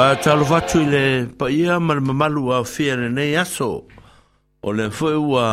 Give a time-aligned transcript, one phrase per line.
[0.00, 1.02] Pa talo fatu i le
[1.38, 3.66] pa ia marmamalu a fia le nei aso
[4.66, 5.48] o le fwe ua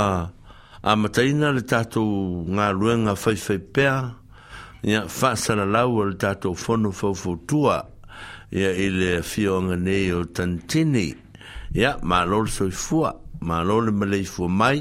[0.80, 3.98] a mataina le tatou ngā ruenga whaiwhai pēa
[4.88, 7.76] ia whaasara lau le tatou whono whaufotua
[8.56, 11.06] ia i le fionga nei o tantini
[11.76, 13.12] ia ma lor soi fua
[13.44, 14.80] ma lor le malei fua mai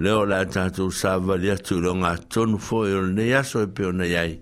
[0.00, 3.68] leo la tatou sāwa le atu le ngā tonu fwe o le nei aso e
[3.68, 4.34] peo nei ai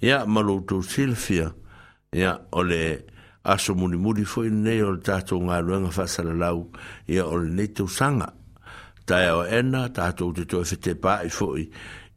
[0.00, 1.52] ia ma lor tau silfia
[2.16, 3.16] ia o le fwe
[3.48, 6.68] aso muni muni foi nei o tato ngā luenga whasara lau
[7.08, 8.28] e o nei tau sanga.
[9.08, 11.64] Ta e ena, tato te toi whete pāi foi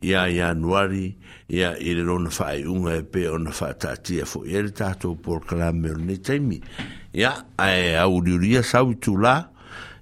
[0.03, 1.08] i a i anuari
[1.56, 4.72] i a i le rona whae unga e pe o na whaatatia foi e le
[4.75, 6.59] tato por kalame o nei taimi.
[7.14, 9.38] Ia, a e auriuria sau i tū la,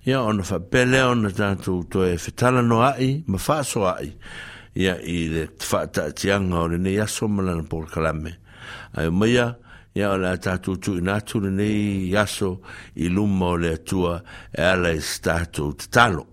[0.09, 4.15] ia o na whapele o na tato to e whetala no ai, ma whaaso ai,
[4.73, 8.39] ia i le whaatatianga o le nei aso malana por kalame.
[8.97, 9.47] Ai o mea, ia,
[9.99, 12.53] ia o le tātou tu i nātu nei aso
[13.07, 14.17] i luma o le atua
[14.49, 16.25] e ala e statou te talo.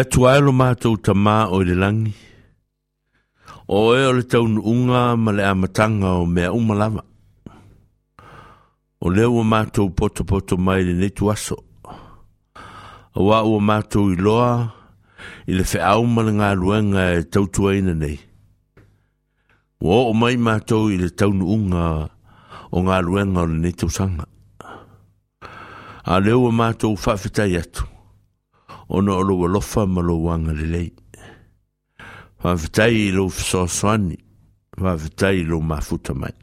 [0.00, 2.12] atu ae lo mātou tamā o le langi.
[3.70, 7.04] O e o le taununga ma le amatanga o mea umalawa.
[9.00, 11.58] O leo o mātou poto poto mai le netu aso.
[13.16, 14.50] O wā o mātou i loa
[15.46, 18.16] i le whiau mana ngā ruanga e tautuaina nei.
[19.80, 21.86] O o mai mātou i le taununga
[22.70, 24.26] o ngā ruanga o le netu sanga.
[26.10, 27.88] A leo o mātou whawhitai atu.
[28.90, 30.88] ona o lou alofa ma lou agalelei
[32.42, 34.16] faafetai i lou fesoasoani
[34.82, 36.34] faafetai i lou mafuta mai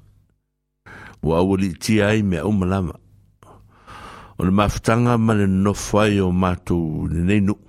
[1.26, 2.96] ua aua liitia ai mea uma lava
[4.40, 6.84] o le mafutaga ma le nonofo ai o matou
[7.14, 7.60] lenei nuu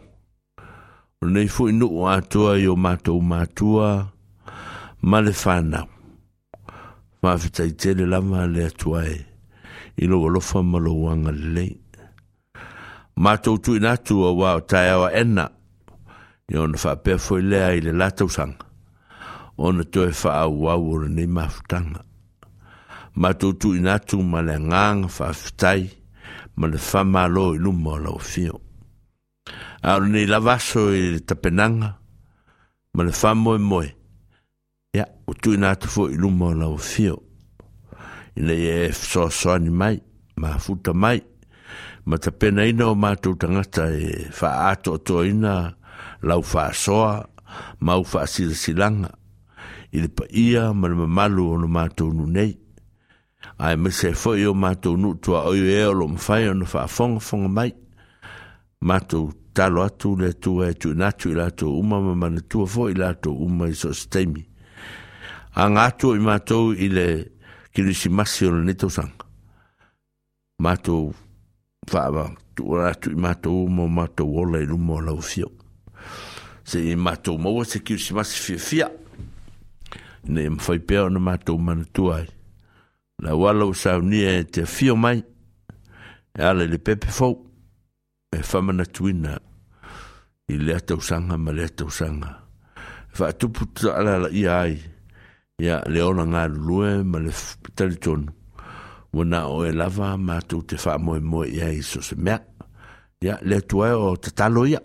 [1.21, 3.91] o lenei foʻi nuu atua i o matou matua
[5.11, 5.89] ma le fanau
[7.21, 9.17] faafetaitele lava le atu ae
[9.99, 11.73] i lou alofa ma lou agalelei
[13.19, 15.49] mātou tui nātu o wā o tae awa ena,
[16.49, 18.67] ni ona whapea foi lea i le lātou sanga.
[19.59, 22.05] Ona toi wha au wau ora ni mafutanga.
[23.19, 25.89] Mātou tui nātu ma le ngāng whafitai,
[26.57, 28.61] ma le whamalo i luma o lau fio.
[29.83, 31.91] Aro ni lavaso i le tapenanga,
[32.95, 33.89] ma le whamoe moe,
[34.95, 37.19] ia, o tui nātu fo i luma o lau fio.
[38.39, 39.99] Ina e soa soa ni mai,
[40.39, 41.19] ma futa mai,
[42.09, 45.55] ma ta pena ina o mātou tangata e wha ato to ina
[46.27, 47.11] lau wha soa
[47.85, 49.11] mau wha sila silanga
[49.93, 52.55] i le paia ma le mamalu o no mātou nu nei
[53.67, 56.69] ai me se foi o mātou nu tua oio e o lo mwhai o no
[56.73, 57.75] wha fonga fonga mai
[58.89, 59.29] mātou
[59.59, 62.95] talo atu le tua e tu natu i latou uma ma mana tua fo i
[62.97, 64.45] latou uma i so stemi
[65.61, 67.09] anga atu i mātou i le
[67.77, 69.27] kirisimasi o le netosanga
[70.65, 71.11] mātou
[71.89, 75.49] faa tu ora tu mato mo mato ola ilu mo la ufio
[76.65, 78.89] se mato mo wa se si simas fia fia
[80.29, 82.25] ne m foi pe ona mato man tuai
[83.25, 85.21] la wala sa ni e te fio mai
[86.37, 87.29] e ala le pepe fo
[88.37, 89.35] e fa mana twina
[90.49, 92.31] i le ata usanga ma le ata usanga
[93.17, 94.77] fa tu putu ala ia ai
[95.65, 97.33] ya le ona ngā lue ma le
[97.77, 98.31] talitonu
[99.19, 102.39] wana o e lava mātou te wha moe moe ia i so se mea.
[103.25, 104.81] Ia, le tuae o te talo ia.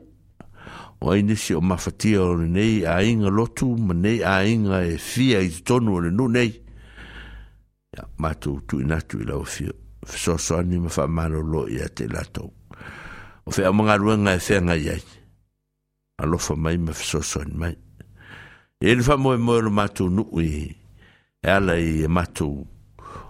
[1.04, 4.98] O ai nisi o mawhatia o nei a inga lotu, ma nei a inga e
[5.02, 6.54] fia i tonu o le nu nei.
[7.94, 9.74] Ia, mātou tu inatu i lau fia.
[10.04, 12.50] Fisoso ani ma wha malo lo ia te latou.
[13.44, 15.02] O whea mga ruenga e whenga iai.
[16.24, 17.74] Alofa mai ma fisoso ani mai.
[18.84, 20.68] E le wha moe moe lo mātou nuu i.
[21.44, 22.64] E ala i e mātou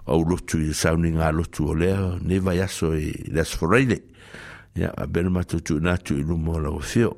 [0.06, 4.00] au lotu i sauni ngā lotu o lea, ne vai aso i las foreile.
[4.76, 7.12] Ia, a bera matutu natu i lumo la o fio.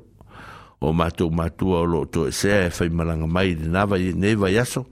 [0.79, 4.11] O mātou mātua o lo to e sea e whai malanga mai de nava i
[4.13, 4.83] ne vai aso.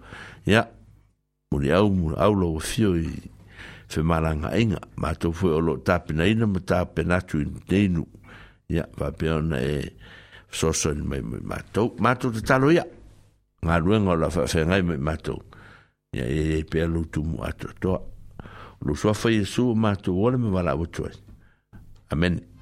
[0.49, 0.63] Ia,
[1.53, 3.05] muni au muni au lo o fio i
[3.93, 4.81] whai malanga inga.
[4.97, 8.05] Mātou fwe o lo tāpena ina ma tāpena atu i teinu.
[8.73, 9.91] Ia, wapea e
[10.49, 11.93] soso mai mātou.
[12.01, 12.83] Mātou te talo ia.
[13.65, 15.39] Ngā ruenga o la whawhengai mai mātou.
[16.15, 16.65] ia e
[22.13, 22.54] amen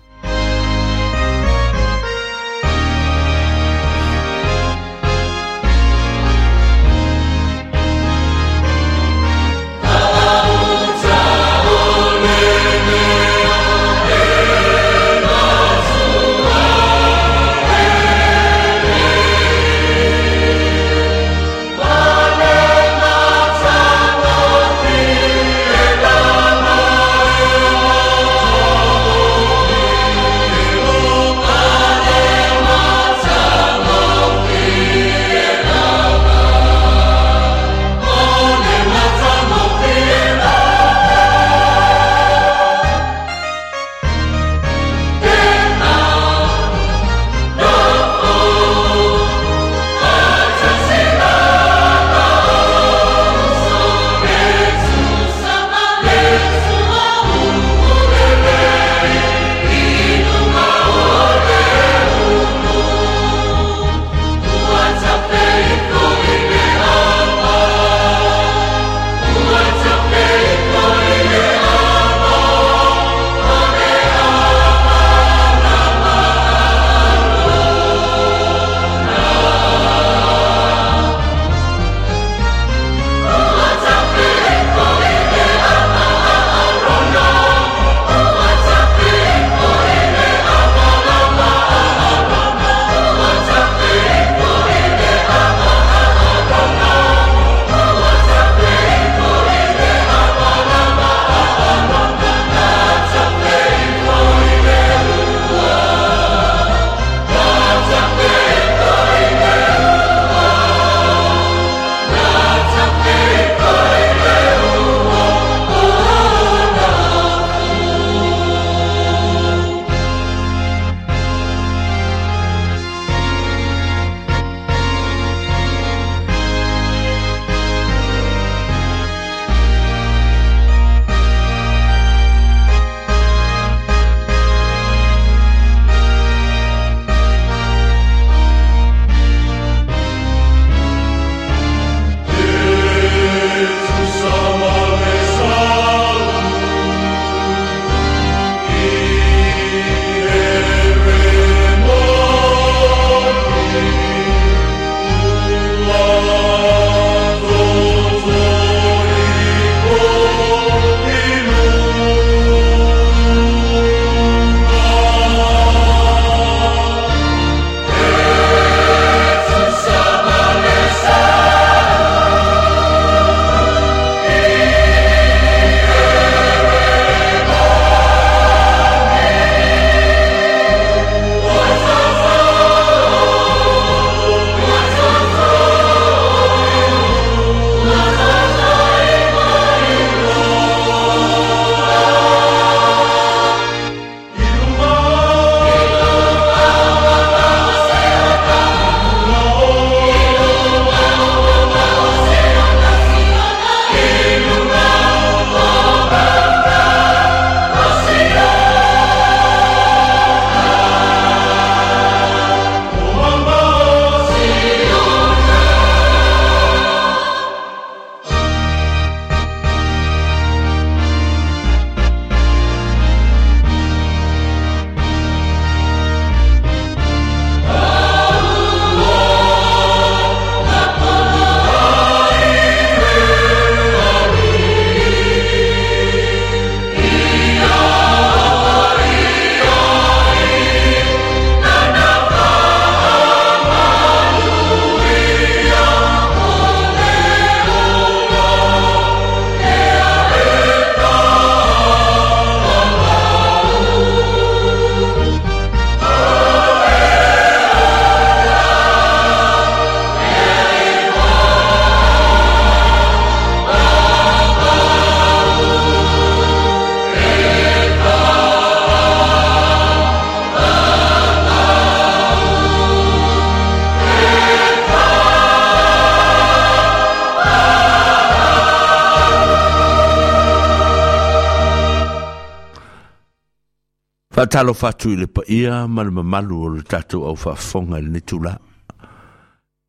[284.53, 288.12] talo fatu i le paia ma le mamalu o le tatou au faafofoga i le
[288.13, 288.51] netula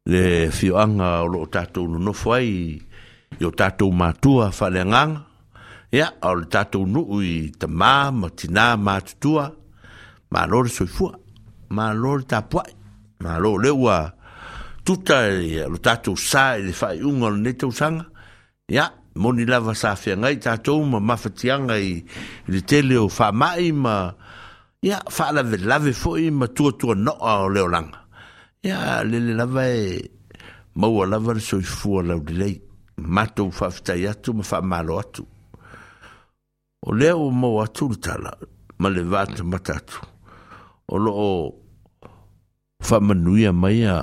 [0.08, 0.22] le
[0.56, 2.72] fioaga o loo tatou nonofo ai
[3.40, 5.20] i o tatou matua faaleagaga
[5.92, 9.50] ia o le tatou nuu i tamā ma tinā matutua
[10.32, 11.12] malo le soifua
[11.76, 12.72] malo le tapuaʻi
[13.20, 13.98] malo le ua
[14.84, 18.06] tuta e lo tatou sā i le faaiʻuga o lenei tausaga
[18.72, 18.88] ia
[19.20, 22.00] moni lava sa feagai tatou ma mafatiaga i
[22.48, 23.96] le tele o faamaʻi ma
[24.84, 27.98] ia faalavelave foʻi ma tuatuanoʻa o le olaga
[28.68, 30.00] ia lele lava e
[30.76, 32.60] maua lava le soifua laulelei
[33.00, 35.24] matou faafetai atu ma faamalo atu
[36.84, 38.32] o lea ua mau atu le tala
[38.78, 40.00] ma le vatamata atu
[40.88, 41.54] o loo
[42.84, 43.96] faamanuia mai a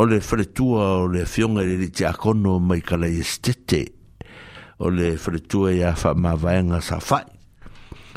[0.00, 3.82] o le faletua o le afioga i le liitiakono mai kalai esitete
[4.80, 7.39] o le faletua iā faamavaega sa faʻi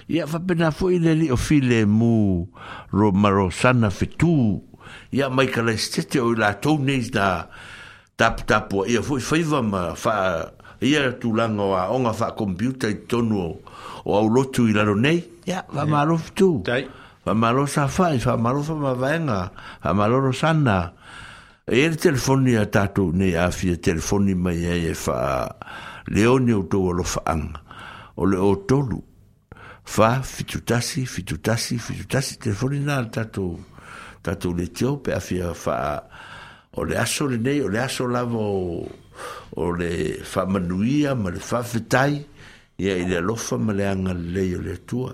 [0.08, 2.44] ia whapena foʻi le li o file mu
[2.92, 3.90] ro maro sana
[5.14, 6.78] ia mai ka o la latou
[7.14, 7.48] da
[8.18, 8.70] tap tap
[9.02, 13.40] fo faiva ma fa ia tulanga o a onga fa computer i tonu
[14.06, 16.86] o au lotu i laro nei ia va maro fetu tai
[17.26, 19.52] va maro sa fa fa maro fa ma venga
[19.96, 20.92] maro sana
[21.66, 27.24] e le telefoni a tatu nei a telefoni mai e fa e leone alofa
[28.20, 28.52] o le o
[29.86, 33.60] fa fitutasi fitutasi fitutasi te foni na tato
[34.22, 36.04] tato le tio pe afia fa
[36.74, 38.88] o le aso le nei o le aso lavo
[39.56, 42.26] o le fa manuia ma le fa fitai
[42.78, 45.14] ia i le alofa ma le anga le leio le tua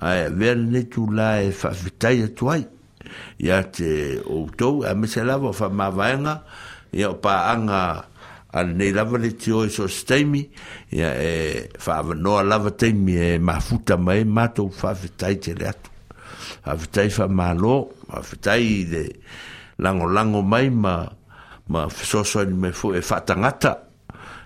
[0.00, 2.64] ae vea le nei tu la e fa fitai atuai
[3.38, 6.42] ia te outou a mese lavo fa mavaenga
[6.92, 8.06] ia o pa anga
[8.50, 10.48] al nei lava le tio e so steimi
[10.88, 13.58] ia e fa no lava teimi e ma
[13.98, 15.90] mai mato fa vitai te le atu
[16.62, 19.20] a vitai fa malo a vitai de
[19.76, 21.04] lango lango mai ma
[21.66, 23.86] ma so so ni me fu e fa tangata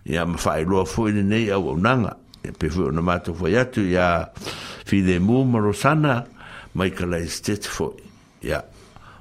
[0.05, 3.35] ia ma fa i fu ni nei au nanga e pe fu no mato to
[3.39, 4.29] foi atu ia
[4.85, 6.27] fi de mu morosana
[6.73, 7.95] mai kala estet fo
[8.41, 8.65] ia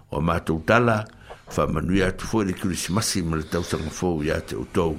[0.09, 1.20] o mato to tala ia
[1.57, 4.95] whamanui atu fo le kirisimasi ma le tausanga fōu ia te outou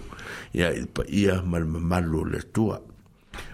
[0.54, 2.78] ia i pa ia ma le mamalu le tua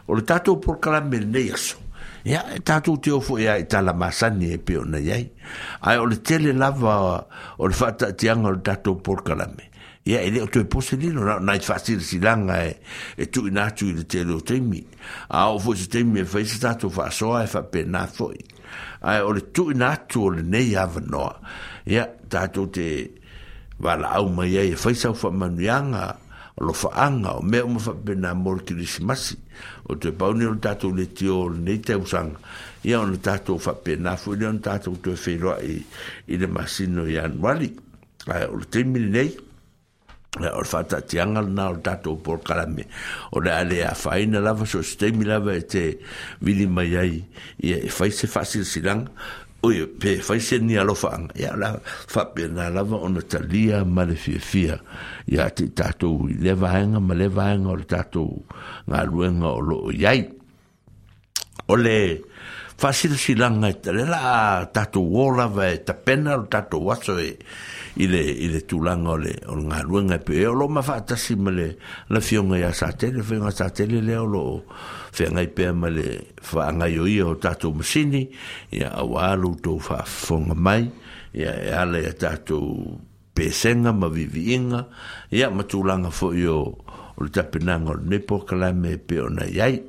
[0.07, 1.79] o le tatou porokalame lenei aso
[2.27, 5.31] ia e tatou te ofo ia i e tala masani e pe ona iai
[5.81, 6.97] ae o le tele lava
[7.59, 9.71] o le faataʻitiaga o le tatou porokalame
[10.09, 12.75] ia e lē o toe pose lino na ona i faasilasilaga e
[13.17, 14.83] e tuuina atu i le tele o taimi
[15.31, 18.33] a o foʻi e se taimi e faisa tatou faasoa e faapenā fo
[19.01, 21.35] ae o le tuuina atu o lenei avanoa
[21.89, 23.09] ia tatou te
[23.81, 26.19] valaau mai ai e faisau faamanuiaga
[26.61, 29.37] o lo faaga o mea uma faapena mo le kirisimasi
[29.89, 32.37] o toe pauni o le tatou le tio lenei tausaga
[32.85, 35.81] ia ona tatou faapena foi lea ona tatou toe feiloai
[36.29, 37.73] i le masino i anuali
[38.35, 39.31] ae o le taimi lenei
[40.39, 42.85] o le faataatiaga lana o le tatou polokalame
[43.33, 45.87] o le a le afaina lava so se taimi lava e te
[46.45, 47.15] vili mai ai
[47.65, 49.09] ia e fai se faasilasilaga
[49.63, 53.19] Oi pe fai se ni alo fa ya la fa pe na la va ona
[53.21, 54.77] talia ma le fia fia
[55.27, 58.25] ya te tato le vaenga ma le vaenga o tato
[58.87, 60.23] nga luenga o lo yai
[61.67, 61.99] o le
[62.79, 67.35] fasil silanga te le la tato wola va te pena o tato waso e
[67.99, 71.77] ile ile tulanga ole e o nga luenga pe o lo ma fata simele
[72.09, 74.63] la fionga ya satele tele fionga sa le o lo
[75.13, 78.31] fionga pe male fa nga yo i o tato msini
[78.71, 80.91] ya awalu to fa fonga mai
[81.35, 82.63] ya e ale ya tato
[83.35, 84.87] pesenga ma viviinga
[85.35, 86.79] ya matulanga fo yo
[87.19, 89.83] o le tapenanga o le nepo kalame pe ona iai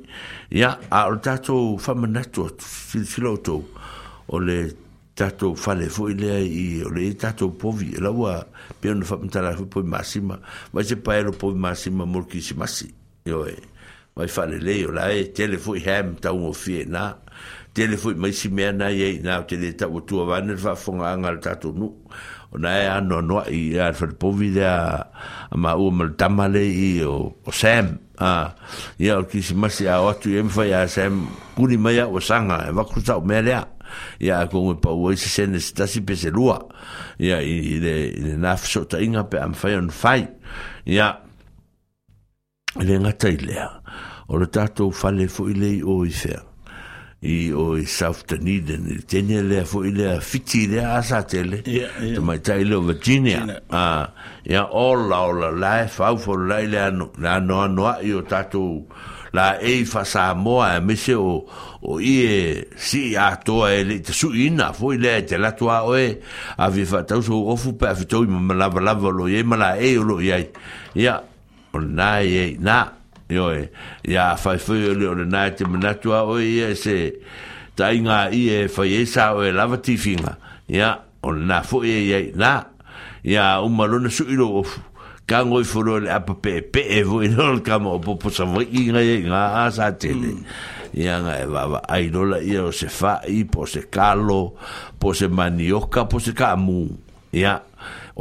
[0.50, 3.62] ia a o le tatou famanatu silosilo outou
[4.28, 4.72] o le
[5.16, 8.46] tatou fale foi lea i o le tatou povi e laua
[8.80, 10.38] pia ona faamatarai foi poi masima
[10.72, 12.90] mai se pae lo poi masima mo kisimasi
[13.26, 13.64] ioe e
[14.16, 17.16] mai faalelei o lae tele foi hea mataugofie na
[17.74, 21.38] tele foi mai simea na i ai na o tele tauatua vane le faafogaaga le
[21.40, 21.94] tatou nuu
[22.52, 25.04] ona e anoanoaʻi ia e le falepovi lea
[25.50, 28.54] amaua ma le tama lei i o sam a
[28.98, 32.16] ia o le kisimasi ao atu i e ai mafai a sam kuli mai aʻu
[32.18, 33.66] asaga e vakotaʻu mea
[34.20, 36.58] ya ko me pa wo se sen sta si pe lua
[37.18, 40.28] ya i de de naf so ta inga pe am fai on fai
[40.84, 41.08] ya
[42.76, 43.56] le nga tai le
[44.28, 46.34] o le tato fale fo ile o i fe
[47.20, 48.74] i o i saf te ni de
[49.08, 51.62] te ni le fo ile a fiti le a sa tele
[52.14, 54.08] to mai tai le virginia a
[54.44, 58.22] ya all la la life au fo le le no la no no i o
[58.22, 58.62] tato
[59.32, 61.46] la e fa sa mo a e mese o
[61.82, 65.38] o i e si a to e le te su ina fo i le te
[65.38, 66.18] la to a o e
[66.58, 69.28] a vi fa tau so o fu pe a fitou i ma lava lava lo
[69.28, 70.50] ye ma la e o lo ye
[70.94, 71.22] ya
[71.72, 72.90] o le na ye na
[73.30, 73.70] yo e
[74.02, 77.14] ya fa fo i le o le na e te mana o i e se
[77.78, 81.44] ta i i e fa ye sa o e lava ti finga ya o le
[81.46, 82.66] na fo e i e ye na
[83.22, 84.89] ya o ma lo su ilo o fu
[85.30, 88.42] ka ngoi folo le apa pe pe e vo i lol ka mo po sa
[88.50, 89.56] vo i ngai e nga mm.
[89.62, 90.34] a sa tele
[90.90, 91.46] ia nga e
[91.94, 94.58] ai lola ia o se fa i po se kalo
[94.98, 96.82] po se manioka po se kamu
[97.30, 97.62] ia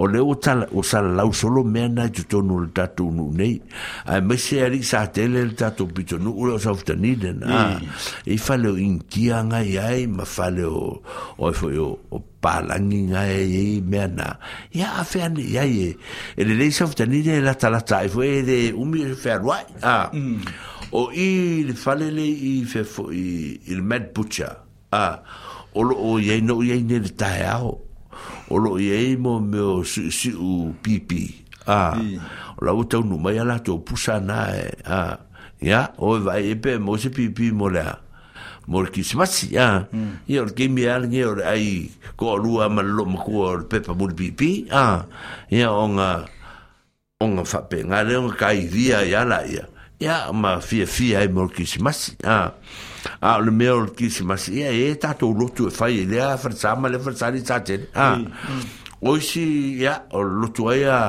[0.02, 3.26] o le o tala o sala lau solo mea nai tu tonu le tatu nu
[3.36, 3.60] nei
[4.14, 7.12] a me se ali sa tele le tatu pito nu ule o sa utani
[7.44, 7.76] na
[8.24, 10.84] e fale ah, o inkia ngai ai ma fale o
[11.36, 14.30] o e foi o o palangi ngai e mea na
[14.80, 15.88] ia a fea ni ia e
[16.36, 19.36] e le lei sa utani le la talata e foi e le umi e fea
[19.44, 20.38] ruai a ah, mm.
[21.00, 21.30] o i
[21.68, 23.22] le fale le i fe foi
[23.72, 24.54] il med butcher
[24.96, 25.16] a ah,
[25.76, 27.70] o lo o ia no ia ne le tae ao
[28.48, 32.00] 我落嘢冇冇洗洗污皮皮啊！
[32.58, 35.18] 我話做農民嘅人做浦生奶啊！
[35.60, 38.00] 呀，我買啲皮冇洗皮皮冇啦，
[38.68, 39.86] 冇啲屎胐呀！
[40.28, 41.84] 而家啲咩人而家有
[42.16, 42.68] 搞路啊？
[42.68, 45.06] 冇攞冇搞，譬如冇啲皮皮啊！
[45.52, 46.26] 而家啲人，
[47.20, 49.64] 而家發病啊，而家啲人揩啲嘢嘢啦，嘢
[50.04, 51.94] 呀，冇洗洗冇啲屎胐
[52.28, 52.54] 呀！
[53.22, 56.02] a o oh, le mea o oh, le kisi masi ia e tātou lotu e whai
[56.04, 58.10] e lea wharatama le wharatari tātene a
[59.10, 59.44] oisi
[59.82, 61.00] ia o lotu ai a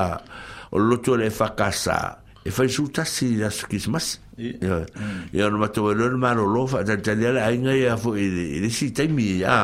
[0.71, 1.97] o lotu le whakasa
[2.43, 7.33] e whai sūtasi la su kisi masi ia no matou e lona malolo faatalitali a
[7.37, 9.59] le aiga ia foi i lesi taimi a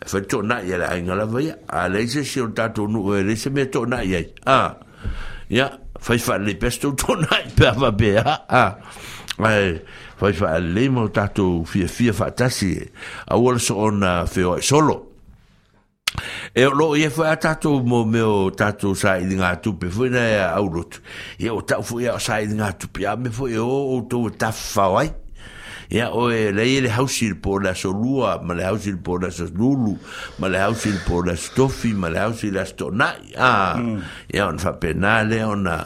[0.00, 3.22] e fai toʻanaʻi a le aiga lava ia a lei sesi o tatou nuu e
[3.26, 4.64] lei se mea toʻanaʻi ai a
[5.50, 8.64] ia fai faalelei pea se tou toʻanaʻi pea mapea a
[9.44, 9.72] ae
[10.18, 12.78] fai fa le mo tato fia fia fa tasi
[13.26, 15.10] a wala so ona feo solo
[16.54, 20.08] e lo ia fa tato mo me o tato sa i nga tu pe foi
[20.10, 21.00] na au rot
[21.38, 24.52] e o tau foi sa i nga tu pe me foi o o to ta
[24.52, 25.10] fa wai
[25.90, 29.18] ia o e lei e le hausil po la so lua ma le hausil po
[29.18, 29.98] la so lulu
[30.38, 33.98] ma le hausil po la stofi ma le hausil la stona ah mm.
[34.32, 35.76] ia on fa penale ona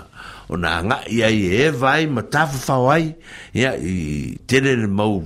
[0.49, 3.13] ona nga ia i e vai ma tafu fau ai
[3.53, 5.21] i tere ne mau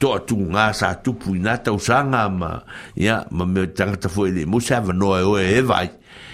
[0.00, 2.52] to atu nga sa tupu ina tau sanga ma
[2.96, 5.86] ia ma me tangata fu ele mo se ava noa e o e vai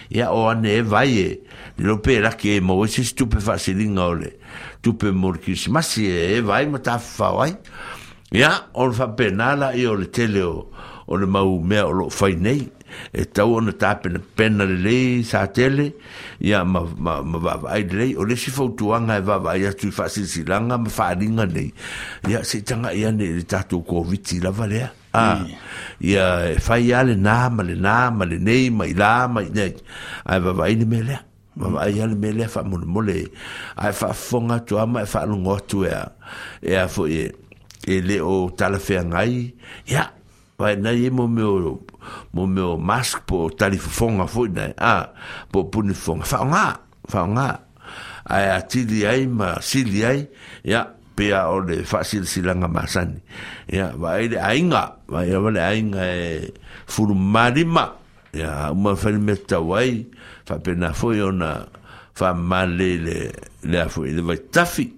[0.08, 1.28] ia o ane e vai e
[1.82, 4.30] lo pe la ke mo e se stupe fa se linga ole
[4.86, 7.58] tupe mor ki masi e vai ma tafu fau ai
[8.30, 10.70] ia on fa penala i ole tele o
[11.10, 12.38] ole mau mea o lo fai
[13.12, 15.92] e tau ona tāpena pena le sa tele
[16.40, 20.88] ia ma ma ma vavai le o le si e vavai atu i faasilasilaga ma
[20.90, 21.72] faaliga nei
[22.28, 25.44] ia sei tagai anei le tatou kōwiti lava lea ah
[26.00, 29.74] ia e fai a lenā ma le ma lenei ma i lā ma i nei
[30.26, 31.20] ai e vavai ni me lea
[31.56, 31.76] ma mm.
[31.76, 33.24] ai ale me lea whamole mole
[33.76, 36.02] ai e whafonga tu ama e faalogo atu ea
[36.62, 37.32] ea fo e
[37.86, 39.54] e le o talafea ngai
[39.86, 40.15] ia
[40.58, 41.84] vai na e mo meu
[42.32, 45.04] mo meu mask po talifonga foi na a ah,
[45.52, 46.66] po puni fonga fa nga
[47.04, 47.48] fa nga
[48.24, 50.24] ai atili ai ma sili ai
[50.64, 53.20] ya pea o le fasil silanga masani
[53.68, 56.52] ya vai le ainga vai le ainga e
[56.88, 57.84] furumarima
[58.32, 60.08] ya uma felmeta wai
[60.48, 61.68] fa pena foi ona
[62.16, 63.16] fa male le
[63.60, 64.95] le foi le vai tafi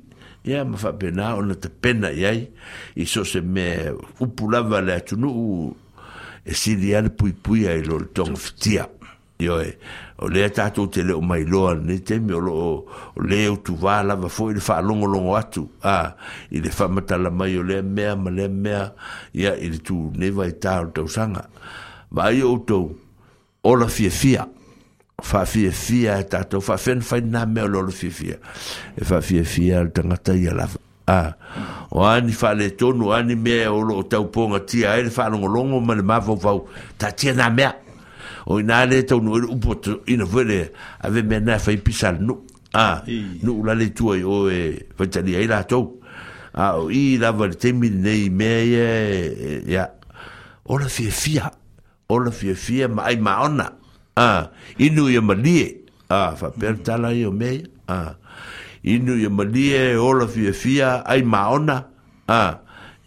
[0.48, 2.24] ia ma faapena ona te pena i
[3.02, 3.92] i so se mea
[4.24, 5.76] upu lava le atunuu
[6.44, 8.86] e sili ale puipui ai lo le togafitia
[9.38, 9.70] ioe
[10.18, 12.72] o lea tatou te leo mailoa lenei le o loo
[13.16, 16.14] o lē outuvā lava foʻi le faalogologo atu a
[16.50, 18.92] i le faamatala mai o lea mea ma lea mea
[19.32, 21.44] ya i le va vaitā o le tausaga
[22.10, 22.42] ma ai
[23.62, 24.48] ola fiafia fia
[25.22, 28.38] fa fie fia ta to fa fen fa na me lo lo fie fia
[28.96, 30.68] e fa fie fia al tanga ta ia la
[31.10, 31.34] a
[31.90, 34.94] o ani fa le to no ani me o lo ta po nga ti a
[34.96, 37.66] e fa no lo ngo me ma fo fo ta ti na me
[38.46, 40.70] o ina le to no u po to ina vele
[41.02, 41.82] ave me na fa i
[42.20, 43.02] no a
[43.42, 45.98] no la le tu o e fa ta ni ai la to
[46.54, 49.84] a o i la va te mi nei me ya e, e,
[50.66, 51.50] ola fie fia
[52.08, 53.66] ola fie fia ma ai ma ona
[54.18, 54.42] a ah,
[54.82, 55.66] inu ye malie
[56.10, 57.50] a ah, fa per tala yo me
[57.86, 58.10] a ah,
[58.82, 61.76] inu ye malie ola fi fi ai maona
[62.26, 62.42] a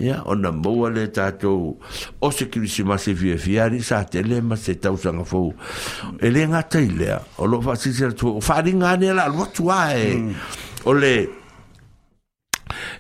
[0.07, 1.51] ya ona moa le tato
[2.25, 5.25] o se kirisi ma se fie fie ari sa te le ma se tau sanga
[5.31, 5.47] fau
[6.17, 9.09] e le ngata i lea o lo fa sisi la tua o fa ringa ane
[9.17, 10.33] la lua tua e hmm.
[10.89, 11.13] o le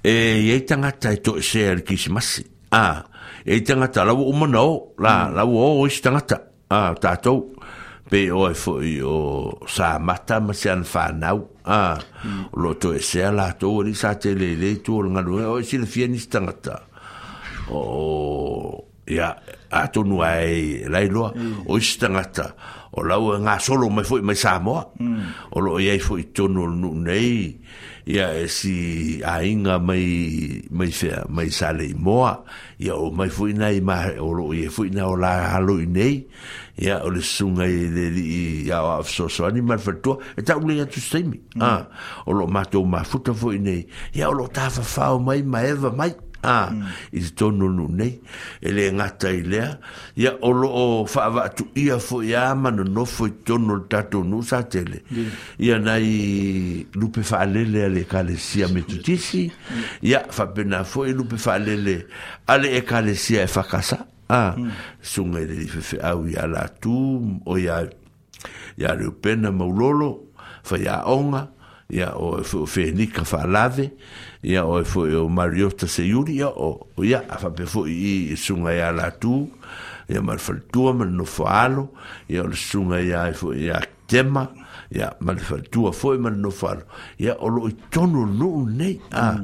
[0.03, 0.13] e
[0.53, 2.85] e ta ngata e to e se ari kirisi ma se a
[3.45, 4.31] e ta ngata la wu hmm.
[4.35, 6.35] umana o la la wu o isi ta ngata
[6.77, 7.33] a tato
[8.09, 11.97] pe oi e fo i o sa mata ma se an fa nau a
[12.51, 13.21] o lo to e se
[13.59, 16.81] to ri sa te le le to o nga o si le fieni stangata
[17.69, 19.35] o ya
[19.69, 21.65] a to nu ai la lo mm.
[21.67, 22.55] o stangata
[22.91, 25.21] o la o e nga solo me fo me sa mo mm.
[25.55, 27.59] o lo ye fo i to nu nei
[28.07, 28.75] ia e si
[29.23, 32.41] ainga mai mai fea mai sale i moa
[32.81, 35.77] ia o mai fui nei ma o lo i e fui nei o la halo
[35.79, 36.25] i nei
[36.81, 40.41] ia o le sunga i de i ia o afso so ani mar fatu e
[40.41, 41.61] tau le atu semi mm.
[41.61, 41.85] ah,
[42.25, 45.91] o lo mato ma futa fui nei ia o lo tafa fao mai ma eva
[45.93, 46.85] mai a ah, mm.
[47.13, 48.19] i tonu nu nei
[48.61, 49.77] e le ngata i lea
[50.15, 54.23] ia olo o whaavatu ia fo i a manu no fo i tonu le tatou
[54.25, 55.03] nu sa tele
[55.59, 59.51] ia nai lupe whaalele ale kalesia me tutisi
[60.01, 62.07] ia whapena fo i lupe whaalele
[62.47, 64.71] ale e kalesia e whakasa a ah, mm.
[65.01, 67.85] sunga i le li fefe au i ala tu o ia
[68.77, 70.31] ia reupena maulolo
[70.63, 71.51] fa ia onga
[71.91, 76.81] ia o fenika whaalave ia ia oe e foi e o Mariota se iuri o
[77.05, 79.49] ia a fa pe foi i sunga ia la tu
[80.09, 81.91] ia mar faltua ma le falo
[82.27, 84.49] ia o le sunga ia e foi ia tema
[84.89, 86.81] ia ma le faletua foi e ma le nofoalo
[87.17, 89.37] ia o loo itonu no nei a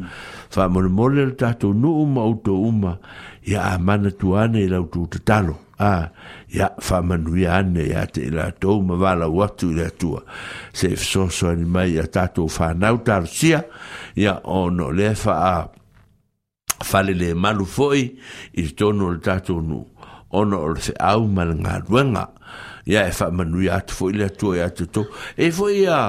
[0.49, 0.95] faamolemole mm.
[0.95, 2.97] mo le tatou nuu ma outou uma
[3.45, 6.11] ia a mana tuane i la tu tatalo a ah
[6.47, 10.21] ia whamanuia ane ia te i lātou ma wala watu i atua
[10.71, 13.63] se fisoso ani mai ia tātou whanau tarosia
[14.15, 18.05] ia ono le wha a fale le malu foi
[18.63, 19.83] i tono le tātou nu
[20.37, 22.27] ono o le se au ma le ngā ruenga
[22.87, 25.99] ia e whamanuia atu foi le atua te atutou e foi ia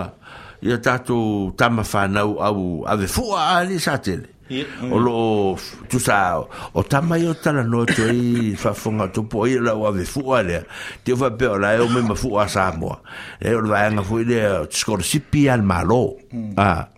[0.63, 4.89] ia tātou tama whanau au ave fua ali sa tele Mm.
[4.93, 5.57] o lo
[5.93, 9.75] tu sa o tamai o tala no to i fa fonga to po i la
[9.77, 10.65] wa fu ale
[11.05, 13.03] te va pe la o me ma a sa mo
[13.39, 16.17] e o va nga fu le scorsipi al malo
[16.57, 16.89] ah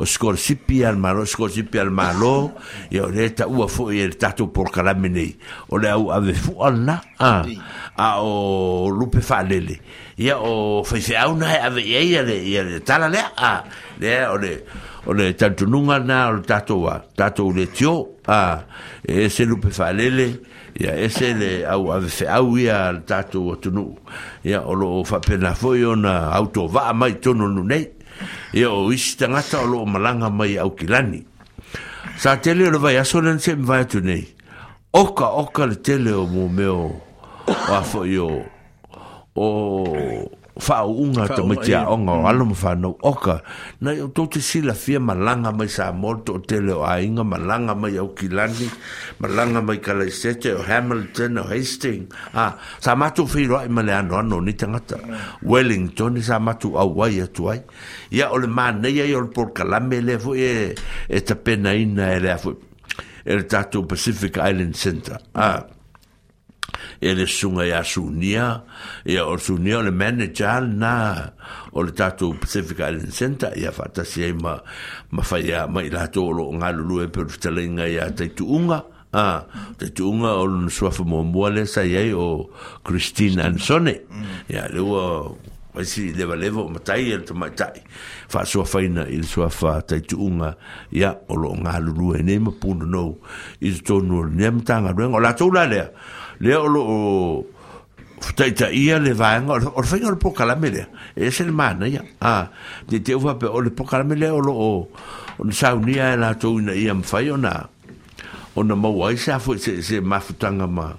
[0.00, 2.54] o scorsipi al malo scorsipi al malo
[2.88, 5.36] e o le ta u fu i e tato por kala mene
[5.68, 7.44] o le au ave fu al na ah
[8.00, 9.76] a o lupe fa lele
[10.16, 13.60] ia o fa fa una e ave e ia le ia tala le ah
[14.00, 14.52] le o le
[15.06, 18.64] o le tantunuga na o le tatou a tatou le tio a
[19.04, 20.40] e ese lupe faalele
[20.80, 23.98] ia ese le au ave feau ia le tatou atunuu
[24.44, 27.88] ia o loo faapena foi ona autovaa mai tonunu nei
[28.54, 31.24] ia o isi tagata o loo malaga mai au kilani
[32.16, 34.24] sa tele o le vai aso lena seʻi mavai atu nei
[34.92, 36.96] okaoka le tele o mumeo
[37.48, 38.30] o a foʻi o
[39.36, 42.26] o fao unga to me tia onga o mm.
[42.30, 43.40] alo mo fano oka
[43.82, 47.74] na yo to te sila fia malanga mai sa morto o tele o ainga malanga
[47.74, 48.70] mai au kilani
[49.20, 54.38] malanga mai kalaisete o Hamilton o Hastings ha sa matu fira i male ano ano
[54.40, 55.10] ni tangata mm.
[55.42, 57.58] Wellington sa matu au wai atu ai
[58.14, 60.70] ia ole ma nei ai ole por kalame le fu e
[61.10, 62.30] e pena ina e le
[63.26, 65.60] el tatu Pacific Island Center ha ah.
[67.00, 68.62] e le sunga ia sunia
[69.06, 70.94] ia e o sunia le manager na
[71.72, 74.58] o le tatou Pacific Island Center ia fatasi ai ma
[75.10, 79.46] ma faia ma i latou lo ngalulu e peru talenga ia taituunga Ah,
[79.78, 82.50] te tunga o lun suafu mombua le sa iei o
[82.82, 84.02] Christine Ansone.
[84.50, 85.30] Ia, le ua
[85.74, 87.78] Wasi lewa lewa o matai e te matai.
[88.30, 90.56] Wha sua whaina i le sua wha tai tuunga
[90.94, 93.14] ia o lo ngā lulu e nei mapuna nou
[93.62, 95.62] i te tonu o le nea matanga O la tau la
[96.44, 97.46] le o lo o
[98.20, 101.80] fta ita ia le va ngor or fa ngor poka la mele es el man
[101.88, 102.48] ya a
[102.88, 104.88] de te va o le poka la mele o lo o
[105.40, 107.68] on sa unia e la to una ia m fa yo na
[108.56, 110.92] on ma wa sa fo se se ma futanga ma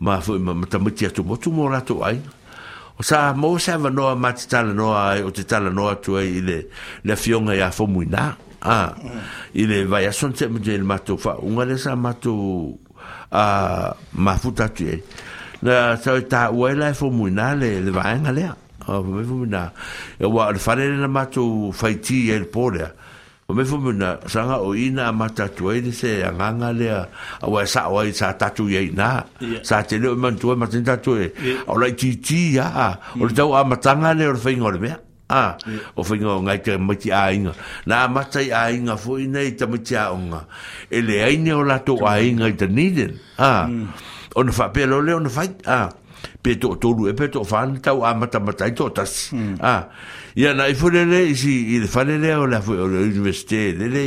[0.00, 2.18] ma fo ma ta mutia to mo to la to ai
[2.98, 5.70] o sa mo sa va no ma ta la no ai o te ta la
[5.70, 6.66] no to ai le
[7.06, 8.94] le fionga ya fo muina a
[9.54, 12.74] ile vai a sonte mo de matu fa unga le sa matu
[13.32, 15.02] a e ma futa tu e
[15.62, 18.54] na sa ta wela fo muna le le va en alea
[18.88, 19.72] o me fo muna
[20.20, 22.84] e wa le fare le ma tu faiti e le pore
[23.48, 25.48] o me fo muna sa nga o ina ma mm.
[25.54, 28.90] tu e se a nga nga le a wa sa wa sa ta tu e
[28.92, 29.24] na
[29.62, 31.32] sa te le ma tu e ma tin e
[31.66, 34.50] o la ti ti ya o le tau a ma tanga le o le fa
[34.76, 34.98] mea
[35.32, 35.56] a
[35.96, 37.52] o fingo ngai ke mati a inga
[37.86, 40.40] na mata i a inga fo i nei ta mati a onga
[40.90, 43.50] ele le ai ne o lato a inga i niden a
[44.38, 45.80] o fa pelo le o na fa a
[46.42, 49.32] pe to to lu e pe to fa ni tau a mata mata i totas
[49.62, 49.74] a
[50.38, 52.86] ia na i fo le i si i fa le le o la fu o
[52.92, 54.06] le universite le le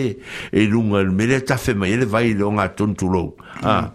[0.51, 3.91] e lunga me le ta fe mai e le vai longa onga tontu lou a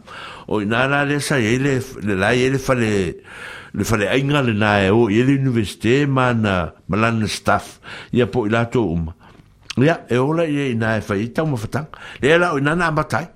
[0.51, 1.75] o i nara le sa i le
[2.21, 3.17] la i le fa le le e
[3.73, 7.79] le fale ainga le na e o i le universite mana malana staff
[8.13, 9.15] ia po i latou uma
[9.79, 13.27] ia e ola ia ina e fai tau mafatanga le la o ina na amatai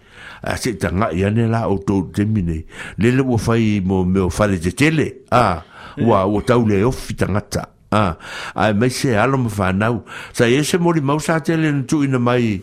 [0.43, 2.67] a se tanga ia ne la o tau temi nei
[2.99, 5.63] le le ua fai mo me o fale te tele a
[5.99, 8.17] ua o tau le ofi tangata a
[8.55, 12.03] ai mai se alo ma whanau sa e se mori mau sa tele na tu
[12.03, 12.59] ina mai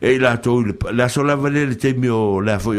[0.00, 2.78] e latou le la sola vale le temi o le afo i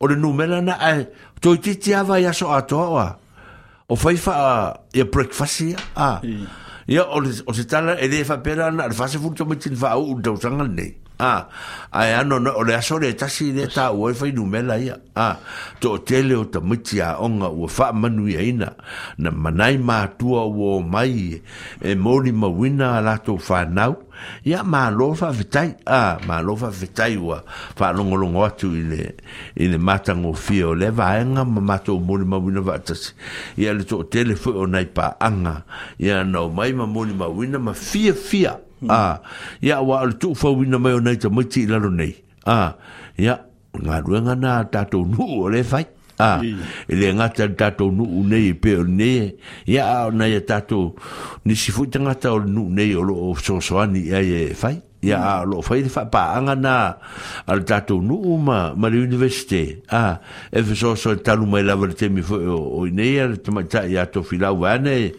[0.00, 1.06] o le numela na ai
[1.40, 3.08] toitiiti ava ia so atoa oa
[3.88, 6.20] o fai faa ia breakfast ia a
[6.88, 7.04] ia
[7.46, 10.64] o se tala e lē faapea le ana a le fasefulu tamaitini faauu le tausaga
[10.66, 11.46] lenei ah
[11.92, 15.38] ai ano no le asore ta si le ta o no mela ia ah
[15.78, 18.74] to tele o ta mutia onga o fa manu ina
[19.18, 21.40] na manai ma tua o mai
[21.80, 23.96] e moli ah, ma wina la to fa nau
[24.44, 27.42] ia ma lo vitai ah ma lo vitai wa
[27.76, 29.14] fa longo atu ngo tu ile
[29.54, 32.74] ile mata ngo fio le va ma ma to moli ma wina va
[33.56, 35.62] ia le to tele fo o nai pa anga
[35.98, 38.92] ia no mai ma moli ma wina ma fia fia Hmm.
[38.92, 39.16] Ah.
[39.64, 42.12] ya wa tu fo win na mai nei ta mai ti la ro nei
[42.46, 42.74] Ah.
[43.16, 43.40] ya
[43.72, 45.84] nga ru nga na ta to nu o le fai
[46.20, 46.38] a ah,
[46.88, 49.32] le nga ta ta to nu nei pe o nei
[49.64, 50.92] ya na ya ta to
[51.44, 54.20] ni si fu ta nga ta o nu nei o lo so so ani ya
[54.20, 55.48] e fai ya hmm.
[55.50, 56.92] lo fai fa pa nga na
[57.48, 60.20] al ta to nu ma ma le universite Ah.
[60.52, 63.26] e fe so so e ta lu mai la verte mi fo o nei ya
[63.44, 65.10] ta ma ta ya to fila u ane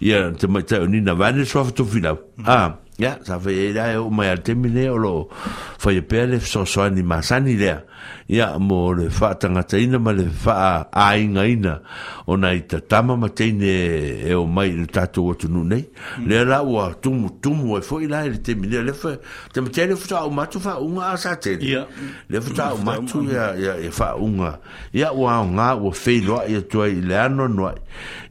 [0.00, 2.12] ya ta ma ta ni na vane so fa to fila
[2.44, 5.28] Ah ya sa fe ya o ma te mine o lo
[5.78, 7.76] fa ye pe le so so ni ma sa ni le
[8.28, 11.80] ya mo le fa ta nga te ina ma le a inga ina
[12.26, 12.52] o na
[12.88, 15.84] tama ma te ne mai le tatu o tu nunei
[16.18, 16.26] mm.
[16.28, 19.16] le la ua tum tumu e fo ila le te mine le fa
[19.52, 22.76] Tu ma te le fa o matu fa unga a sa te le fa o
[22.78, 24.58] mm, matu ya ya fa unga
[24.92, 27.76] ya wa nga ua fe loa ia tuai le ano noai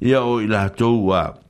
[0.01, 1.44] ya o ila tau ua uh,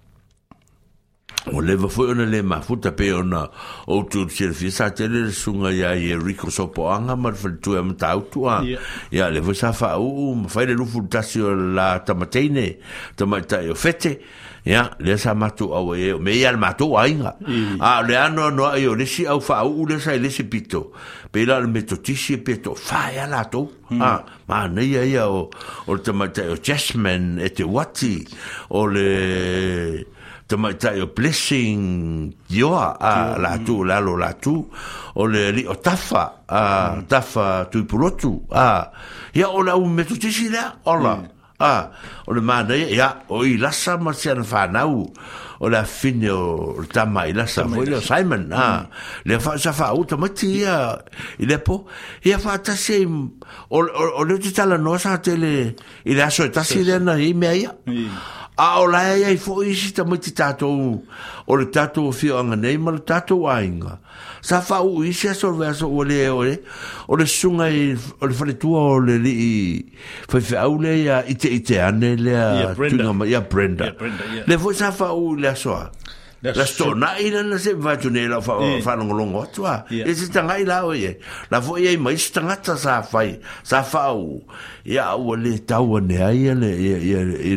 [1.53, 3.45] O leva foi ona le mafuta pe ona
[3.87, 7.31] o tu selfie sa tele sunga ya ye Rico Sopoanga ma
[7.61, 8.63] tu am tau tu a.
[9.11, 12.77] Ya le foi sa fa u ma fai le lufu tasio la tamateine
[13.15, 14.21] tamata yo fete.
[14.65, 17.37] Ya le sa matu au e me ya matu ainga.
[17.79, 20.93] A le ano no yo le si au fa u le sa le si pito.
[21.31, 23.69] Pe la le metotisi pe to fa ya la to.
[24.01, 25.51] Ah ma ne ya ya o
[25.85, 28.25] o tamata yo Jasmine et wati
[28.71, 30.07] o le
[30.47, 34.53] tamaitai o blessing yoa a lo la tu
[35.15, 38.85] o le li o tafa a tafa tu tuipulotu a
[39.33, 41.17] ya o lau metutisi lea ola
[41.59, 41.89] a
[42.29, 45.09] o le mana ya o i lasa ma se ana fanau
[45.59, 48.85] o le afine o le tama i lasa o le Simon a
[49.25, 50.93] le faasa faau tamaiti ia
[51.41, 51.87] i le po
[52.23, 53.05] ia faatasi ai
[53.73, 53.81] o
[54.21, 55.73] le o te talanoa sa tele
[56.05, 57.71] i le aso e tasi lea na i mea ia
[58.57, 61.03] a o lai ai fo isi ta mai tato u
[61.47, 63.99] o le tatou o fio anga nei ma le tatou a inga
[64.41, 66.39] sa fa u isi aso le aso o le o
[67.07, 69.51] o le sunga i o le faletua o le li i
[70.29, 70.95] fai fai au le
[71.27, 72.95] ite ite ane le a yeah, Brenda.
[72.97, 73.91] tunga ma yeah, Brenda.
[74.47, 75.75] le fo sa fa u le aso
[76.43, 80.29] la stona ina na se va tu nela fa fa no longo tua e se
[80.31, 81.17] tanga ila o ye
[81.49, 84.43] la fo ye mai se tanga ta sa fai sa fa o
[84.83, 86.69] ya o le tau ne ai le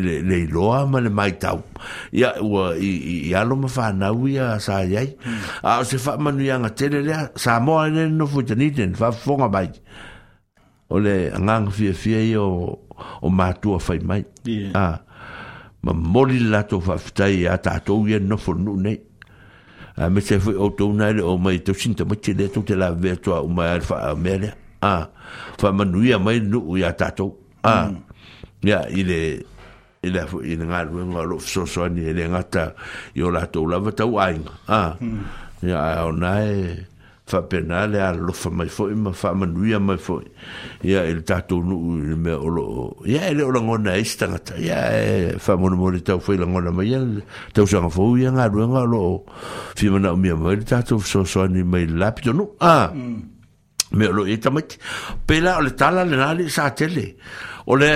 [0.01, 1.61] le le loa ma le mai tau
[2.11, 2.73] ya o
[3.31, 5.03] ya lo ma fa na u ya sa ye
[5.63, 9.07] a se fa manu ya ngatele le sa mo ne no fu tani ten fa
[9.11, 9.69] fonga bai
[10.93, 12.79] o le ngang fie fie yo
[13.21, 14.21] o matua fai mai
[14.73, 14.95] ah
[15.83, 18.97] ma mori lato whaftai a tātou ia no nu nei.
[19.99, 22.75] A me te whi o tōna ele o mai tau sinta mati le tō te
[22.75, 24.51] la vea tua o mai alfa a mele.
[24.81, 25.07] A,
[25.59, 27.33] wha manuia mai nu ui a tātou.
[27.67, 27.89] A,
[28.63, 29.43] ia ile,
[30.07, 32.69] ile afu ile ngā rua ngā lo fso soani ele ngata
[33.19, 34.55] i o lato lava tau ainga.
[34.71, 34.83] A,
[35.63, 36.87] ia a o nai...
[37.31, 40.23] whapena le alofa mai foi ma whamanuia mai foi
[40.83, 45.35] ia ele tātou nuu le mea olo ia ele o langona eisi tangata ia e
[45.37, 47.01] whamonamore tau whai langona mai ia
[47.53, 49.03] tau sanga fau ia ngā ruenga olo
[49.79, 52.89] whimana umia mai le tātou sosoani mai lapito nu ah
[53.91, 54.77] me lo e tamati
[55.27, 57.13] pela o le tala le nā sa tele
[57.67, 57.93] o le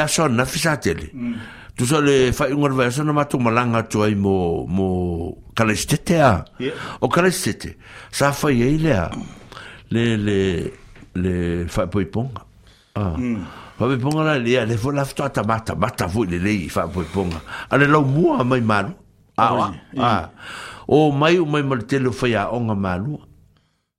[0.00, 1.58] aso na fi sa tele mm.
[1.80, 6.20] tu sa le fai ngor vai sa na matu malanga tu ai mo mo kalestete
[6.20, 6.44] a ah?
[7.00, 7.80] o kalestete
[8.12, 8.94] sa fai ai le
[9.96, 10.36] le le
[11.16, 11.32] le
[11.72, 13.16] fai poi pong a ah.
[13.16, 13.40] mm.
[13.80, 16.68] fa poi pong la le le fo la fto ta mata mata vo le le
[16.68, 18.92] fa poi pong a le lo mo a mai malu
[19.40, 19.72] a a
[20.04, 20.24] ah.
[20.84, 23.16] o mai o mai mal telo fai a onga malu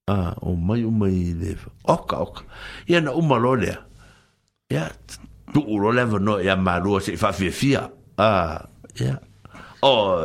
[0.05, 1.57] a o mai o mai le
[1.89, 2.41] oka oka
[2.85, 3.73] ia na umalo le
[4.69, 4.85] ya
[5.53, 7.81] tu uro leva no ia marua se fafia
[8.17, 8.57] ah
[8.99, 9.19] ia
[9.83, 10.23] o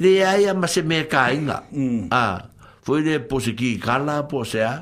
[0.00, 1.56] le ai ama se me kainga
[2.10, 2.40] ah
[2.84, 4.74] foi le pose ki kala pose a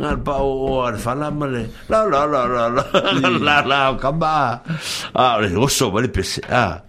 [0.00, 4.62] ngal pa o ar fala male la la la la la la la kamba
[5.14, 6.80] ah le oso vale pese ah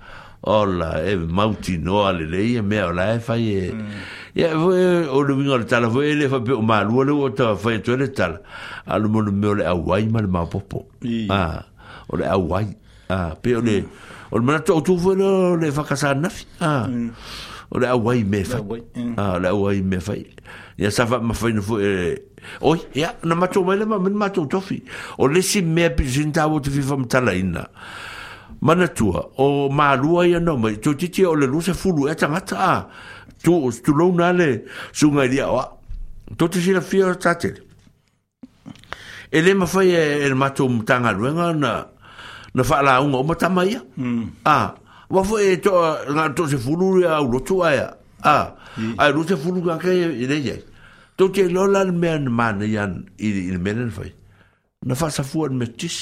[0.47, 3.67] ola e mauti no ale le ia me ola e fai e
[4.37, 7.55] ia o le winga le tala foi ele fa pe o malua le o ta
[7.59, 8.39] fai to le tala
[8.87, 10.87] alu mo me le awai mal ma popo
[11.29, 11.63] ah
[12.09, 12.65] o le wai.
[13.09, 13.85] Ah, pe o le, mm.
[14.31, 15.33] o le mana tō tū fwe le, ah.
[15.33, 15.51] mm.
[15.51, 16.45] o le whakasā nafi.
[16.61, 16.87] Ah,
[17.71, 18.45] o le wai me mm.
[18.45, 18.61] fai.
[19.17, 20.25] Ah, le au wai me fai.
[20.77, 22.19] ya sa fai ma fai eh, na fwe,
[22.61, 24.81] Oi, ya na mato mai lema, mena mato tofi.
[25.17, 27.65] O le si mea pi zinta o te fifam tala ina.
[28.61, 32.55] Mana tua, o maalua ia no mai, tō titi o le luse fulu, e tangata,
[32.55, 35.61] ta tu tu lo na le su nga dia wa
[36.37, 37.53] to la sira fio tatel
[39.31, 41.73] ele ma fai el mato mtanga luenga na
[42.57, 43.71] na fa la un o mata mai
[44.55, 44.73] a
[45.13, 45.71] wa fo e to
[46.13, 47.87] nga to se fulu ya u lo tua ya
[48.35, 48.55] a
[48.97, 49.91] a lo se fulu ka ke
[50.23, 50.55] ile ye
[51.17, 52.91] to te lo la men man yan
[53.21, 54.03] i i men fa
[54.87, 55.97] na fa sa fu me tis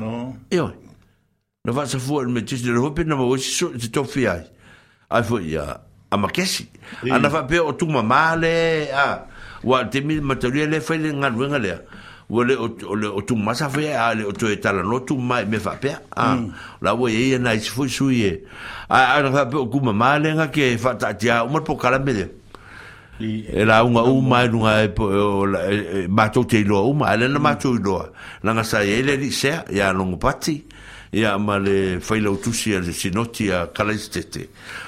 [0.00, 0.08] no
[0.56, 0.66] yo
[1.64, 4.42] na fa sa fu me tis de hope na mo so te to fi ai
[5.14, 5.64] ai fo ya
[6.10, 6.62] a makesi
[7.14, 9.06] ana fa pe o tu ma male a
[9.68, 11.72] wa te mi materiale fa le nga ruenga le
[12.30, 12.54] wole
[12.88, 15.58] o le o tu masa fe a le o tue tala no tu mai me
[15.58, 16.46] fa pe a mm.
[16.82, 18.30] la wo ye na is fu su ye
[18.88, 21.60] a a na fa ku ma ma le nga ke fa ta ja o mo
[21.60, 22.26] ka la me de
[23.52, 25.44] e la un u mai nu ai po
[26.08, 28.08] ma to te lo u mai na ma to lo
[28.42, 30.62] na sa ye le di se ya no mo pati
[31.12, 33.84] ya ma le fa le tu si le si no ti a ka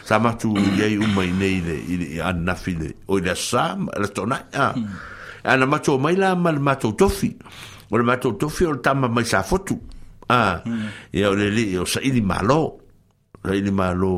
[0.07, 2.47] sa ma tu ye u mai nei le i an
[3.09, 4.23] o le sa la to
[4.57, 4.87] a mm.
[5.45, 7.35] ana ah, matou mai la ma le matou tofi
[7.91, 9.75] o le matou tofi o le tama mai sa fotu
[10.31, 11.13] a ah, hmm.
[11.13, 12.79] ia o le li o saʻili malo
[13.45, 14.13] saʻili malo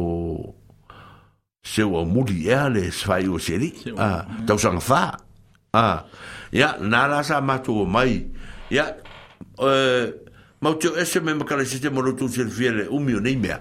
[1.64, 5.02] se muli ea le fai o seli a tausaga fā
[5.72, 6.04] a
[6.52, 8.20] ia na la sa matou o mai
[8.70, 8.84] ia
[9.64, 10.06] eh,
[10.60, 13.58] mau teo ese me makalesete mo lotou selfia le umi o nei mea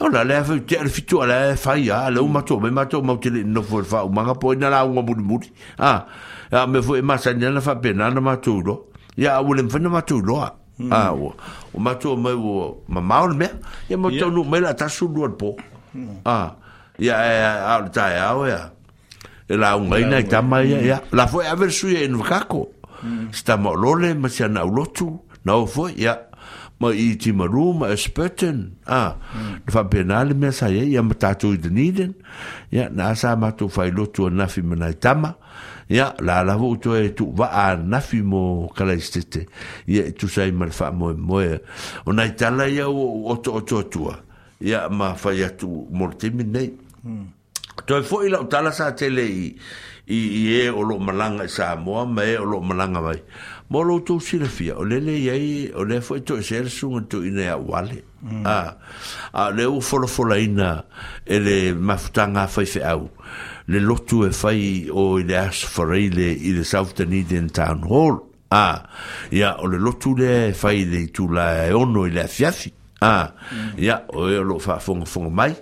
[0.00, 2.68] Ona le fa eh, ah, te le fitu ala fa ya le uma to be
[2.68, 5.36] mato mo te no fo fa uma ga po e na la uma bu bu
[5.78, 6.06] a ah,
[6.62, 8.86] a me fo ma sa na fa pe na na mato do
[9.16, 10.50] ya a wulen fa na mato do a
[10.90, 11.32] a o
[11.72, 13.46] o mato mo wo ma ma o me
[13.88, 15.54] ya mo to no me la ta su do po
[16.24, 16.50] a
[16.98, 18.70] ya a a o ta ya o ya
[19.48, 22.18] e la uma ina ta ma ya ya la fo e a ver su en
[22.18, 22.66] kako
[23.02, 23.28] hmm.
[23.30, 25.06] sta mo lo le ma sa na lo tu
[25.46, 26.33] na fo ya
[26.84, 28.58] ma i ti maru ma e spötten
[28.98, 29.02] a
[29.64, 32.12] de fa penale me sa ye ya matatu i deniden
[32.76, 35.30] ya na sa matu fai lotu e nafi mana tama
[35.96, 38.42] ya la la vo to e tu va a nafi mo
[38.76, 39.40] kala istete
[39.94, 41.52] ya tu sai mal fa mo mo e,
[42.08, 44.14] ona itala ya o to to tua
[44.70, 45.68] ya ma fa ya tu
[45.98, 46.68] mortimi nei
[47.86, 49.56] to e fo ila tala sa tele i
[50.04, 53.20] i e o lo malanga sa mo ma e o lo malanga vai
[53.70, 54.84] mo lo to sile fia o mm.
[54.84, 58.04] ah, e le le yai o le fo to sel su to ina ya wale
[58.44, 58.76] a
[59.32, 60.84] a le o fo lo fo ina
[61.26, 63.08] ele maftanga fa fe au
[63.68, 68.18] le lotu e fai o ile as foreile i le South in Town Hall.
[68.50, 68.84] Ah,
[69.32, 72.72] a ya, o le lotu le fai le tu la e ono ile a fiafi.
[73.00, 73.32] Ah,
[73.78, 74.16] ya, mm.
[74.16, 75.54] o e lo fa fonga fonga mai.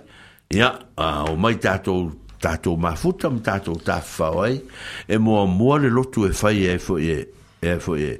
[0.51, 4.61] Ya, ah, o mai tato tato mafuta m tato tafa oi.
[5.07, 7.25] E mua mua le lotu e fai e fo e
[7.63, 8.19] e fo e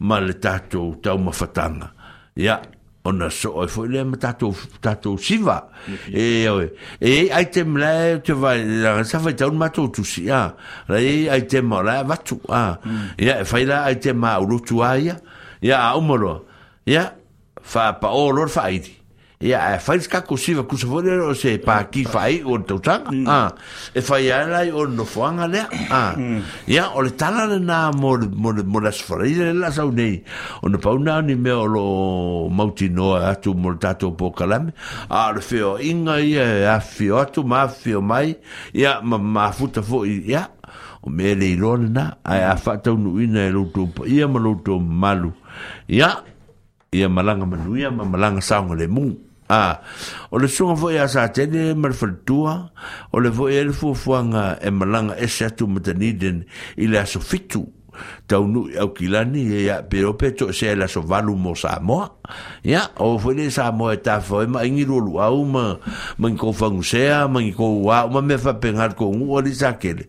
[0.00, 1.92] mal tato tau ma fatanga
[2.34, 2.60] ia
[3.04, 5.68] ona so e fo le ma tato tato siva
[6.08, 6.72] e e
[7.08, 10.54] e ai e te mla te va la sa fa tau ma tu si ia
[10.88, 12.78] la e ai te la e va tu a
[13.18, 15.20] ia e fa ia ai te ma ulu tu ia
[15.60, 16.46] ia a umoro
[16.84, 17.04] ia
[17.60, 19.04] fa pa o lor fa idi
[19.46, 22.02] ia e, e fai ka ko siva ku se vole o se pa eh, ki
[22.10, 23.26] fai o to ta mm.
[23.30, 23.54] ah
[23.94, 26.66] e fai ala o no fuanga ah mm.
[26.66, 30.18] ia o le tala le na mo mo mo las fai le la sa nei
[30.62, 31.86] o no pauna ni me o lo
[32.90, 34.74] noa atu mo tato po kalame
[35.08, 38.34] a le feo inga ia a fio atu ma fio mai
[38.74, 40.50] ia ma ma futa fo ia
[41.06, 44.40] o me le ilona na ai a fata unu ina e loutou ia ma
[44.82, 45.30] malu
[45.86, 46.18] ia
[46.90, 49.74] ia malanga manuia ma malanga saunga le mungu a ah,
[50.34, 52.74] o le sunga foi a sa tele mal faltua
[53.14, 56.42] o le foi ele fuafuaga e malanga ese atu ma taniden
[56.74, 57.62] i le aso fitu
[58.28, 61.78] tau nu au kilani ya e pero pe to se la so valu mo sa
[61.82, 62.20] mo
[62.64, 65.76] ya o foi le sa mo e ta foi ma ingi lu au ma
[66.18, 69.42] man ko fangu se ma ngi ko wa ma me fa pengar ko u o
[69.52, 70.06] sa kele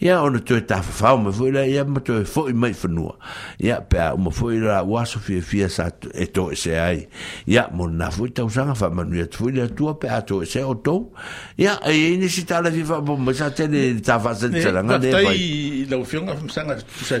[0.00, 3.16] ya ona to ta fa ma foi la ya ma to foi mai fenua
[3.58, 7.06] ya pe ma foi la wa so fie fie sa e to e se ai
[7.46, 10.62] ya mo na foi tau sanga fa ma nu foi la tua pe to se
[10.62, 11.10] o to
[11.56, 14.82] ya e ni si ta la viva bo ma sa tele ta fa se tele
[14.82, 16.74] nga de foi lau fionga fa sanga
[17.06, 17.20] sai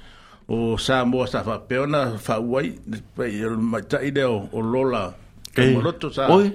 [0.51, 2.75] o Samoa sa fa peona fa uai
[3.15, 5.13] pe el matai de o lola
[5.55, 6.51] ke eh, moloto sa oi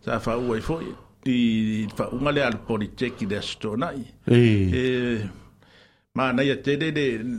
[0.00, 0.88] sa fa uai foi
[1.28, 2.36] i fa unga eh.
[2.36, 5.26] Eh, le al politeki de stonai e
[6.16, 6.88] ma na ia te de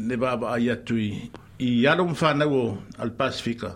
[0.08, 1.10] le baba ia tui
[1.60, 3.72] i alum fa na o al pacifica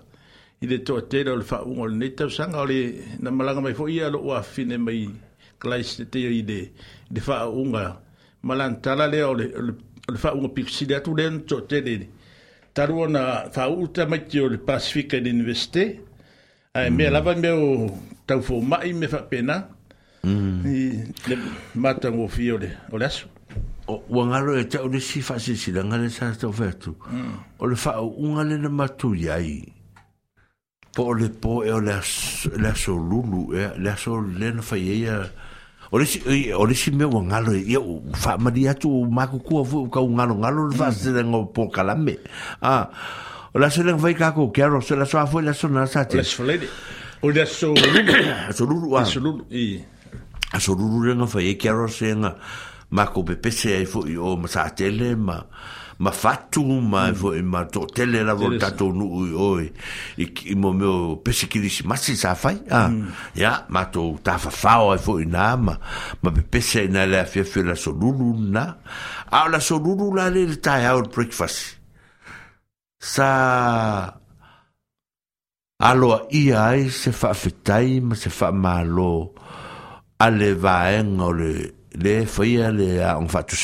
[0.61, 2.79] i de to te le fa unga le neta sanga le
[3.19, 5.09] na malanga mai foi ia lo afine mai
[5.59, 6.61] klaiste te i de
[7.09, 7.97] de fa unga
[8.43, 11.97] malantala le o le fa unga pixi atu le to te de
[12.79, 15.99] talo na fauta mai o le Pacifica University.
[16.73, 17.13] Ai mea mm.
[17.13, 17.89] lava mea o
[18.25, 19.57] tau fō mai me whapena.
[20.23, 20.63] Mm.
[20.63, 20.77] I
[21.27, 21.37] le
[21.75, 23.27] matango fi o le, o le aso.
[23.89, 26.95] O wangalo e tau le si whasi sila ngale sa tau whetu.
[27.11, 27.33] Mm.
[27.59, 29.57] O le whao unga le na matu iai.
[30.95, 35.19] Po o le po e o le aso lulu, e le aso le whaieia...
[35.19, 35.47] Mm
[35.91, 38.89] o le si eh, o le si me o ngalo e o fa mari atu
[39.09, 40.95] makuku o ka ngalo ngalo le fa mm.
[40.95, 42.15] se ngo po kalame
[42.61, 42.89] ah
[43.53, 45.67] o la se le vai ka ko ke ro se la so foi la so
[45.67, 47.73] na sa te o le so
[48.53, 49.81] so lulu a so lulu i
[50.53, 52.35] a so lulu le nga fa e ke ro se nga
[52.91, 53.81] ma ko pepe se
[54.17, 55.41] o ma sa tele ma
[55.99, 57.43] ma fatu ma mm.
[57.43, 59.67] ma to tele la volta to nu oi
[60.19, 63.35] i mo meu pese que disse mas sa fai ah mm.
[63.35, 65.75] ya ma to ta fa fa o fo ina ma
[66.23, 68.79] ma pese na le fia fia la so lulu na
[69.27, 71.75] a la so lulu la le ta ya breakfast
[72.95, 73.27] sa
[75.83, 78.47] alo ia ai se faafetai ma se fa
[80.21, 81.51] a le vaega o le
[82.01, 83.55] le faia le a un fatu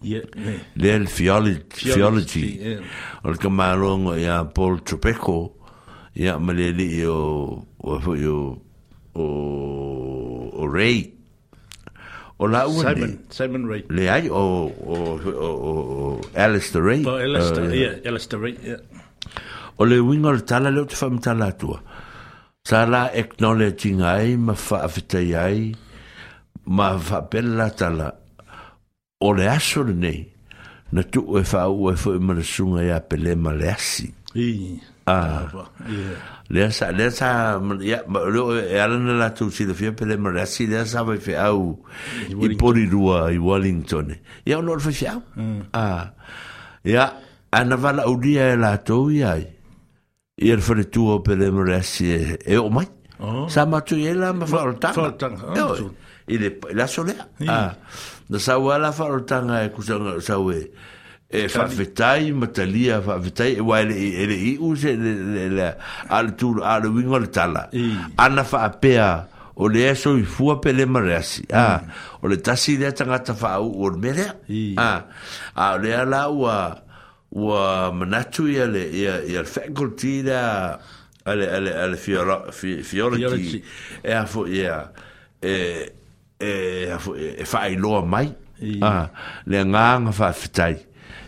[0.00, 0.58] yeah, yeah.
[0.98, 2.58] le theology, theology.
[2.60, 2.80] Yeah.
[3.24, 5.56] o le kamarongo ia Paul Tropeco
[6.14, 8.36] ia ma le li o o o
[9.14, 9.24] o,
[10.52, 11.12] o Ray
[12.38, 14.36] o la ua Simon, Simon Ray le ai o
[14.68, 18.76] o, o, o Alistair Ray oh Alistair, uh, yeah, Alistair Ray yeah.
[19.76, 21.80] o le winga le tala le o te whamitala atua
[22.66, 25.72] sa la acknowledging ai ma whaafetai ai
[26.68, 28.18] ma whaapela tala
[29.20, 30.28] o le aso le nei
[30.92, 34.76] na tu e fa u e fo i marasunga ia pele ma le asi i
[35.08, 35.48] ah
[36.52, 39.92] le sa le sa ia lo e, e ala na la tu si le fia
[39.96, 41.78] pele ma le asi le sa vai fe au
[42.28, 44.12] i pori rua i Wellington
[44.44, 44.92] ia no le fe
[45.72, 46.12] ah
[46.84, 47.06] ya
[47.52, 51.64] ana vala u dia e la to ia ia le fere tu o pele ma
[51.64, 52.86] le asi e, e o mai
[53.16, 53.48] oh.
[53.48, 55.72] sa matu ia la ma fa o tanga
[56.28, 57.72] il est la solaire ah
[58.28, 60.70] na sa wala fa o tanga e kusanga o we
[61.30, 65.68] e fa vetai matalia fa vetai e wale e le i use le le
[66.10, 67.70] al tu al wingol tala
[68.18, 71.92] ana fa apea o le eso i fua pe le marasi a mm.
[72.22, 74.42] o le tasi le tanga ta fa u o mere
[74.76, 75.06] a
[75.54, 76.30] a le ala a
[77.30, 80.78] wa manatu ya le ya ya faculty da
[81.26, 83.62] ale ale ale fiora fiora ti
[84.02, 84.90] e a fo ya
[85.38, 85.95] e
[86.40, 86.92] e
[87.40, 88.34] e fai lo mai
[88.80, 89.10] a ah,
[89.44, 90.76] le nga fa fitai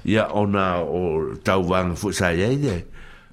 [0.04, 2.84] ya ona o tau wang fu sa ye ye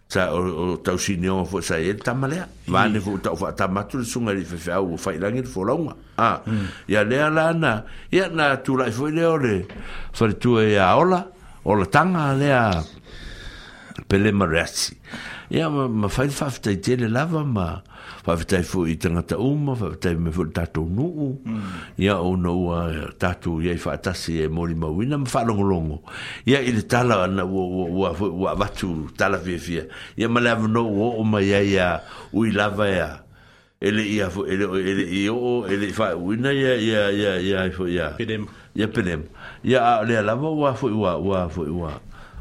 [0.08, 3.68] sa o tau sinio fu sa ye ta male va ne fu tau fa ta
[3.68, 6.40] matu sunga ri fa fa fa la ngi fo longa a
[6.88, 9.68] ya le ala na ya na tu la fu le ole
[10.12, 11.28] fa tu e a ola
[11.64, 12.66] o la a le a
[14.08, 14.96] pele marasi
[15.52, 17.82] ya ma fa fa fitai le lava ma
[18.26, 21.62] fafetai fo i tangata uma fafetai me fo i tatou nuu mm.
[22.02, 22.26] ia mm.
[22.30, 22.78] ona ua
[23.22, 26.00] tatou iai faatasi e moli mauina ma faalogologo
[26.50, 28.18] ia i le tala ana ua
[28.56, 29.86] avatu tala fiafia
[30.18, 32.02] ia ma le avanou oo mai ai a
[32.34, 33.12] ui lava ea
[33.86, 38.10] ele ia fo ele ele io ele fa una ia ia ia ia fo ia
[38.18, 39.28] pedem ia pedem
[39.62, 41.94] ia le la va va fo va va fo va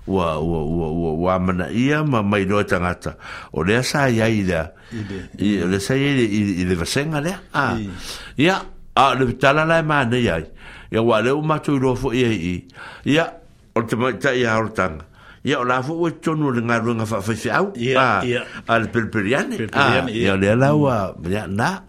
[0.09, 3.17] va va va va mana ia ma mai no tangata
[3.53, 4.65] o le sa ia ia
[5.39, 6.25] i le sai i le,
[6.65, 6.69] ah.
[6.69, 7.77] le vasenga le ah.
[8.39, 8.57] ia
[8.95, 10.39] a le tala la ma ne ia
[10.93, 12.65] ia wa le ma tu ro fo ia i
[13.05, 13.33] Ya,
[13.75, 15.03] o te mai ta ia o tang
[15.45, 18.21] ia o la fo o tonu le nga runga fa fa fa au ia
[18.69, 21.83] a le per Ya le la wa ia na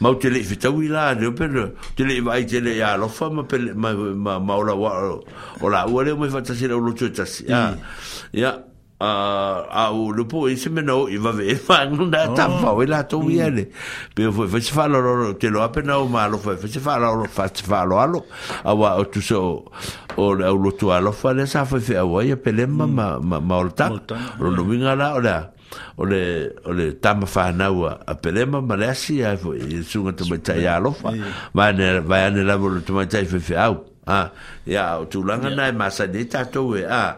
[0.00, 1.50] ma o te le fita ui la le o per
[1.96, 3.92] te le vai te le ia lo fa ma pel ma
[4.38, 5.18] ma o wa
[5.60, 7.74] o la ua le o mai fa e tasi le o lo tu tasi ia
[8.32, 8.71] ia
[9.02, 12.72] a o le po i se mena o i va ve fa non ta fa
[12.72, 13.68] o la to viene
[14.14, 16.98] pe fo fo se fa lo te lo appena o malo fo fo se fa
[16.98, 18.24] lo fa se fa lo allo
[18.62, 19.64] a wa o tu so
[20.16, 22.86] o le o tu allo fa le sa fa fe o ia pe le ma
[22.86, 23.88] ma ma o ta
[24.38, 25.50] lo no vinga la o la
[25.96, 29.36] o le o le tama fa na wa a pe ma ma le si a
[29.36, 31.10] fo i sunga to mai tai allo fa
[31.52, 34.32] va ne va ne la vo to mai tai fe fe au a ah,
[34.66, 37.12] ya tu langa na nai masa de tato we a ah,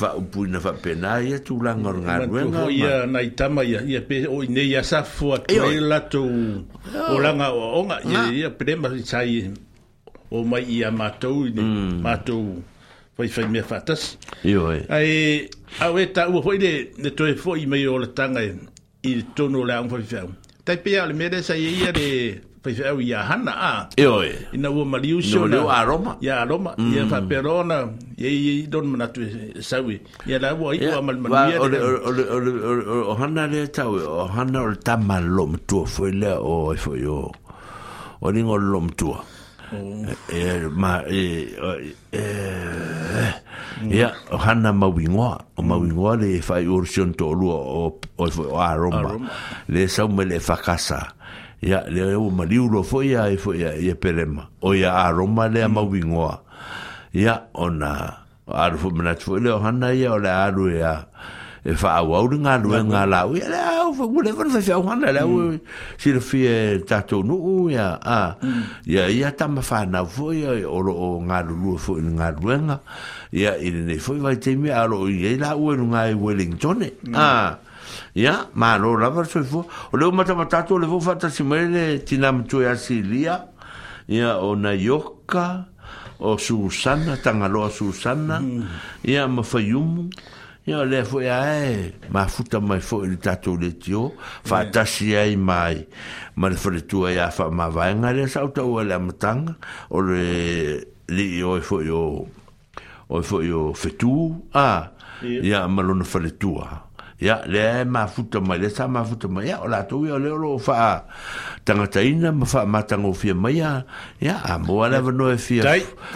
[0.00, 2.68] fa e o pui na fa pena ya tu langa o nga rue nga ma
[2.76, 6.22] ya nai tama ya ya pe o ne ya sa fo a tue la to
[7.14, 9.54] o langa o onga ya ya prema si chai
[10.34, 11.62] o mai ya matou ne
[12.04, 12.62] matou mm.
[13.14, 14.02] fai me mea fatas
[14.50, 15.48] io e ai
[15.78, 18.50] a we ta u fo ile ne toe fo i mei o la tanga e,
[19.10, 20.26] i tono la un fai fai
[20.66, 22.08] tai pe ya le mere sa ya de
[22.62, 23.88] pai fe au ia hana a ah.
[23.96, 26.92] e ina ua maliusio na a Roma ia a Roma mm.
[26.92, 29.24] ia ia i don manatu
[29.60, 31.56] sawi ia la ua i ua malmanuia
[33.08, 36.76] o hana le tau o hana o le tama lom tua foi lea o e
[36.76, 37.32] foi o
[38.20, 40.12] o ringo lom tua oh.
[40.28, 41.48] e ma e
[42.12, 42.34] e
[43.88, 44.12] ia e.
[44.30, 45.56] o hana mawingoa mm.
[45.56, 48.76] o mawingoa le fai ursion tō lua o o a
[49.68, 51.00] le sau me le fakasa
[51.62, 55.12] ya le o maliu lo fo ya e fo ya e perema o ya a
[55.12, 55.72] roma le mm.
[55.76, 56.36] ma wingoa
[57.12, 61.04] ya ona ar fo mena tfo le hana ya o le aru ya
[61.64, 63.60] e fa a wau nga lu nga la o ya le
[63.92, 63.92] o mm.
[63.98, 65.32] fo le fo fa hana le mm.
[65.36, 65.36] o
[66.00, 68.36] si le fie tato no o ya a
[68.88, 72.32] ya ya ta ma fa na fo o lo o nga lu lu fo nga
[72.40, 72.80] lu nga
[73.36, 76.82] ya i le fo vai te mi a lo ye la o nga e wellington
[76.88, 76.90] e.
[77.12, 77.52] a ah.
[78.14, 83.38] ia mālo lava le soifoa o leu matamatatu lefaatasi mai le tinā matua iasilia
[84.10, 85.66] ia o naioka
[86.18, 88.40] o susana tagaloa susana
[89.04, 90.08] ia ma faiumu
[90.66, 94.10] ia o lea foʻiae mafuta mai foʻi le tatou letiō
[94.44, 99.54] faatasi ai maima le faletua ia faamāvaega lea saau taua i le amataga
[99.94, 104.18] o le lii e foʻi o fetū
[105.24, 106.89] ia ma lona faletua
[107.20, 109.04] ya le mafuta ma le sa ma
[109.44, 111.04] ya ia o latou ia o lea o loo faa
[111.68, 113.70] tagataina ma ya ya ia
[114.24, 115.62] ia amoa le avanoa e fia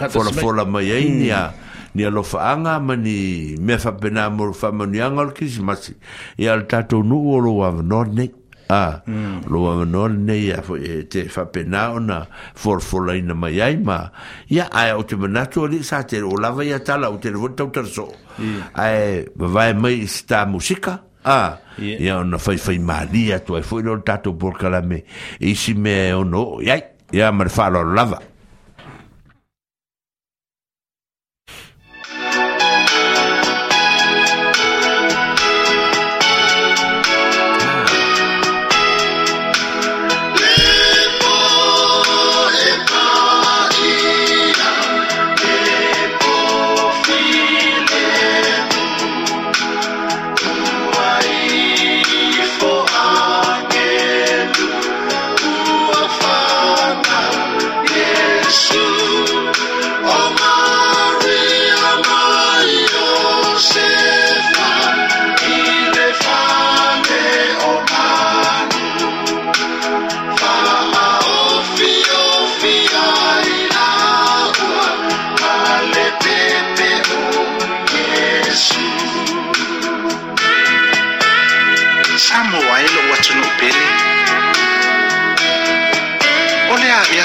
[0.09, 1.07] folafola mai ai
[1.95, 2.85] ni alofaaga hmm.
[2.89, 3.17] ma ni
[3.61, 5.93] mea faapena mo faamanuiaga o le kisimasi
[6.41, 7.61] ia o le tatou nuu o lou
[8.69, 9.03] a ah.
[9.05, 9.45] mm.
[9.49, 13.77] lo no nei a e te fa pena ona for for la ina mai ai
[13.77, 14.09] ma
[14.49, 17.29] ia a o te mana tu ali sa te o lava ia tala o te
[17.29, 18.09] lo tau ter so
[18.73, 21.57] ai vai mai sta musica a ah.
[21.77, 25.03] ia ona fai fai malia tu ai foi lo tato por kala me
[25.39, 26.81] e si me ono ia
[27.13, 28.33] ia mar fa lo lava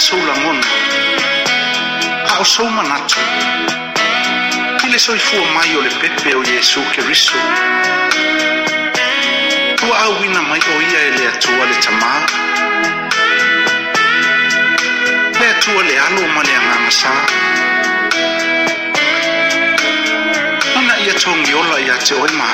[0.01, 0.61] soulamono
[2.27, 3.19] a o souman atu
[4.85, 7.37] i le soifua mai o le pepe o iesu keriso
[9.89, 12.13] ua auina mai o ia e le atua le tamā
[15.41, 17.15] le atua le alo ma le agagasā
[20.81, 22.51] ona ia togiola iā te oe ma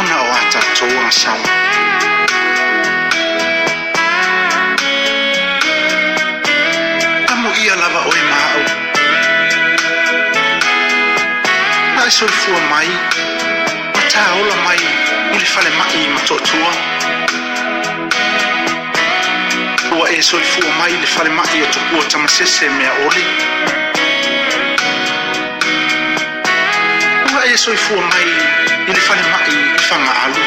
[0.00, 1.69] ona o a tatou agasaoa
[7.70, 8.62] ia lava oe maa'u
[11.96, 12.88] na e solifua mai
[13.94, 16.72] ma tāola mai i le falema'i ma toʻatua
[19.98, 23.24] ua e solifua mai i le falema'i o tupua tamasese mea oli
[27.32, 28.28] ua e soifua mai
[28.90, 30.44] i le falema'i i faga'alu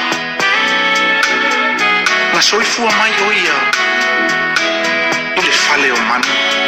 [2.34, 3.58] la soifua mai o ia
[5.38, 6.65] i le fale o manu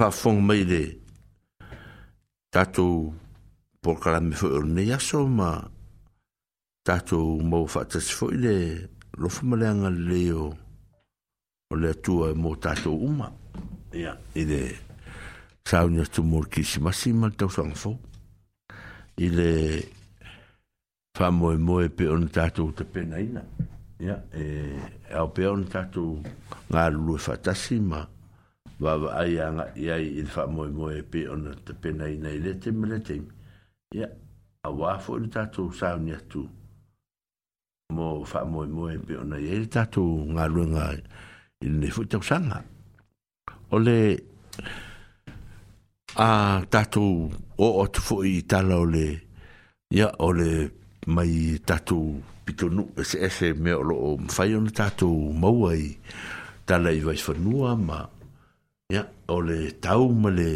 [0.00, 0.82] whafong mai re.
[2.52, 3.10] Tātou
[3.84, 5.50] pōkara me whaur nei aso ma
[6.88, 8.54] tātou mō whaatasi fōi le
[9.20, 10.46] lofa maleanga leo
[11.70, 13.28] o le atua e mō tātou uma.
[14.00, 14.60] Ia, i le
[15.68, 17.92] saunia tu mōr kisimasi ma tau sangfo.
[19.20, 19.50] I le
[21.20, 24.46] whamoe moe pe on tātou te pena Ia, e
[25.20, 26.22] au pe on tātou
[26.72, 27.20] ngā lulu
[27.92, 28.00] ma.
[28.80, 32.38] wa ai anga ia i fa mo mo e pe ona te pena i nei
[32.44, 33.14] le te mele te
[33.96, 34.06] ia
[34.66, 36.42] a wa fo i tatu sa ni tu
[37.94, 40.86] mo fa mo mo e pe ona i tatu nga lunga
[41.64, 42.58] i ne fu tau sanga
[43.76, 43.98] ole
[46.16, 46.28] a
[46.72, 47.06] tatu
[47.60, 49.08] o o tu fo i tala ole
[49.96, 50.50] ia ole
[51.14, 51.34] mai
[51.68, 51.98] tatu
[52.48, 55.08] pitonu ese ese me o lo o mfai ona tatu
[55.40, 55.88] maua i
[56.68, 58.00] tala i vai fanua ma
[58.90, 60.48] Ja, o le tau ma le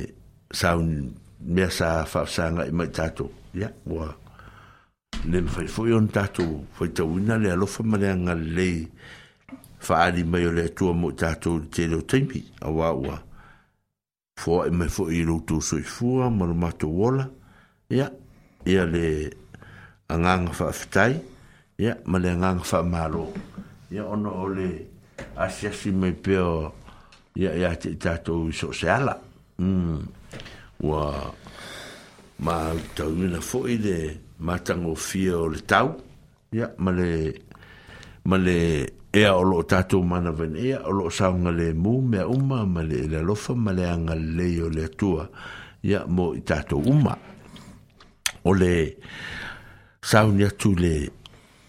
[0.50, 3.30] saun mea sa whaasanga i mai tātou.
[3.54, 4.08] Ja, wā.
[5.30, 8.66] Le mwhai fwoi on tātou, fwai tau ina le alofa ma le anga le
[9.86, 13.20] whaari mai o le atua mo tātou te reo taimi, a wā wā.
[14.42, 17.28] Fwa e mai fwoi i routou soi fua, maru mato wola.
[17.94, 18.10] Ja,
[18.66, 19.06] ia le
[20.10, 21.20] anganga whaafitai.
[21.78, 23.28] Ja, ma le anganga whaamaro.
[23.94, 24.72] Ia ono o le
[25.36, 26.48] asiasi mai peo...
[26.64, 26.80] Ia,
[27.36, 29.14] ia ia te tatou so se ala
[29.58, 29.98] mm.
[30.86, 31.32] ua
[32.38, 32.54] ma
[32.94, 33.96] tauina foʻi le
[34.38, 35.98] matagofia o le tau
[36.54, 37.10] ia ma le
[38.30, 38.58] ma le
[39.10, 43.54] ea o loo tatou manavenea o loo saoga lemu mea uma ma le ele alofa
[43.54, 45.26] ma le agalelei o le atua
[45.82, 47.18] ia mo i tatou uma
[48.46, 48.94] o le
[50.06, 50.94] sauni atu le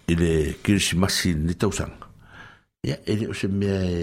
[0.06, 2.06] i le kirisimasi ni tausaga
[2.86, 4.02] ia e lē o se mea e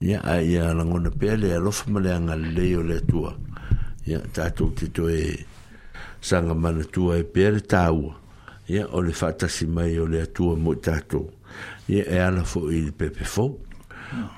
[0.00, 3.34] ia ai a langona pea le alofa ma le agalelei o le atua
[4.08, 5.28] ia tatou te toe
[6.20, 8.14] saga manatua e pea le tāua
[8.72, 11.28] ia o le faatasi mai o le atua mo i tatou
[11.92, 13.52] ia e ala foʻi i le pepefou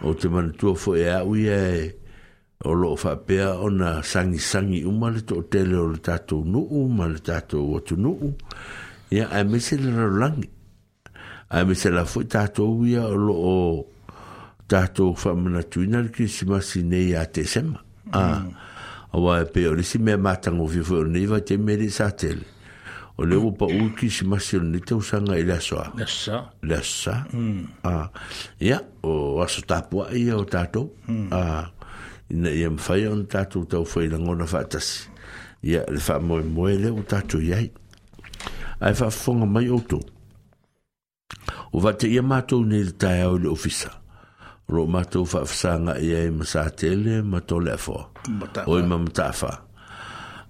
[0.02, 1.78] o te manatua foʻi e aʻu ia e
[2.66, 7.76] o loo faapea ona sagisangi uma le toʻatele o le tatou nuu ma le tatou
[7.78, 8.34] atunuu
[9.14, 10.50] ia ae le lalolagi
[11.54, 11.62] ae
[11.94, 13.86] la foʻi tatou ia o loo
[14.72, 17.80] tātou whamanatuina ki simasi nei a te sema.
[18.12, 18.24] A,
[19.12, 21.40] e pe o resi mea mātango fifo o nei vai
[21.92, 22.46] sa tele.
[23.20, 25.90] O leo pa u ki simasi o i lasoa.
[26.00, 26.38] Lasa.
[26.62, 27.24] Lasa.
[27.32, 27.66] Mm.
[27.84, 28.08] A,
[28.60, 30.88] ia, o aso tāpua o tātou.
[31.06, 31.28] Mm.
[31.32, 31.70] A,
[32.32, 34.08] ina ia mwhai on tātou tau whai
[35.62, 37.68] Ia, le wha moe moe leo tātou iai.
[38.82, 40.02] Ai wha fonga mai outou.
[41.70, 44.01] O va te nei le tae au le ofisa.
[44.72, 47.94] ro matu fa fsanga ia e masatele matolefo
[48.24, 49.50] tole fo o i mamatafa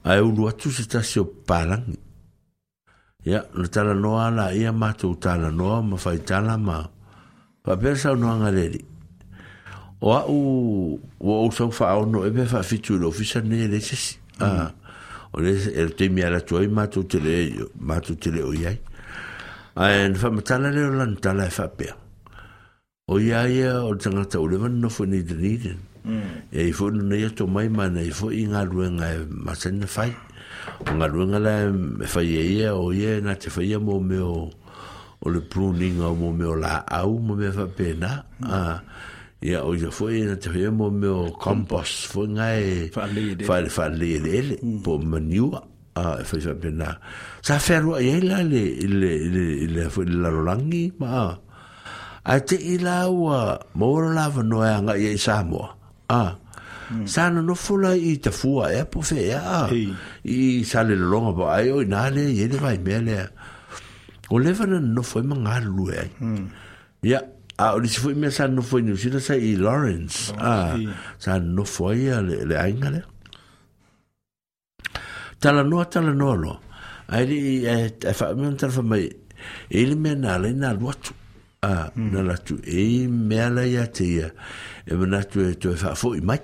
[0.04, 1.96] ai ulu atu se tasi o palangi
[3.24, 6.78] ia ya, na tala noa la ia matou tala noa ma faitala ma
[7.66, 8.80] faapea saunoaga leli
[10.02, 10.38] o a'u
[11.20, 13.08] ua ou sau fa'aono e eh, pea fa'afitu i le hmm.
[13.08, 13.12] ah.
[13.12, 14.16] ofisa oh, eh, nei le sesi
[15.32, 18.78] o le e le taimi ala atu ai matou tele matou tele o ai
[19.74, 21.50] ae na fa'amatala le o tala
[23.10, 25.34] o ia ia o tangata o lewa no fo ni te
[26.52, 30.12] e i fo ia to mai mana i fo i ruenga e masana whai
[30.86, 31.66] o ngā ruenga la e
[32.12, 33.50] whai e ia o ia te
[33.82, 34.50] me o
[35.18, 38.70] o le pruning o mo la au mo me a
[39.42, 44.62] ia o ia i te whai mō me o compost fo ngā e whale ele
[44.78, 45.02] po
[45.98, 51.24] a e sa wherua la le le le le le le
[52.24, 55.74] a te ila ua mora lava noe anga i Samoa
[56.08, 56.36] a
[57.06, 59.66] sana no fula i te fua e po fe a
[60.24, 63.16] i sale longa ba ai o na le ye le vai mele
[64.30, 65.98] o leva na no foi manga lue
[67.10, 67.18] ya
[67.58, 70.78] a o si foi me sana no foi no sina sa i Lawrence a
[71.18, 71.96] sana no foi
[72.28, 73.02] le le ainga le
[75.42, 76.52] tala no tala no lo
[77.14, 79.06] ai e fa me tala fa mai
[79.78, 81.12] ele me na le na watu
[81.62, 82.28] a na hmm.
[82.28, 84.28] latu e me ala ya te ya
[84.90, 85.18] e me na
[85.50, 86.38] e tu e fa fo i mai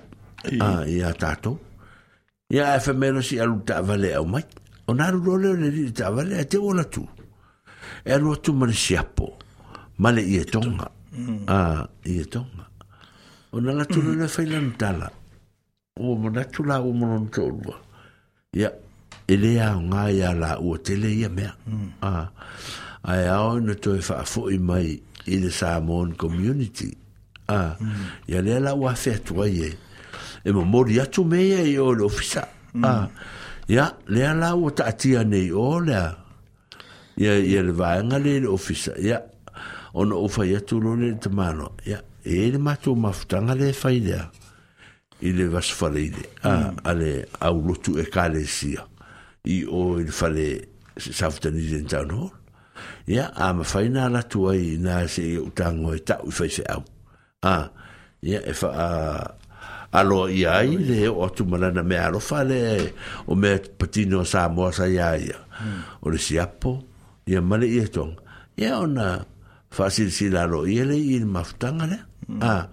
[0.67, 1.51] a i a tato
[2.51, 4.43] i a e fa me no si alu ta vale au mai
[4.89, 7.03] o na ru rolo le li ta vale a te o la tu
[8.05, 9.25] e alu atu mani si apo
[10.03, 10.87] male i e tonga
[11.51, 11.57] a
[12.07, 12.65] i e tonga
[13.53, 13.99] o na la tu
[14.35, 15.07] fai la ntala
[16.03, 17.75] o mo na la o mo non to lua
[18.61, 18.69] ya
[19.27, 21.89] e le a ngai a la o te le ia mea hmm.
[22.09, 22.13] a
[23.11, 24.89] ai e au na to e fa fo i mai
[25.29, 26.91] i le Samoan community.
[27.47, 28.05] Ah, mm.
[28.29, 29.71] ia lea la ua fea tua ye.
[30.45, 32.47] E mo mori atu mea i e o le ofisa.
[32.73, 32.85] Mm.
[32.85, 33.07] Ah,
[33.67, 36.07] ia lea la ua taatia nei o lea.
[37.19, 38.93] Ia, ia le vaenga le le ofisa.
[39.01, 39.21] Ia,
[39.93, 41.71] ona o fai atu lo le tamano.
[41.87, 44.23] Ia, e le matu mafutanga le fai lea.
[45.21, 46.27] I le vasfareide.
[46.43, 46.83] Ah, mm.
[46.83, 48.85] ale au lotu e kalesia.
[49.49, 50.49] I o il fale
[50.99, 52.33] safutanide in town hall
[53.09, 56.85] ia a mawhaina latu ai na se i utango e tau i whaife au
[57.41, 57.53] a
[58.21, 58.87] ia e wha a
[59.97, 62.61] alo i ai le o atu malana me alofa le
[63.25, 65.37] o me patino sa moa sa ia ia
[66.05, 66.85] o le siapo
[67.25, 68.21] ia male i e tonga
[68.61, 69.25] ia ona
[69.73, 71.97] fasilisila alo i ele i mafutanga le
[72.53, 72.69] a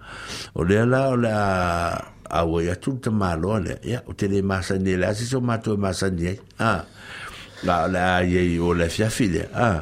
[0.53, 1.41] o le ala e e o le a
[2.39, 5.71] awa ia tu te malo le ia o te le masa ni le asiso mato
[5.83, 6.29] masa ni
[6.61, 6.71] a
[7.65, 9.81] la la ia o le fiafile a ah.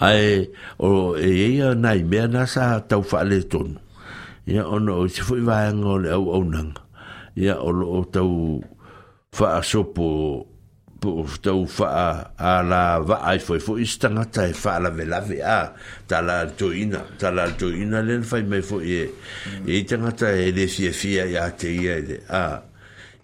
[0.00, 0.48] ai
[0.80, 3.76] o e ia nai me na sa tau fa le ton
[4.48, 6.72] ia o no se foi vai ngo le au au nang
[7.36, 8.62] ia o lo tau
[9.34, 10.40] fa so po
[11.02, 12.52] po tau fa a
[13.02, 15.72] va ai foi fo istanga tai fa e la ve la ve a
[16.08, 19.10] ta la toina ta la toina le fa me fo e
[19.66, 21.96] e tanga e le si fia ia te ia
[22.30, 22.44] a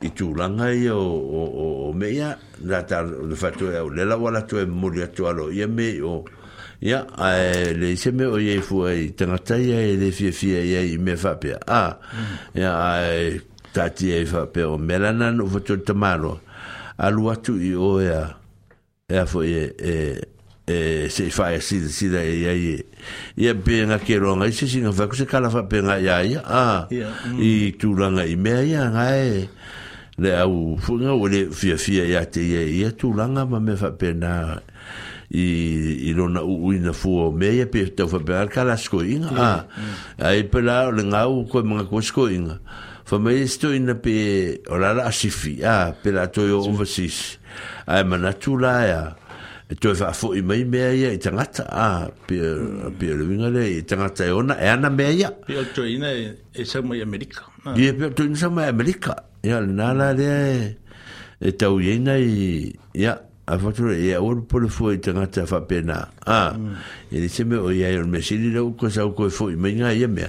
[0.01, 2.31] i tu langa i o, o, o, o mea,
[2.63, 3.03] nga ta
[3.35, 6.23] fatu e au lela wala to e muri atu alo i me o
[6.81, 10.97] ya yeah, le se me oye fu ai tanga tai e le fie fie ye
[10.99, 11.99] me fa pe a ah,
[12.55, 12.79] ya yeah,
[13.19, 16.39] ai tati e fa pe o melana no fo tu tamaro
[16.97, 18.37] a lu atu i o ya
[19.11, 20.23] e a fo ye e
[20.71, 22.85] e se fa e si si da ye ye
[23.35, 25.83] ye pe nga ke ro nga se si nga fa ku se kala fa pe
[25.83, 27.43] nga ya ya a ah, yeah, mm.
[27.43, 29.51] i tu la nga i me ya nga e
[30.19, 33.43] le au fu nga o le fie fie ya te ye ye tu la nga
[33.45, 34.63] ma me fa pe na
[35.31, 35.73] i
[36.09, 38.89] i lo na u na fu o me e pe te fa per ka las
[38.89, 39.65] ko inga ah,
[40.19, 42.59] a ai e pe la le nga u ko me ko sko inga
[43.05, 47.39] fa me sto ina pe o ah, la la a pe la to yo overseas
[47.87, 49.03] ai ma na tu la ya
[49.69, 52.37] e to fa fo i me me ya i tanga a ah, pe
[52.99, 55.65] pe le vinga le i tanga ta e ona e ana me ya pe o
[55.75, 57.43] to ina e, e sa mo america
[57.77, 59.15] i pe to ina sa mo america
[59.45, 60.77] ya na la le e,
[61.41, 65.63] e tau yena i ya a fatu e a ol pole foi te ngata fa
[65.63, 66.55] pena a
[67.11, 70.07] e le seme o ia el mesili le ko sa ko foi me nga ia
[70.07, 70.29] me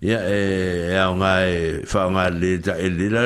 [0.00, 3.22] ia e a nga e fa nga le ta e le la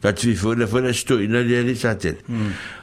[0.00, 2.12] ta tui foi le foi sto ina le le sa te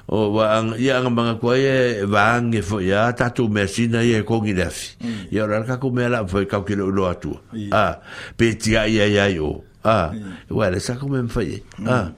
[0.09, 3.45] o wa ang ia nga manga ko e va ang e foi ia ta tu
[3.45, 4.97] mesina ia ko ngi le fi
[5.29, 7.29] ia ora ka ko me la foi ka ki lo atu
[7.69, 8.01] a
[8.33, 9.53] pe ti ia ia yo
[9.85, 10.09] a
[10.49, 12.09] wa le sa ko me foi a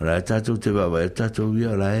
[0.00, 2.00] ora ta te va va ta tu ia la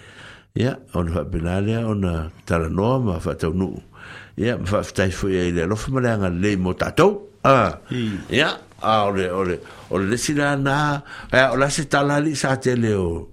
[0.55, 3.81] ya, ona faapenalea ona talanoa ma faataunuu
[4.37, 7.77] ia ya, faafetai foi ai le alofa ma le agalelei mo tatou a
[8.29, 8.49] ya
[8.81, 9.55] a ole ole
[9.91, 13.27] ole lesi lanā ae e e tala li sa tele o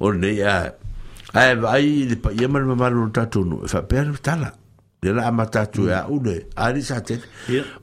[0.00, 0.72] o lenei ae
[1.34, 3.12] ae vaai le paia ma le mamalu lo
[4.18, 4.52] tala
[5.02, 7.20] le la ama tatu ya e ule ari sa te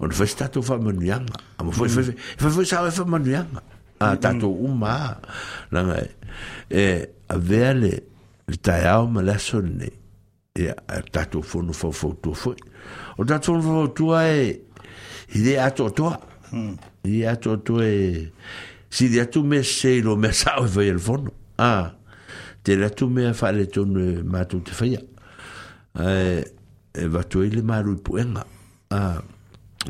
[0.02, 1.26] on fes tatu fa yang,
[1.58, 2.04] ama foi foi
[2.38, 3.62] foi foi sa fa manuanga
[4.02, 5.18] a tatu uma
[5.72, 6.10] la ngai
[6.70, 8.04] e a vele
[8.48, 9.94] le taeao ma le aso lenei
[10.58, 14.62] ia il fo to fo o il fo faufautua e
[15.36, 16.14] i lē atoatoa
[16.52, 16.74] hmm.
[17.04, 17.36] a lē
[17.66, 17.94] tu e
[18.90, 21.92] sais, tu me sesei lo me fono a
[22.64, 25.02] tele tu mea faaletonu ma e matou te faia
[26.94, 28.44] e vatu ai e le
[28.90, 29.22] Ah,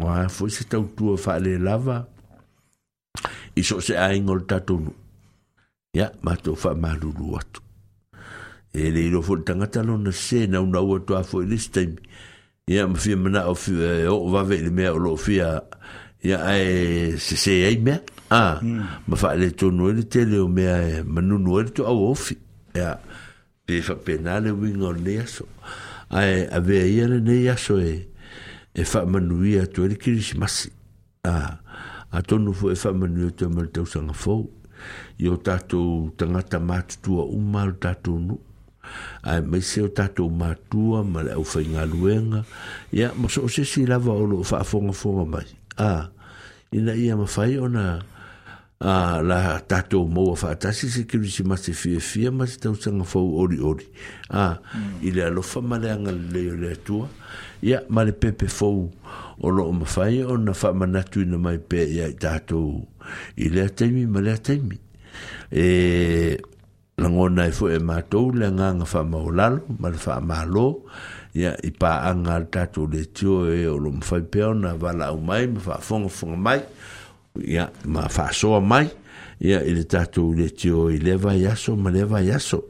[0.09, 0.63] a tu se
[1.23, 2.07] fa le lava
[3.55, 4.59] i so a ta
[5.93, 6.93] ya ma fa ma
[8.77, 11.95] e le i rofo tangata no na se na una ua toa fo this time
[12.69, 15.49] ia ma fia mana o fia e, o vave i mea o lo fia
[16.27, 17.97] ia ai se se ai mea
[18.29, 18.81] a hmm.
[19.09, 21.99] ma fa le tonu e le tele o mea e manunu e le to au
[22.11, 22.35] ofi
[22.77, 22.91] ia
[23.65, 25.45] pe fa pena le wing o le aso
[26.19, 27.95] ai a vea ia le ne aso e
[28.75, 30.69] e fa manuia to e le kirishi masi
[31.25, 31.57] a
[32.15, 34.35] a tonu fo e fa manuia to e mal tausanga fo
[35.17, 38.35] Yo tatu tangata matu tua umal tatu no
[39.23, 42.45] ai mai se o tato matua ma le au whainga luenga
[42.91, 46.09] ia ma so se si lava o lo whaafonga fonga mai a
[46.71, 47.67] ina ia ma whai o
[48.79, 53.35] a la tato moa whaatasi se kiri si masi fia fia masi tau sanga fau
[53.41, 53.87] ori ori
[54.29, 55.01] a mm.
[55.01, 57.09] i le alofa ma le anga le o le atua
[57.61, 58.91] ia ma le pepe fau
[59.39, 62.61] o lo o ma whai o na wha manatu ina mai pe ia i tato
[63.35, 64.77] i le ataimi ma le ataimi
[65.49, 65.65] e
[66.97, 70.63] langona e foe mātou le nganga wha maulalo, ma le wha mālo,
[71.37, 75.43] i pā anga tātou le tio e o lo mwhai pēo na wala au mai,
[75.45, 76.57] ma wha fonga fonga mai,
[77.37, 78.87] ia ma wha soa mai,
[79.45, 82.63] ia i le tātou le tio i lewa yaso, ma lewa yaso,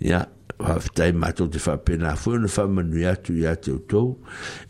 [0.00, 0.22] ia
[0.56, 4.14] whaftai mātou te whapena foe, na wha manu atu i atu tau,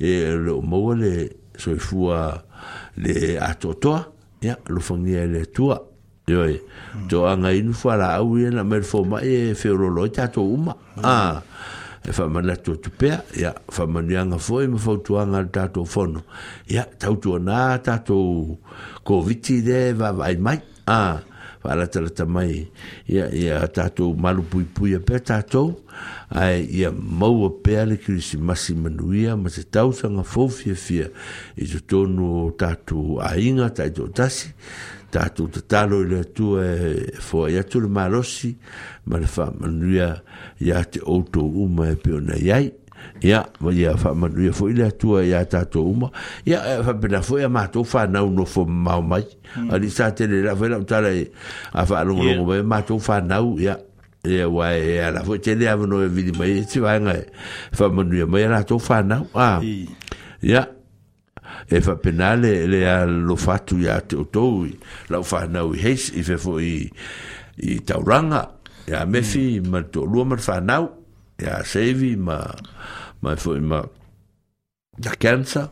[0.02, 1.14] e le o maua le
[1.54, 2.24] soifua
[2.98, 4.02] le atotoa,
[4.42, 5.78] ia lo fangia e le tua,
[6.28, 6.56] Yo e.
[7.08, 10.74] Jo anga in fara au ye na mer fo ma e fe lo ta uma.
[10.98, 11.02] Mm.
[11.04, 11.40] Ah.
[12.02, 14.76] E fa ma na to tu pe ya fa ma ni anga fo e ma
[14.76, 16.22] fo tu anga ta fo no.
[16.66, 18.58] Ya ta tu na ta to
[19.06, 20.58] ko viti de va vai mai.
[20.88, 21.22] Ah.
[21.62, 22.66] Fa la ta ta mai.
[23.06, 25.78] Ya ya ta to malu pui pui pe ta to.
[26.34, 30.74] Ai ya mo pe ale ki si masi manuia ma se ta usa fo fie
[30.74, 31.06] fie.
[31.54, 33.84] E jo to no ta to ainga ta
[34.16, 34.50] tasi
[35.16, 38.52] tatou tatalo i le atua e foai e atu le malosi
[39.08, 40.08] ma le faamanuia
[40.64, 42.66] iā te outou uma e pe onai ai
[43.24, 46.10] ia ma ia faamanuia foʻi le atua iā tatou uma
[46.46, 49.70] ia e faapena foʻi a matou fanau nofo mamao mai hmm.
[49.72, 51.24] ali sa tele lao foi laotala e,
[51.72, 53.78] a faalogologo mai matou fanau ia
[54.24, 57.26] ia ua e, e ala foʻi tele avanoe vidi mai e tivaega e
[57.72, 59.60] faamanuia mai a latou fanau a ah.
[60.42, 60.66] ia
[61.68, 64.66] e fa penale le a lo fatu ia te otou
[65.10, 66.86] lau whanau i heis i fefo i
[67.58, 68.44] i tauranga
[68.86, 69.70] ia mefi mm.
[69.70, 70.94] ma to lua ma whanau
[71.42, 72.38] ia sevi ma
[73.20, 73.82] ma fo i ma
[74.96, 75.66] da cancer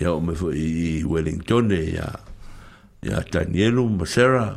[0.00, 2.08] ia o me fo i Wellington ia
[3.04, 4.56] ia Tanielu ma sera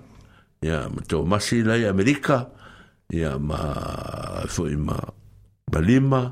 [0.64, 2.48] ia ma to masi lai Amerika
[3.12, 4.96] ia ma fo i ma
[5.70, 6.24] Balima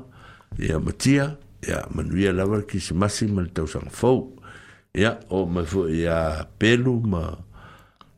[0.56, 1.36] ia Matia
[1.68, 4.37] ia manuia lava ki se masi ma tausanga fau
[4.98, 6.18] ia o oh, mai foʻi iā
[6.58, 7.22] pelu ma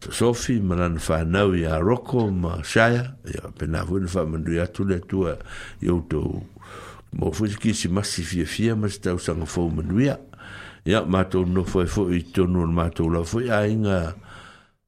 [0.00, 4.96] sofi ma lana whanau iā roko ma saia ia pena foʻi na faamanui atu le
[5.02, 5.34] atua
[5.84, 6.40] i outou
[7.16, 10.16] mo foʻi kisi masi fiafia ma se tausaga fou manuia
[10.88, 14.14] ia matou nofo ai foʻi i tonu ona matou lau foʻi aiga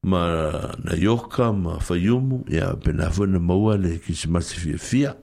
[0.09, 0.21] ma
[0.81, 5.13] na ioka ma faiumu ia pena foʻi na maua le kisi masi fiafia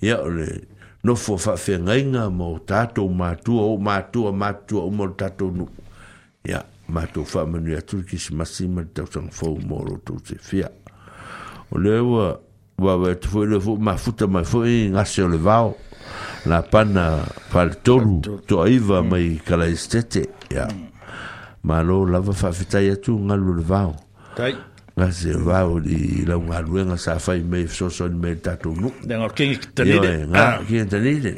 [0.00, 0.62] ia o le
[1.02, 5.82] nofo faafeagaiga mo tatou matua ou matua matua uma o le tatou nuu
[6.48, 10.68] ia matou faamanu atu e le kisimasi ma le tausagafou mo lotou se fia
[11.72, 12.36] o lea ua
[12.78, 15.72] uavaetu foi le foʻi mafuta mai foʻi gase o le vao
[16.44, 20.22] la pana faletolu toaiva mai kalaestete
[20.52, 20.68] ia
[21.62, 23.92] malo lava faafetai atu galu o le vao
[24.94, 30.84] nga se vau li laugaluega sa fai mai fesoasoni mai tatou nuku ioe ga kia
[30.86, 31.34] tanile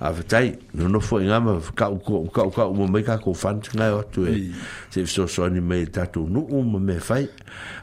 [0.00, 4.48] afetai nonofo ai ga ma kaukau mamai kakou fanatigae o atu e
[4.88, 7.28] se fesoasoani mai tatou nuku ma mea fai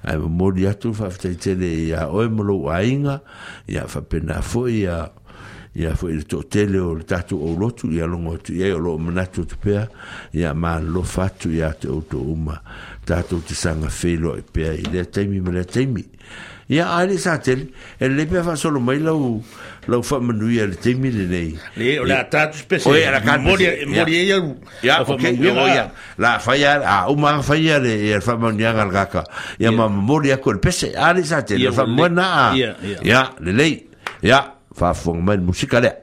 [0.03, 3.21] ae mamoli atu faafetaitele ia oe ma lou aiga
[3.67, 5.11] ia faapena foʻi ia
[5.75, 9.57] ia foi le toʻatele o le tatou oulotu ia logo atu iai o manatu atu
[9.57, 9.87] pea
[10.33, 12.61] ia malolofa atu ia te outou uma
[13.05, 16.05] tatou te sanga felo e pea i lea taimi ma lea taimi
[16.71, 17.67] ia ae le sa tele
[17.99, 19.43] e le pea faasolo mai lau
[19.91, 26.77] lau faamanui a le taimi lenei le atatou spesmoli ai au ia la afai a
[26.79, 29.23] ya agafai a le faamauniaga e a le kaka
[29.59, 33.85] ia ma mamoli aku e le pese a ya sa a ia lelei
[34.21, 34.41] ia
[34.73, 36.02] faafofoga mai le musika lea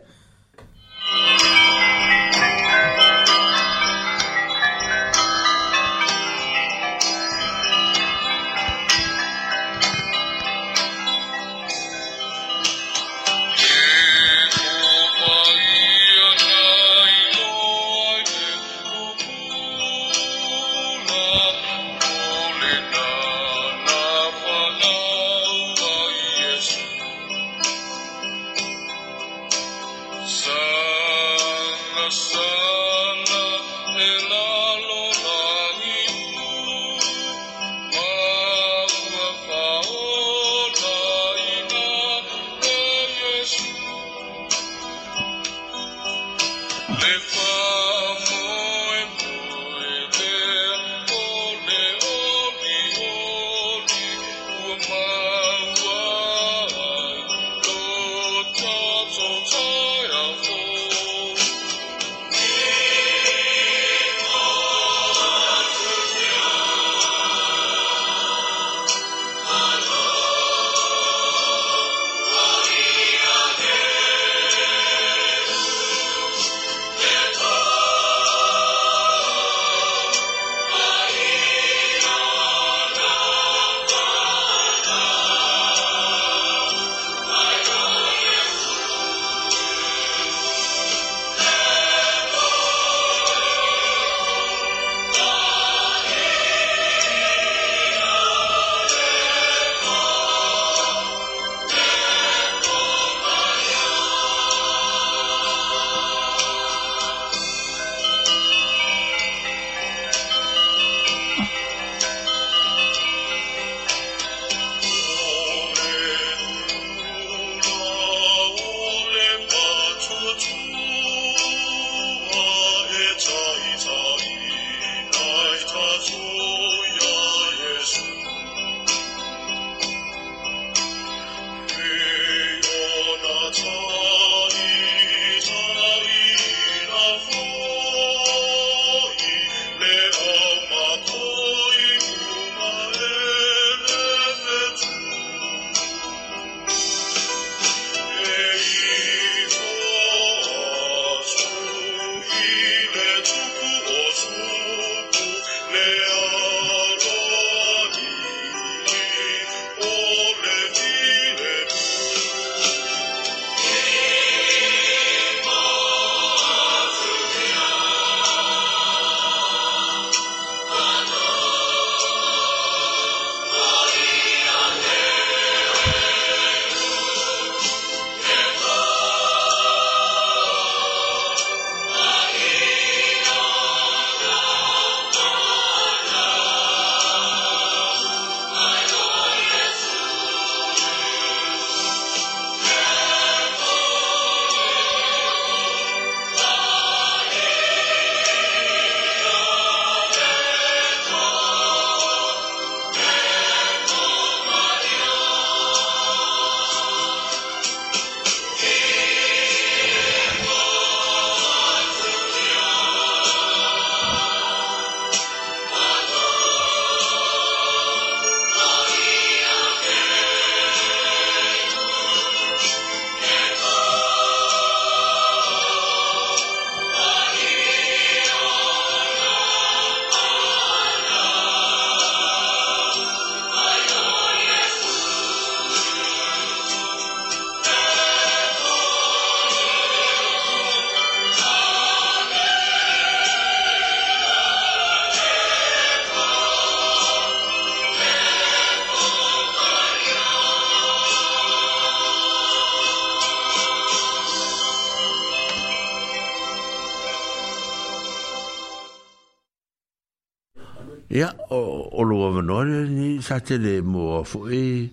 [263.31, 263.39] sa
[263.86, 264.89] mo a fo e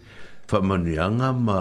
[0.48, 1.60] fa manianga ma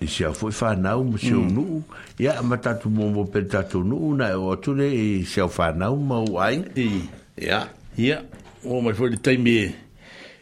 [0.00, 1.88] i a fo fa e nau ma se unu mm.
[2.20, 5.40] ya ma tatu mo mo pe tatu nu na e o tu le i se
[5.40, 7.00] a fa nau ma u ai e
[7.48, 7.60] ya
[8.06, 8.16] ya
[8.64, 9.56] o mai fo de taimi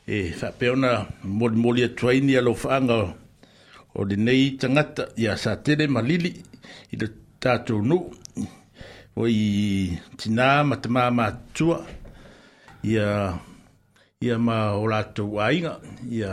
[0.08, 1.06] e fa e pe ona
[1.38, 2.98] mo mo le traini a lo fanga
[3.94, 6.30] o de nei tangata ya sa te le ma lili
[6.92, 7.08] i le
[7.42, 7.98] tatu nu
[9.22, 9.42] o i
[10.18, 11.78] tina ma te ma ma tua
[12.94, 13.06] ya
[14.24, 15.74] ia ma o lātou ainga,
[16.08, 16.30] ia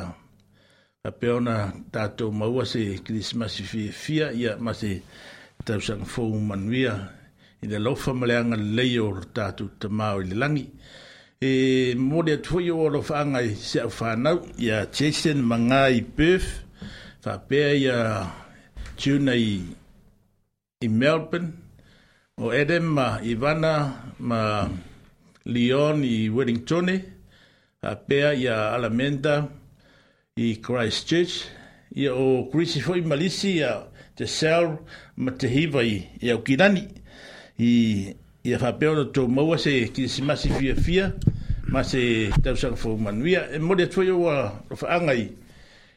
[1.03, 1.57] a peona
[1.91, 4.93] tātou maua se krismasi fia fia, ia ma se
[5.67, 6.93] tausanga fōu manuia,
[7.63, 10.63] i le lofa maleanga lei o tātou tamau i le langi.
[11.43, 11.51] E
[11.99, 16.61] mōre atui o lo whaanga i se au whanau, ia Jason Manga i Perth,
[17.25, 17.97] whapea ia
[18.95, 19.57] tuna i,
[20.83, 21.51] i Melbourne,
[22.39, 23.73] o Adam ma Ivana
[24.23, 24.43] ma
[25.45, 26.97] Leon i Wellingtone,
[27.83, 29.47] a pea a alamenta
[30.37, 31.45] i Christchurch
[31.95, 33.75] ia o Chrissy foi malisi ia
[34.17, 34.77] te sel
[35.17, 36.87] ma te i ia o kinani
[37.59, 41.11] i a whapeo na tō maua se ki se masi fia fia
[41.67, 44.99] ma se tausanga fō manuia e mori atua iau a rofa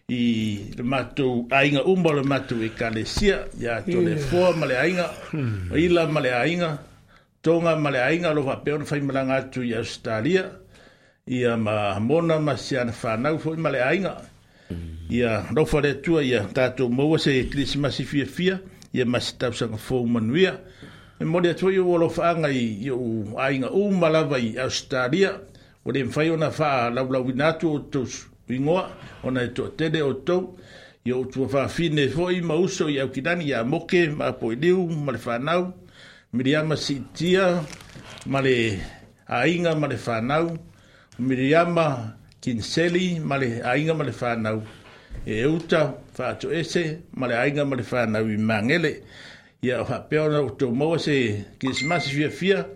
[0.09, 4.53] i le matu ainga umba le matu i e kane sia ia tō le fua
[4.57, 5.75] ma ainga o hmm.
[5.77, 6.79] ila ma le ainga
[7.43, 10.53] tonga ma le ainga lo whapeo na whaimaranga atu i Australia ia
[11.27, 14.13] ia ma mona ma se ana fa na fo ma le ainga
[15.11, 18.53] ia no fo le tua ia tato mo se christmas fi
[18.95, 20.55] ia ma sta sa fo manuia
[21.19, 22.97] e mo le tua io lo fa nga i io
[23.43, 25.33] ainga u ma la vai australia
[25.85, 28.07] o le fa ona fa la la winatu to
[28.49, 28.87] wingo
[29.25, 30.55] ona to te de oto
[31.05, 34.55] io tu fa fine fo i ma uso ia kidani ia mo ke ma po
[34.55, 35.73] diu ma le fa na
[36.33, 37.65] Miriam Sitia,
[38.27, 38.77] Male
[39.29, 40.51] Ainga, Male Fanau,
[41.21, 44.63] Miriama Kinseli, male ainga male whanau,
[45.25, 49.03] e euta whato ese, male ainga male whanau i mangele,
[49.63, 52.67] ia o hapeona o tō maua se kismasi fia fia,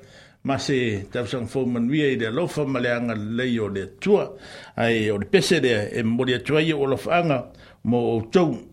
[0.44, 4.30] ma se tausang fōmanuia e i rea lofa male anga lei o rea tua,
[4.76, 7.44] ai o le pese rea e mori atuai o lofa anga
[7.84, 8.69] mo o tōu.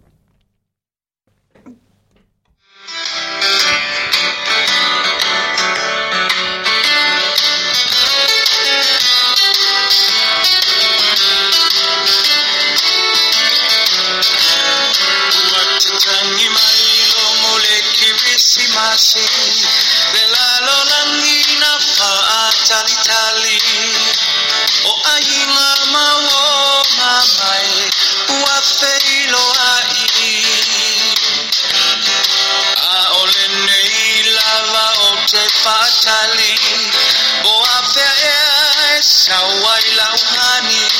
[39.27, 40.95] sawailanganin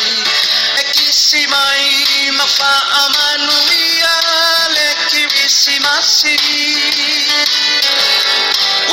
[0.84, 1.84] ekisimay
[2.36, 3.42] mapaaman
[3.72, 6.36] uyal ekiwisimasi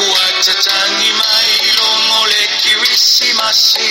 [0.07, 3.89] uacacangi mailomol ekiwisimasi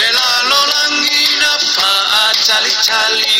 [0.00, 3.39] delalolangi na paacalitali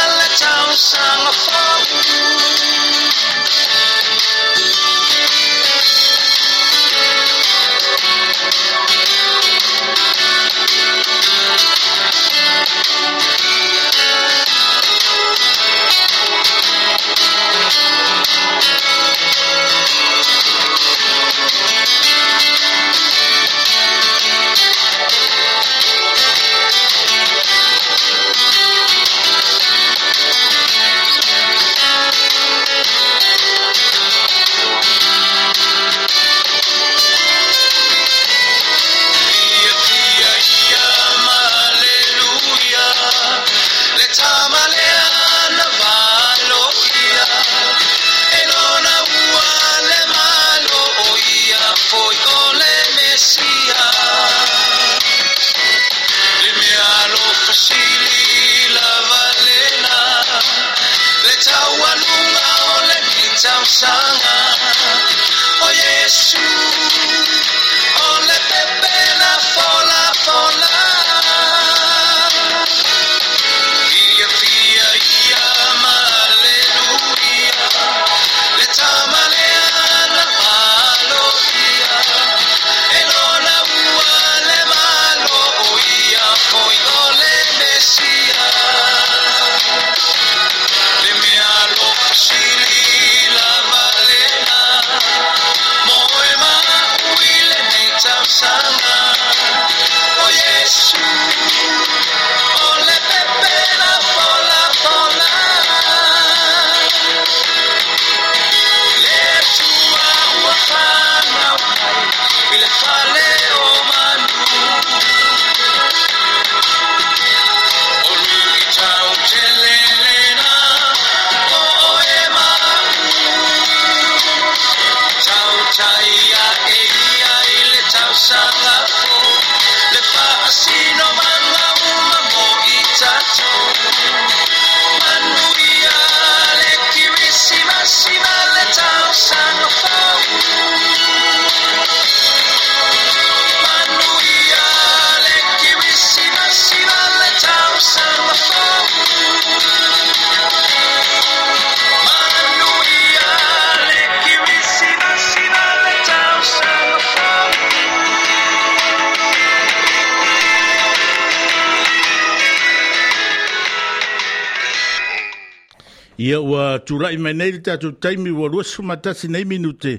[166.24, 169.98] Ia ua tūrai mai nei tātou taimi ua rua sumatasi nei minute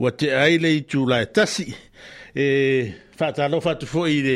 [0.00, 1.70] ua te aile i tūrai tasi.
[2.36, 2.46] E
[3.18, 4.34] whātālo whātu fo i re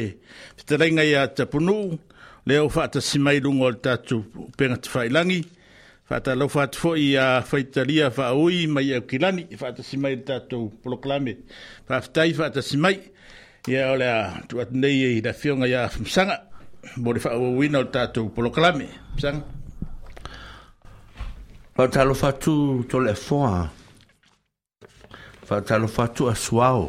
[0.57, 1.75] pitarenga i a tapunu,
[2.49, 4.23] leo whāta simai rungo al tātou
[4.57, 5.43] penga te whailangi.
[6.09, 11.37] Whātālo whātu fo i a whaitaria whāoi mai au kilani, whāta simai i tātou proklame.
[11.91, 12.95] Whāftai whāta simai,
[13.69, 14.17] ia ole a
[14.49, 16.41] tuat nei i da fionga i a fumsanga,
[16.97, 18.89] mori whāoi wina al tātou proklame.
[19.13, 19.58] Fumsanga.
[21.79, 23.69] faatalofa atu toleʻafoga
[25.49, 26.89] Fatalo fatu asuao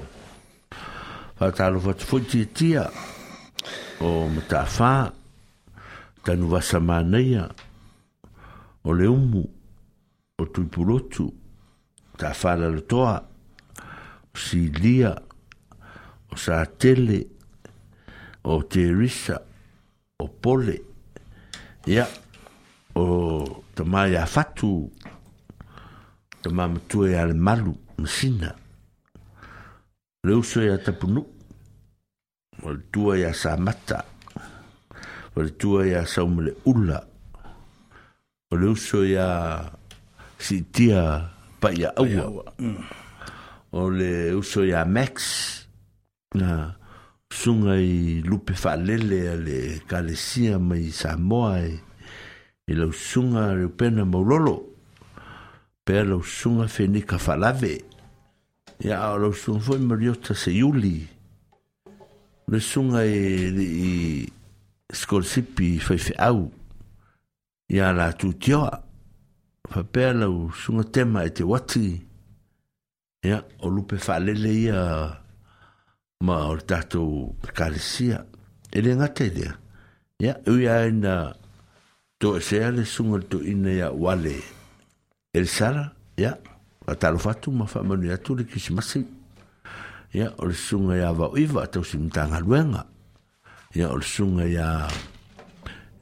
[1.38, 2.82] faatalofa atu foʻi tiatia
[4.02, 5.12] o mataafā
[6.26, 7.46] tanuvasa manaia
[8.84, 9.44] o leumu.
[10.42, 11.28] o tuipulotu
[12.18, 13.16] taafā lalotoa
[14.34, 15.12] o silia
[16.32, 17.28] o satele
[18.44, 19.38] o terisa
[20.20, 20.82] o pole
[21.88, 22.08] ia
[22.96, 23.06] o
[23.80, 24.90] toma iā fatu
[26.44, 28.50] toma matua iā le malu ma sina
[30.28, 31.24] le uso iā tapunuu
[32.68, 34.02] o le tua iā samata
[35.32, 37.00] o le tua iā sauma le ula
[38.52, 39.30] o le uso iā
[40.36, 41.06] siitia
[41.64, 42.28] paia aua
[43.80, 44.12] o le
[44.44, 45.24] uso iā max
[46.36, 46.66] na
[47.32, 51.78] suga i lupe faalele a le kalesia mai samoa e
[52.70, 54.56] i lau sunga reu pena maulolo
[55.86, 57.74] pea lau sunga fenika falave
[58.88, 60.96] ia a lau sunga foi mariota se iuli
[62.52, 63.22] le sunga e,
[63.88, 63.90] e
[65.00, 66.42] skolsipi fai fe au
[67.76, 68.74] ia la tutioa
[69.74, 71.88] fa pea lau sunga tema e te wati
[73.28, 74.80] ia o lupe falele ia
[76.26, 78.18] ma o tatou kalesia
[78.72, 79.54] ele ngata idea
[80.22, 81.16] ia uia ina
[82.20, 84.38] to se ale sunga to ina ya wale
[85.34, 86.38] el sara ya
[86.88, 89.06] atalo fatu ma fa manu ya tu le kismasi
[90.14, 92.86] ya ol sunga ya va iva to sim tanga luenga
[93.74, 94.88] ya ol sunga ya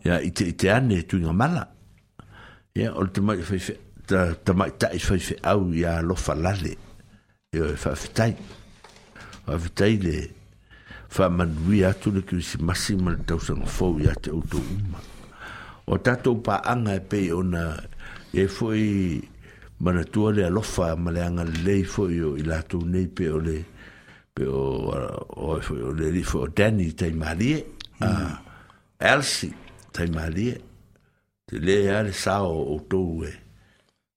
[0.03, 1.69] ya ite ite ane tu nga mala
[2.75, 3.77] ya ol te mai fe
[4.07, 6.77] ta ta mai ta is fe au ya lo falale
[7.53, 8.33] ya fa fitai
[9.45, 10.31] fa fitai le
[11.09, 14.97] fa manuia tu le kismasi ma tau sanga fo ya te uto uma
[15.87, 17.77] o tatou paanga e pei ona
[18.33, 19.21] e foi
[19.79, 23.39] mana tua le alofa ma le anga lei foi o i latou nei pe o
[23.39, 23.63] le
[24.35, 27.63] pe o foi o le foi o Danny tai Marie
[28.01, 28.41] ah,
[28.99, 29.53] a Elsie
[29.91, 30.55] tai Marie
[31.47, 33.31] te le ale sa o o e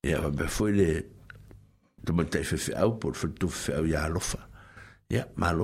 [0.02, 0.88] e a foi le
[2.02, 4.40] te mo te fefe au por tu fe au ya alofa
[5.09, 5.55] ya ma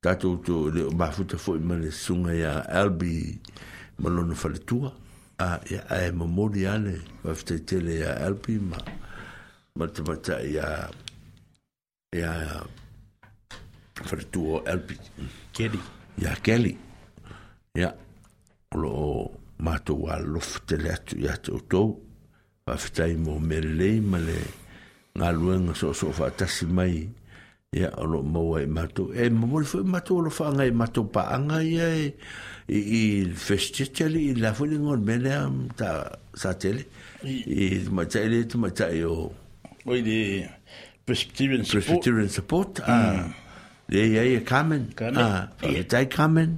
[0.00, 0.84] tatou tu le
[1.38, 3.40] foi ma le sunga ya Elbi.
[3.98, 4.92] ma lona faletua
[5.38, 6.94] a ia ae momoli ane
[7.24, 8.78] mafetaitele ia alpi ma
[9.76, 10.66] ma te mata ia
[12.20, 12.32] ia
[14.08, 14.94] faletua o alpi
[15.54, 15.80] keli
[16.22, 16.72] ia keli
[17.78, 17.90] ia
[18.74, 19.30] o loo
[19.64, 21.88] matou alofa tele atu iā te outou
[22.66, 24.38] faafetai mo melelei ma le
[25.18, 26.94] galuega so o faatasi mai
[27.72, 31.36] ya alo mo e mato e mo fo mato lo fa ngai e mato pa
[31.36, 32.08] nga ye ah.
[32.64, 35.36] e i festitali i la foli ngol bele
[35.76, 36.88] ta satele
[37.28, 39.12] e ma tele matayo ma tayo
[39.84, 40.48] o i de
[41.04, 43.28] perspectivian support support ah
[43.84, 44.82] de ye ye kamen
[45.20, 46.56] a ye tai kamen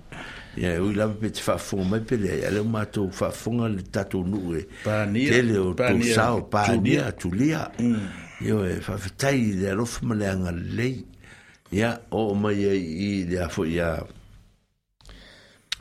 [0.55, 3.83] ya u la bit fa fo ma pele ya le mato fa fo nga le
[3.83, 7.67] tatu nu e pa ni tele o pa sao pa ni atulia
[8.41, 10.53] Io e fa fitai de rof male anga
[11.71, 14.01] Ya o mai e i de afo ya.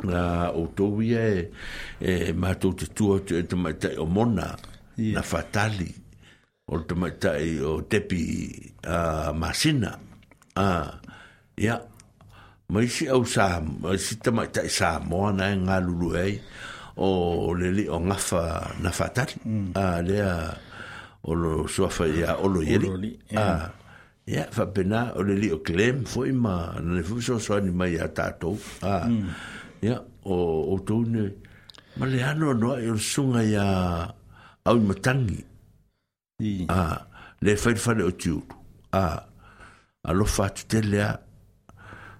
[0.03, 1.51] Na o to wie e
[1.99, 4.55] e ma to te tuo te te mai o mona
[4.97, 5.93] na fatali.
[6.67, 9.97] O te mai te o tepi a masina.
[10.55, 10.99] A
[11.57, 11.79] ya
[12.69, 16.33] mai si au sa mai si te mai te sa mo na e ngalulu ai
[16.97, 18.43] o le li o ngafa
[18.83, 19.35] na fatali.
[19.47, 19.71] Mm.
[19.75, 20.35] A le a
[21.23, 23.15] olo lo suafa ia o lo yeri.
[23.33, 23.71] fa ah,
[24.27, 24.45] eh.
[24.73, 28.07] pena o le li o klem fo ima, nane fo so so ni mai a
[28.07, 28.57] tatou.
[28.81, 29.29] Ah, mm.
[29.83, 30.35] Ia, o
[30.75, 31.05] o tou
[31.97, 34.07] ma le ano no e o sunga ia
[34.65, 35.45] au matangi tangi.
[36.39, 37.07] Ia, ah,
[37.41, 38.43] le fai fai o tiu
[38.93, 39.19] ah
[40.03, 41.11] a lo fa tu te lea,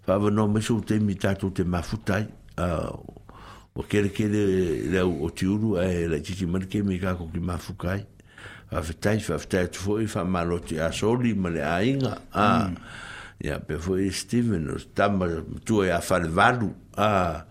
[0.03, 2.27] fa va no me so te mi tatou te mafutai,
[2.59, 2.91] a
[3.80, 4.43] o kere kere
[4.91, 7.99] leo o tiu tiuru, e la chichi marke mi ko ki mafukai.
[7.99, 8.05] Ia,
[8.72, 12.72] faafetai faafetai atu fa faamalote asoli ma le aiga a
[13.41, 13.60] ia ah.
[13.60, 13.66] mm.
[13.66, 16.56] pe foʻi steven o tama matua iā e ja
[16.98, 17.46] a ah.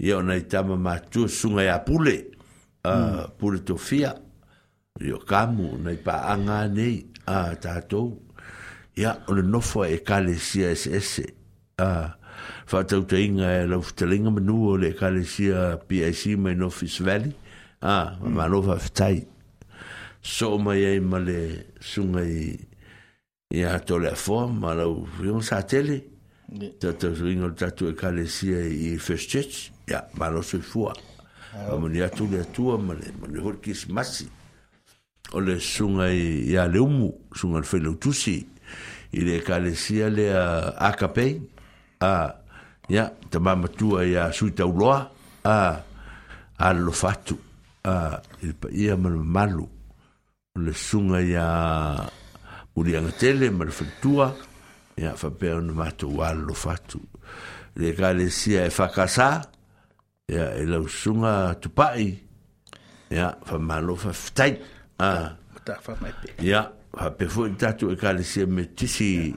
[0.00, 2.30] ia ona i tama matua e susuga pule
[2.84, 3.64] a pule ah, mm.
[3.64, 4.14] tofia
[5.00, 8.18] yo kamu nai paaga nei a tatou
[8.96, 11.24] ia o le nofo e kalesia eseese
[11.78, 12.10] a
[12.66, 17.32] faatautaʻiga e laufetaliga manua o le ekalesia pic mai nofis valley
[17.82, 19.26] a ma mm.
[20.26, 22.58] so mai ai male sunga i
[23.54, 26.00] i a tole a fo ma lau fion sa tele
[26.82, 30.92] tata ringo tatu e kalesia i first church ya ma lo sui fua
[31.68, 34.26] ma mani atu le atua ma le mani hori kismasi
[35.32, 38.48] o le sunga i ia le umu sunga le whenau tusi
[39.12, 41.38] i le kalesia le a akapei
[42.00, 42.34] a
[42.88, 44.98] ya tamamatua tua a sui tauloa
[45.44, 45.82] a
[46.58, 47.38] a lo fatu
[47.84, 48.18] a
[48.72, 49.66] ia malu malu
[50.56, 52.06] le sunga ia
[52.76, 54.34] urianga tele ma le whaktua
[54.96, 57.00] ia whapea no mātou alo fatu
[57.76, 59.28] le ka le sia e whakasa
[60.32, 62.08] ia e lau sunga tupai
[63.14, 64.56] a whamalo whaftai
[64.98, 65.36] ah.
[66.40, 66.62] ia
[66.96, 69.32] whape fo i tatu e ka le sia me tisi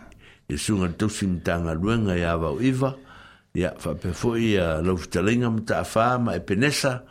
[0.48, 2.96] e sunga tosi mtanga luenga ia wau iwa
[3.54, 7.04] ia whape fo i lau fitalinga mta a whama e penesa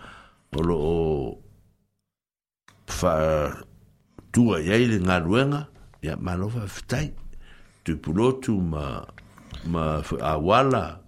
[0.57, 0.81] o lo
[2.89, 3.13] fa
[4.33, 5.67] tu a i le ngaruenga,
[6.03, 7.13] ia manofa fitai,
[7.85, 9.05] tu pulotu ma,
[9.67, 11.01] ma awala,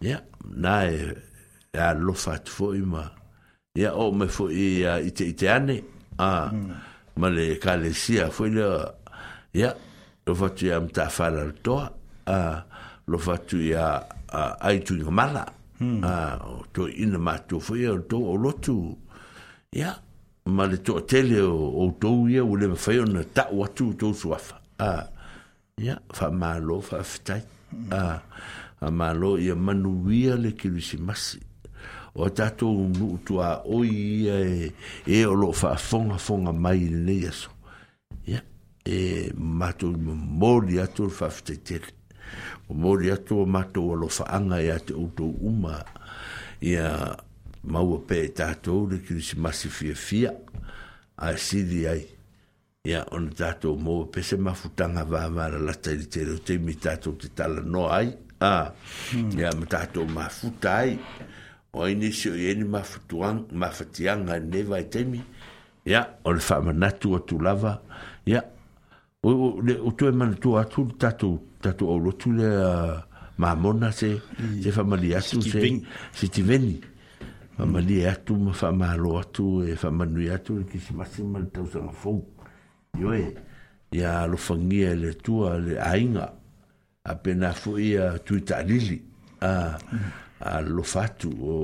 [0.00, 1.14] ya na e,
[1.72, 3.04] e alofa atu foi ma,
[3.78, 5.82] ia o me foi ia ite ite ane,
[6.18, 6.50] a,
[7.20, 8.66] ma le kalesia fo le,
[9.54, 9.74] ia,
[10.26, 11.90] lo fatu ia mtafala toa,
[12.26, 12.38] a,
[13.06, 13.94] lo fatu ya
[14.28, 15.46] a, aitu inga mala,
[15.80, 16.02] hmm.
[16.04, 18.78] a, to ina matu foi, to o lotu,
[19.72, 19.96] ia, yeah
[20.48, 24.54] ma le to tele o outou ia ua le mafai ona taʻu atu outou suafa
[25.78, 27.42] ia faamālō faafetai
[28.80, 31.40] faamālō ia manuia le kilisimasi
[32.14, 34.72] o tatou nuu tuāoi ia e,
[35.06, 37.50] e o loo faafogafoga mai i lenei aso
[38.26, 38.40] ia
[38.86, 41.92] e matou i momoli atu le faafetaitele
[42.68, 43.94] momoli atu o matou
[44.26, 45.84] anga iā e to outou uma
[46.60, 47.16] ya
[47.64, 50.30] maua pe e tātou le kirisimasi fia fia
[51.18, 52.04] a siri ai
[52.88, 57.28] ia ona tātou mō pe se mafutanga vāvara lata i te reo teimi tātou te
[57.34, 58.12] tala no ai
[58.46, 59.34] a hmm.
[59.38, 60.94] ia ma tātou mafuta ai
[61.72, 65.20] o ai nisi o ieni mafatianga e ne vai e teimi
[65.90, 67.74] ia o le whamanatu atu lava
[68.30, 68.44] ia
[69.22, 69.30] o,
[69.60, 72.54] le, o tue manatua atu tātou tātou o lotu le
[73.42, 74.14] mamona se,
[74.62, 75.72] se whamali atu se,
[76.14, 76.78] se tiveni
[77.58, 82.22] faamalie atu ma faamālo atu e faamanui atu le kisimasi ma le tausaga fou
[83.00, 83.22] ioe
[83.92, 86.26] ia alofagia e le tua e le aiga
[87.04, 88.98] apena foʻi ia tuitaʻalili
[89.40, 89.78] a
[90.40, 91.54] alofa atu o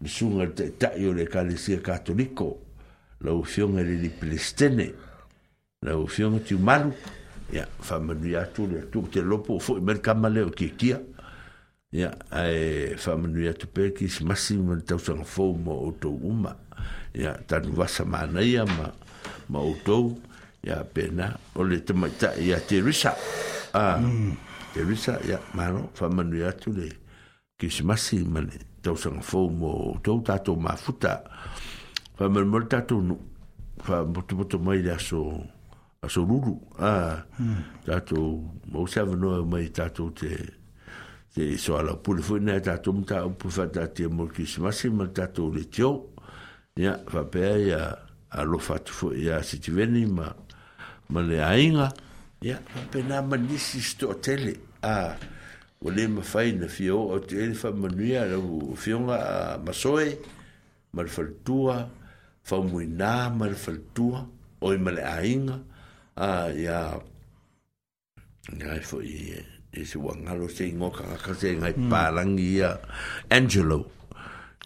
[0.00, 2.48] le suga le taʻitaʻi o le ekalesia katoliko
[3.24, 4.90] lau fioga i le lipelestene
[5.86, 6.92] lau fioga tiumalu
[7.54, 11.00] ia faamanui atu le atua te lopo foʻi ma le kama lea o kiakia
[11.92, 16.56] ya ai famu ya tu pe ki masi mo tau sa fo mo to uma
[17.14, 18.88] ya tan wasa mana ya ma
[19.52, 20.16] ma to
[20.64, 23.12] ya pena o le te mata ya te risa
[23.76, 24.00] a
[24.72, 26.88] te risa ya ma no famu ya tu le
[27.60, 28.40] ki si masi mo
[28.80, 31.20] tau sa fo mo to ta to ma futa
[32.16, 33.18] famu mo ta to no
[33.84, 35.44] fa mo to mo to mai ya so
[36.00, 37.20] a so lulu a
[37.84, 38.40] ta to
[38.72, 40.61] mo sa no mai ta to te
[41.32, 44.90] te so ala pule foi na ta tum ta pu fa ta te mo kismasi
[44.92, 46.12] ma ta to le tio
[46.76, 47.40] ya fa pe
[47.70, 47.82] ya
[48.38, 50.28] a lo fa tu ya si ti veni ma
[51.12, 51.88] ma le ainga
[52.44, 54.52] ya fa pe na ma nisi sto tele
[54.84, 55.16] a
[55.80, 59.38] o le ma fai na fio o te ele fa manuia la o fionga a
[59.58, 60.18] masoe
[60.92, 61.88] ma le faltua
[62.44, 64.20] fa muina ma le faltua
[64.60, 65.56] o i ma le ainga
[66.14, 66.92] a ya
[68.52, 72.76] ya foi e se wang halo se ingo kakaka se ngai pārangi ia
[73.32, 73.86] Angelo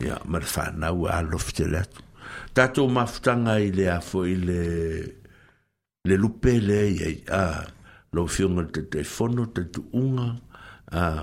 [0.02, 2.02] ia mara whanau a lofte le atu
[2.54, 4.62] tatou mafutaga i le a foʻi le
[6.08, 7.62] le lupe le iai a
[8.12, 10.26] lou fioga le tataifono tatuuga
[10.90, 11.22] a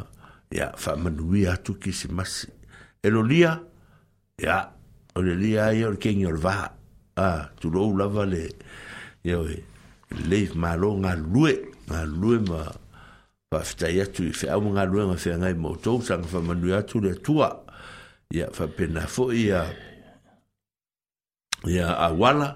[0.56, 2.48] ia faamanuia atu kisimasi
[3.04, 3.60] e lolia
[4.40, 4.72] ia
[5.16, 6.72] o le lia ai o le kegi o le vā
[7.20, 7.28] a
[7.60, 8.48] tulou lava le
[9.28, 9.60] ia oe
[10.24, 12.64] lei malo galue galue ma
[13.54, 17.50] whaftai atu i whea mga luenga whea ngai moutou sanga whamanui atu le tua
[18.34, 19.62] ia whapena fo ia
[21.70, 22.50] ia awala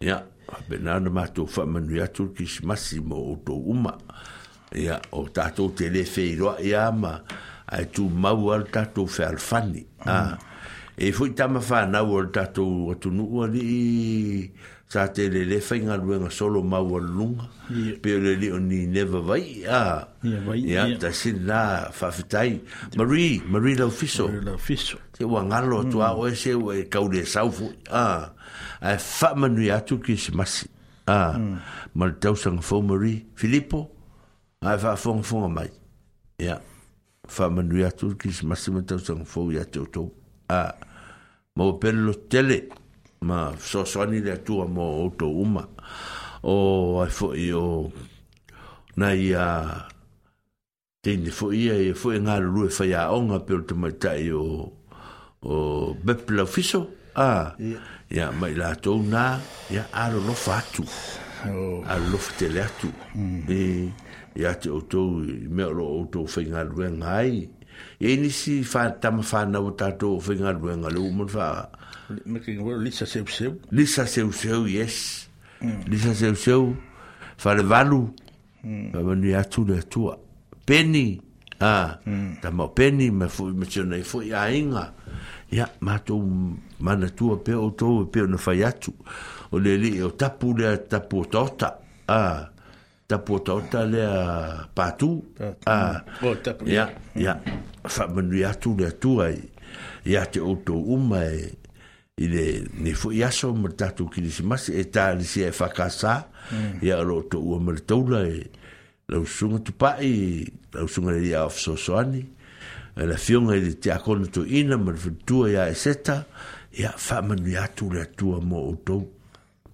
[0.00, 0.16] ia
[0.48, 3.94] whapena ana mātou whamanui atu kismasi moutou uma
[4.74, 7.16] ia o tātou te le wheiroa ia ma
[7.70, 10.08] ai tu mau al tātou whealfani mm.
[10.08, 10.38] ah.
[10.98, 13.80] e fwoi tama whanau al tātou atunuu ali i
[14.92, 18.18] sa te le le fai ngā ruenga solo mau alunga, yeah.
[18.20, 20.08] le leo ni neva vai, ah.
[20.24, 20.98] ya, vai yeah, yeah.
[20.98, 22.60] ta sin la whawhitai.
[22.98, 24.26] Marie, Marie la ufiso.
[24.26, 24.98] Marie la ufiso.
[25.14, 25.90] Te ua ngalo mm.
[25.92, 28.32] tua oe se ua e kaure saufu, ah.
[28.82, 30.66] Ai whamanui tu ki se masi,
[31.06, 31.38] ah.
[31.38, 31.58] Mm.
[31.94, 33.84] Mali tausang fau Marie, Filippo,
[34.62, 35.70] ai whafonga fonga mai.
[36.40, 36.60] Ia, yeah.
[37.38, 40.08] whamanui atu ki se masi ma tausang fau i atu tau.
[40.50, 40.72] Ah,
[41.56, 42.64] mau pelo tele.
[42.72, 42.79] Ah
[43.20, 45.64] ma so soni le tu mo auto uma
[46.42, 47.92] o ai fo io
[48.96, 49.46] na ia
[51.04, 54.30] te ni fo ia e fo nga lu fa ia onga pe o tuma tai
[54.32, 54.72] o
[55.44, 55.54] o
[56.04, 56.80] bepla fiso
[57.12, 57.52] a
[58.08, 59.36] ia ma la to na
[59.68, 60.82] ia aro lo fatu
[61.88, 62.88] a lo fte le atu
[63.52, 63.62] e
[64.40, 65.02] ia te o to
[65.54, 67.59] me lo o to fa nga lu ngai
[68.00, 68.64] e nisi
[69.00, 71.68] tamafanau o tatou o faigaluega lou manafaa
[72.80, 75.28] lisa seuseu lisa seuseu yes
[75.86, 76.74] lisa seuseu
[77.36, 78.08] falevalu
[78.64, 78.92] mm.
[78.96, 80.16] amanui atu le atua
[80.66, 81.20] peni
[81.60, 82.36] a mm.
[82.40, 84.94] tamao peni ma foi masionai foi aiga
[85.52, 86.24] ia matou
[86.80, 88.94] manatua pea outou e pea ona fai atu
[89.52, 91.76] o le alii o tapu lea tapu o taota
[92.08, 92.49] a
[93.10, 95.10] ta pota o ta lea patu.
[95.64, 96.70] Ta pota pota.
[96.70, 96.86] Ia,
[97.18, 97.34] ia.
[97.90, 99.40] Fa manu i atu lea tua i.
[100.10, 101.48] Ia te oto uma e.
[102.20, 102.42] I le,
[102.84, 104.72] ne fu iaso ma tatu kini si masi.
[104.78, 106.20] E ta li si e whakasa.
[106.54, 106.78] Mm.
[106.86, 108.44] Ia lo to ua ma taula e.
[109.10, 110.46] Lau sunga tu pai.
[110.74, 112.22] Lau sunga lea of so soani.
[112.96, 116.22] E la fionga i te akona tu ina ma le fitua ia e seta.
[116.78, 119.00] Ia fa manu i atu lea tua mo oto.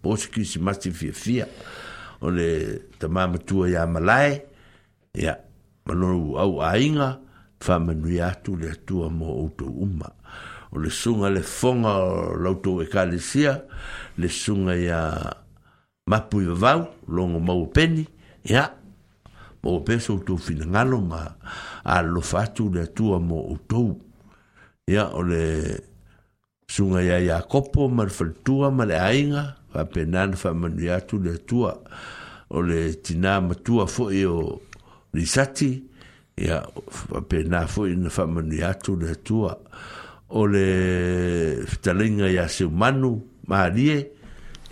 [0.03, 1.45] Bosi kisi masi fia fia.
[1.47, 1.85] Ia.
[2.21, 4.39] o le tamamatua iā malae
[5.19, 5.37] ia
[5.87, 7.17] ma lonu auaiga
[7.61, 10.23] famanui atu le atua mo outou uma e
[10.73, 13.63] o le suga le foga o lautou ekalesia
[14.19, 15.01] le suga ia
[16.07, 18.07] mapu i vavau logo maua peni
[18.45, 18.65] ia
[19.63, 21.27] ma ua pea soutou finagalo ma
[21.85, 24.01] alofa atu le atua mo outou
[24.89, 25.45] ia o le
[26.67, 29.45] suga iā iakopo ma le faletua ma le aiga
[29.77, 31.77] faapena fa manu atu le atua
[32.51, 34.61] o le tinā matua foʻi o
[35.15, 35.83] lisati
[36.39, 39.57] ia faapena foʻi na faamanu atu le atua
[40.31, 44.07] o le fetaleiga iā seumanu malie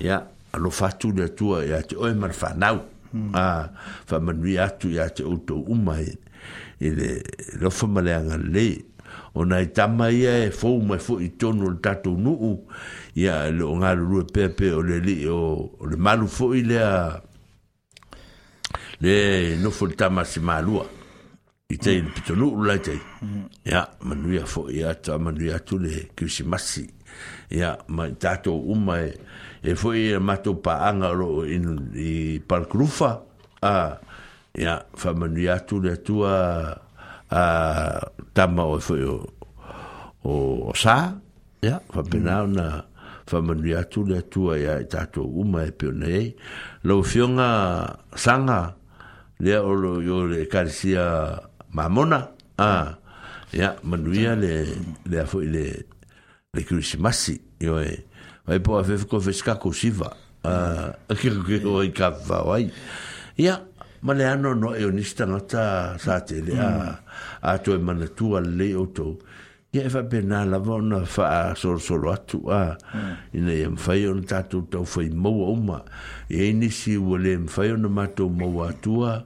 [0.01, 0.23] ia
[0.53, 2.81] alofa atu le atua iā te oe ma le fanau
[3.13, 3.31] hmm.
[3.35, 3.71] a ah,
[4.07, 6.13] faamanui atu iā te outou uma i
[6.91, 7.21] le
[7.61, 8.75] lofa ma le agalelei
[9.35, 12.55] ona e tama ia e fou mai foʻi tonu o le tatou nuu
[13.15, 15.39] ia le o ngā lulu pepe o le alii o,
[15.87, 17.15] le malu fo i lea
[19.03, 19.15] le
[19.63, 20.83] nofo le tamasi malua
[21.71, 22.81] i tei le pitonu ulai
[23.71, 26.87] ia manuia fo i ata manuia atu le kiusimasi
[27.55, 29.13] ia ma i tātou uma e
[29.65, 33.11] e fo i e matou paanga ro i palkurufa
[33.63, 33.75] a
[34.59, 35.11] ia fa
[35.55, 36.35] atu le atua
[37.31, 37.43] a
[38.35, 39.19] tama oe e o
[40.25, 41.15] o sa
[41.63, 42.67] ia faapena ona una
[43.33, 46.35] whamanui atu le atua ia i tātou uma e peo nei.
[46.85, 48.75] Lau whionga sanga
[49.41, 51.41] lea olo i o le karisia
[51.75, 52.27] mamona.
[52.59, 52.95] Ah,
[53.53, 54.53] ia manuia le,
[55.07, 55.67] le afo i le,
[56.55, 57.89] le kirisimasi i oe.
[58.47, 60.13] Vai po a fefe ko fesika ko siva.
[60.45, 61.65] Ah, ke mm.
[61.71, 62.67] o i ka fa wai.
[63.41, 63.59] Ia,
[64.05, 67.15] ma ano no e onista ngata sa te le a, mm.
[67.49, 69.17] a to e manatua le o tou.
[69.75, 73.15] ia e faapena lava ona faasolosolo atu a hmm.
[73.35, 75.79] ina ia mafai ona tatou taufai maua uma
[76.31, 79.25] iai nisi ua lē mafai ona matou maua atua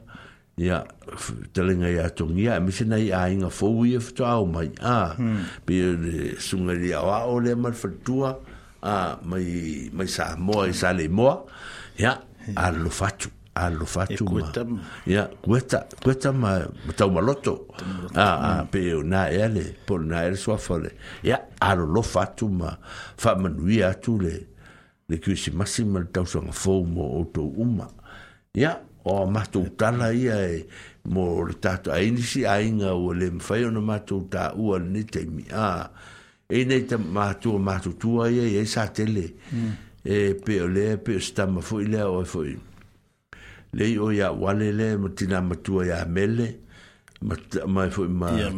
[0.56, 0.80] ia
[1.52, 5.44] talega iā togia e mase nai aiga fou ia fetoao mai a hmm.
[5.68, 8.32] pe le suga i le aoao lea ma le faletua
[8.80, 8.96] a
[9.28, 11.42] mai mai sa moa i sa leimoa
[12.00, 12.56] ia hmm.
[12.56, 14.22] alolofa atu alo fatu
[15.06, 16.62] ya kueta kueta ma
[16.96, 17.66] tau maloto
[18.14, 20.90] a ah, a ah, pe na ele por na ele so fole
[21.26, 22.76] ya alo lo fatu ma
[23.18, 24.46] fa manui atu le
[25.10, 27.88] le kusi massima tau so fo mo o to uma
[28.54, 30.66] ya o matou tala ia e
[31.10, 35.90] mo le tatou ainisi aiga ua le mafai ona matou taʻua lenei taimiā ah.
[36.50, 39.70] ei nei tamatua matutua ia iai e sa tele mm.
[40.06, 40.70] e pe o
[41.04, 42.24] pe o se tama foʻi lea oe
[43.72, 46.60] le o ia wale le ma matua ia mele
[47.20, 47.34] ma
[47.66, 47.88] ma ma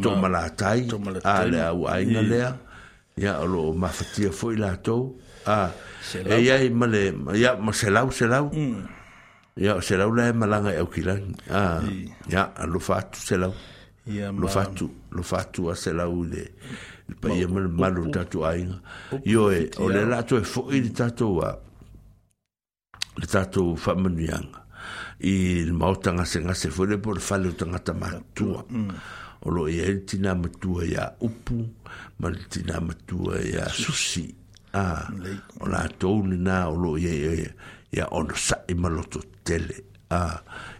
[0.01, 0.87] to malatai
[1.23, 2.51] a le au ainga lea
[3.17, 5.71] ia o lo mafatia foi la tou a
[6.27, 8.85] e ia i male ia ma selau selau mm.
[9.57, 11.81] ia selau le e malanga e au kilan a
[12.29, 13.53] ia lo fatu selau
[14.07, 16.55] ia lo fatu lo fatu a selau le
[17.19, 18.79] pa ia mal malu tatu ainga
[19.25, 21.51] io e o le la to e foi le tatu a
[23.19, 24.60] le tatu famunuianga
[25.23, 28.65] i mau tanga se ngase fwere por fale o tanga matua.
[28.69, 28.89] Mm.
[29.45, 31.67] O lo e i ele tina matua ia upu,
[32.19, 34.35] ma le tina matua ia susi.
[34.73, 37.53] O la tou na o lo e i ele
[37.91, 39.83] ia ono sa i maloto tele.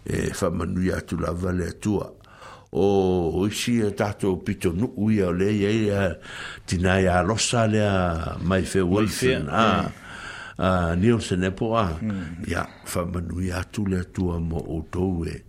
[0.04, 2.12] E fa manu ia tu la vale atua.
[2.74, 6.18] O isi a tato pito nuku ia o le e ia
[6.66, 7.86] tina ia losa le
[8.46, 9.46] mai fe wolfen.
[9.46, 10.01] Mai fe,
[10.64, 11.98] Ah, ne po a
[12.46, 12.86] ya hmm.
[12.86, 15.42] fa manu ya tu le a mo o we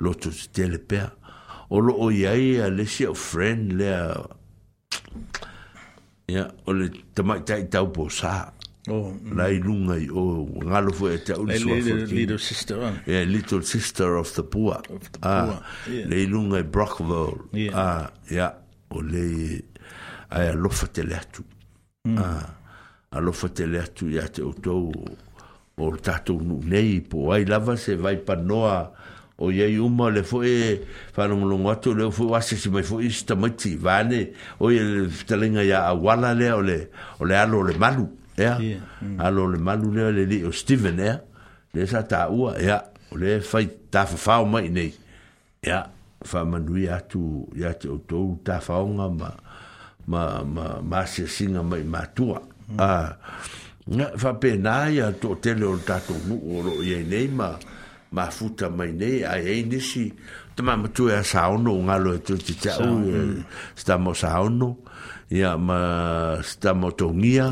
[0.00, 1.00] lo loto te le pe
[1.70, 4.20] o lo o iai a lesi o friend a
[6.28, 8.52] ya o le tamai tai tau po sa
[8.90, 9.32] o hmm.
[9.34, 11.74] la i lunga i o ngalo fo e te ulu sua
[12.12, 12.76] Little sister.
[12.84, 12.98] Uh.
[13.06, 14.76] Yeah, little sister of the poor.
[14.92, 15.56] Of the ah, poor.
[15.64, 16.04] Ah, yeah.
[16.06, 17.48] Lai lunga i Brockville.
[17.56, 18.10] Yeah.
[18.12, 18.60] Ah,
[18.90, 19.62] o le
[20.30, 21.44] ai alofa te le atu.
[22.04, 22.18] Hmm.
[22.20, 22.59] Ah.
[23.10, 24.92] alofa tele atu ia te outou
[25.76, 28.92] o le tatou nuunei po ai lava se vai pa noa
[29.42, 33.74] o iai uma le foi faalogologo e atu leo foi oasesi mai foi se tamaiti
[33.74, 34.30] vane
[34.60, 36.76] oia le fetalaiga iā auala lea o le
[37.18, 38.06] o le alo le malu
[38.38, 39.18] ea mm.
[39.18, 41.18] alo le malu lea le lii o steven ea
[41.74, 42.78] le sa taua ea
[43.10, 44.94] o le fai tafafao mai nei
[45.66, 45.82] ea
[46.22, 49.10] faamanuia atu iā te outou tafaoga
[50.06, 53.16] ma ma ma singa mai matua ma Ah.
[53.90, 57.56] Nga whape nā ia tō tele o tato mu o ro i ei nei ma
[58.14, 60.12] ma futa mai nei a ei nisi
[60.54, 63.02] te ma matu e a saono o ngalo e tō te tau
[63.74, 64.68] sta e mo saono
[65.32, 67.46] ia ma sta mo tō ngia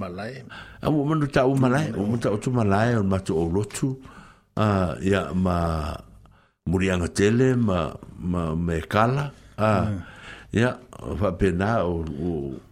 [0.00, 0.86] malai ah.
[0.88, 3.44] a mo manu ta o malai o mo ta o tu malai o matu o
[3.54, 3.88] lotu
[4.56, 5.56] ah, ia ma
[6.70, 7.78] murianga tele ma
[8.30, 9.24] ma me kala
[9.60, 9.96] mm.
[10.58, 10.70] ia
[11.20, 12.62] whape nā o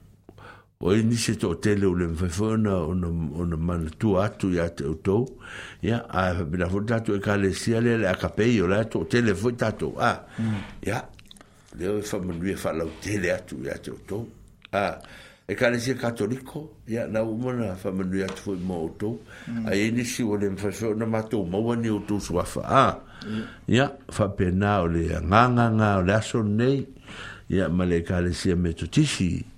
[0.82, 4.85] o e nisi to tele o le mwhewhona o na, o manatua atu i ate
[4.89, 5.27] o tou
[5.85, 9.01] ia a pina fo tatu e ka le sia le le akapei o le atu
[9.05, 10.16] o tele fo tatu a
[10.86, 11.02] ia
[11.77, 14.24] leo e whamanuia e whalau tele atu i ate o
[14.73, 14.97] a
[15.47, 18.89] e ka le sia katoliko ia na umana whamanuia atu fo i mo
[19.69, 22.97] a e nisi o le mwhewhona matou mawani o suafa a
[23.69, 26.89] ia whapena o le nganganga o le aso nei
[27.52, 29.50] ia ma ka le sia metotisi ia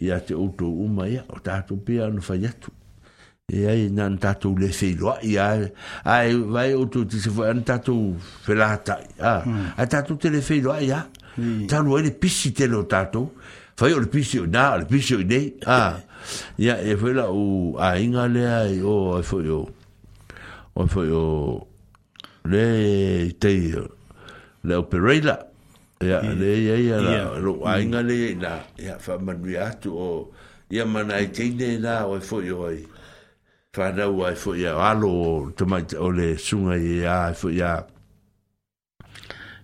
[0.00, 2.70] ia te outou uma ia o tatou pea ona fai atu
[3.50, 5.48] e ai na na tatou le feiloaʻi a
[6.04, 8.14] ae vae outou tise foi ana tatou
[8.46, 9.72] felatai a hmm.
[9.76, 11.06] ae tatou te le feiloaʻi a
[11.36, 11.66] hmm.
[11.66, 13.32] talu ai le pisi tele o tatou
[13.78, 15.98] fai o le pisi oinā o le pisi oinei a
[16.62, 19.64] ia e foi lau aiga lea i o ai foi o
[20.78, 21.24] ai foi o
[22.46, 24.86] le tei le o
[26.00, 27.66] Ya le ya ya la lo mm.
[27.66, 29.50] ainga le na ya fa manu
[29.90, 30.30] o
[30.70, 32.86] ya mana i na o fo yo ai
[33.74, 37.82] fa na o ai fo ya alo to mai o le sunga ya fo ya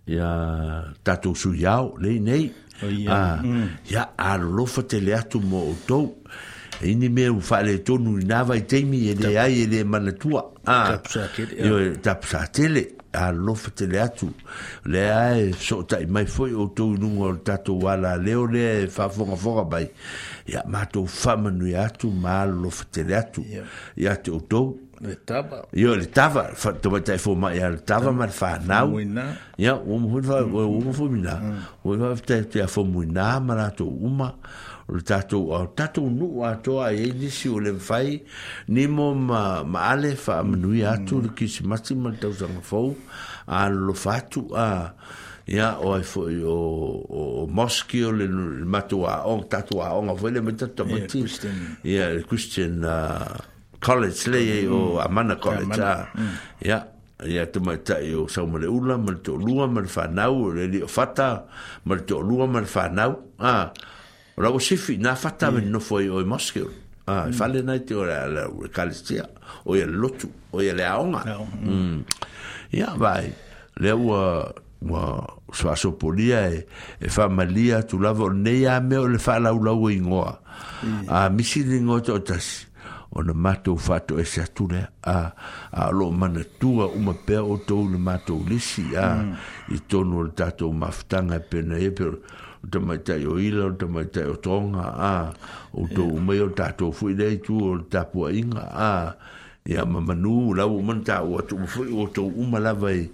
[0.06, 2.52] ya tatu su ya le nei
[2.82, 3.38] ya
[3.86, 4.66] ya alo mm.
[4.66, 6.18] fo te le atu mo to
[6.82, 9.66] Ini ni me u fa e le tonu na vai te mi ele ai e
[9.70, 10.98] le mana tua ah
[12.02, 12.82] tap sa tele
[13.14, 14.28] alofete le atu
[14.86, 19.64] le e soʻotaʻi mai foʻi outou inuga o le tatou ala leo lea e faafogafoga
[19.70, 19.88] mai
[20.46, 23.44] ia matou faamanuia atu ma alolofetele atu
[23.96, 26.50] ia te outou le tava io le tava
[26.80, 28.98] to te fo ma le tava ma le fanau
[29.58, 31.34] ia o mo fa mo fo mina
[31.84, 32.12] o mm-hmm.
[32.12, 32.50] mm.
[32.52, 34.34] te fo ma la to uma
[34.88, 38.22] leutatou nuu atoa iai lisi o lemafai
[38.68, 42.96] nimo ma ale faamanuia atu le simasi male tausaga fou
[43.48, 44.92] alolofaaua
[45.80, 47.46] oao oosaou
[49.84, 50.42] aoga
[55.16, 59.66] mataaiaaaai o saumalela mloau
[60.18, 63.12] aauleoaaloaua malfanau
[64.36, 65.60] Ora o sifi na fatta yeah.
[65.60, 65.70] Mm.
[65.70, 66.60] no foi o moske.
[67.06, 67.66] Ah, falle fale mm.
[67.66, 69.28] na te ora e la calcia
[69.64, 71.22] o ia e lotu o ia e le aonga.
[72.72, 72.98] Ya mm.
[72.98, 73.32] vai.
[73.80, 74.08] Le u
[74.90, 76.66] wa sua so polia e,
[77.00, 80.40] e fa malia tu lavo ne me o le fa la ula ua ingoa.
[80.82, 81.02] Yeah.
[81.08, 82.16] Ah, misi ningo to
[83.16, 85.30] O na mato fato e sa tu le a
[85.70, 89.22] a lo mana tua uma pe o to le mato lisi a
[89.70, 91.92] i tonu le tato maftanga pe na e
[92.64, 95.32] o te mai tai o ila, o te mai tai o tonga, a,
[95.72, 99.14] o tō umei o tātou fui nei tu, o tāpua inga, a,
[99.68, 103.04] ia mamanu, la o manta o atu fui o tō umalawa i,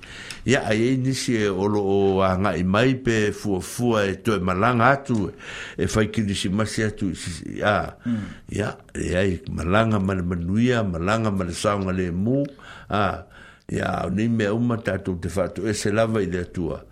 [0.51, 4.39] ia a e nisi e olo o a ngai mai pe fua fua e tō
[4.43, 5.31] malanga atu,
[5.79, 7.57] e fai ki si masi atu, hmm.
[7.57, 12.43] ia, e ia, ia, malanga mani manuia, malanga mani saunga le mu,
[12.91, 13.25] a,
[13.73, 16.83] ia, ni me umata tō te fatu, e se lava i le atua,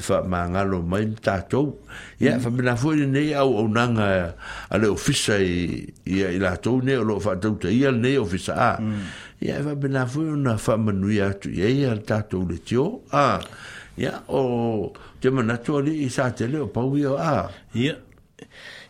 [0.00, 1.76] fa mangalo mai tatou
[2.20, 2.56] ia fa mm.
[2.56, 4.34] mena foi nei au au nanga
[4.70, 8.54] ale ofisa i ia i latou ne o lo fa tau te ia nei ofisa
[8.56, 9.02] a mm.
[9.40, 13.40] ia fa mena foi ona fa manui atu ia ia tatou le tio a
[14.00, 17.96] ia o te manatu ali i sa te o pau ia a ia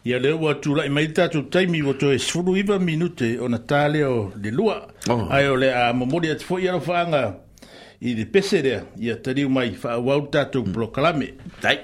[0.07, 3.89] ia leo wa tu lai mai tatou taimi o toe sfulu iwa minute ona tā
[3.91, 5.27] leo le lua oh.
[5.35, 7.39] ai o le a momori at foi ia lo faanga
[8.03, 11.55] i de pesere ia tariu mai faauau tatou mm.
[11.63, 11.79] tai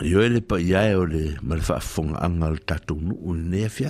[0.00, 3.84] Yo ele pa ya eh, o le fa fong angal tatu nu ne fi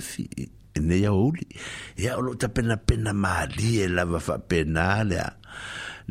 [0.75, 1.47] ne ya uli.
[2.03, 5.23] Ia o ta pena pena mali e lava fa pena le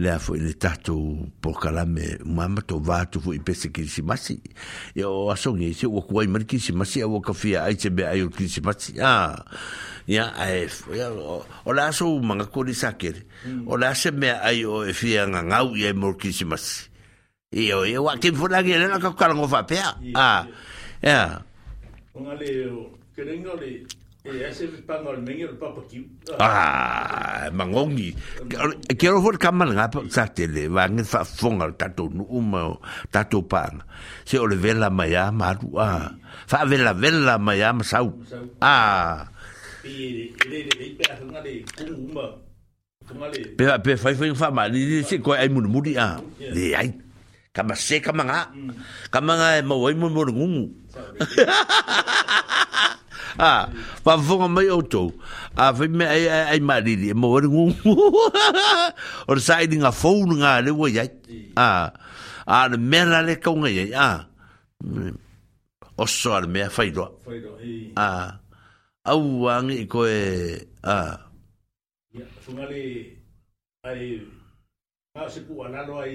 [0.01, 4.41] le fo ni tatu por kala me mama to va tu fo ipese si masi.
[4.97, 7.91] Ia o aso ni se wo kwai mar si masi wo ka fi ai se
[7.91, 8.97] be ai ki si masi.
[9.05, 9.37] Ah.
[10.09, 10.65] Ia ai
[10.97, 13.21] o la so manga ko ni sakere.
[13.45, 13.69] Mm.
[13.69, 16.90] O la se me ai o fia e ngau mor ki si masi.
[17.51, 19.75] Io e wa ke fona ke na ka ka ngo fa pe.
[20.15, 20.47] Ah.
[21.03, 21.43] Ya.
[22.15, 22.47] Onga le
[23.11, 23.83] ke renga le
[26.39, 28.13] Ah, mangongi.
[29.01, 32.77] Kero hor kamal nga pa sa tele, wangin fa fonga tato nu uma,
[33.11, 33.81] tato pang.
[34.29, 36.07] Se ole vela maya maru, ah.
[36.47, 38.15] Fa vela vela maya masau.
[38.63, 39.27] Ah.
[43.59, 46.21] Pe pe fai fai fa ma, ni se koe ai munumuri, ah.
[46.55, 47.10] Ni ai
[47.51, 48.73] ka mase ka manga mm.
[49.11, 50.65] ka manga e mawai mo mo ngungu
[53.43, 53.61] ah
[54.07, 55.15] pa fonga mai auto a
[55.67, 57.91] ah, fe me ai ai mariri e mo ngungu
[59.31, 61.59] or sai dinga phone nga le wo ya mm.
[61.67, 61.91] ah
[62.47, 64.19] a ah, mera le ka nga ya ah
[65.99, 67.03] o so al me fa ido
[68.07, 68.27] ah
[69.13, 69.23] au
[69.55, 70.55] ang i ko e
[70.95, 71.15] ah
[72.47, 72.83] funga le
[73.91, 73.99] ai
[75.23, 76.15] Ah, se le ole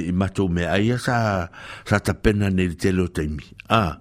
[0.09, 1.49] i matou me ai sa
[1.85, 3.37] sa tapena nei le telo o
[3.69, 3.97] Ah.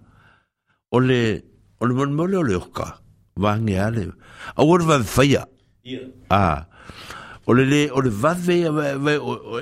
[0.92, 1.42] Ole
[1.80, 2.98] ole mon mole ole oka.
[3.36, 4.12] Vange ale.
[4.56, 5.46] A wor va faia.
[6.28, 6.66] Ah.
[7.46, 8.60] Ole le ole o le vave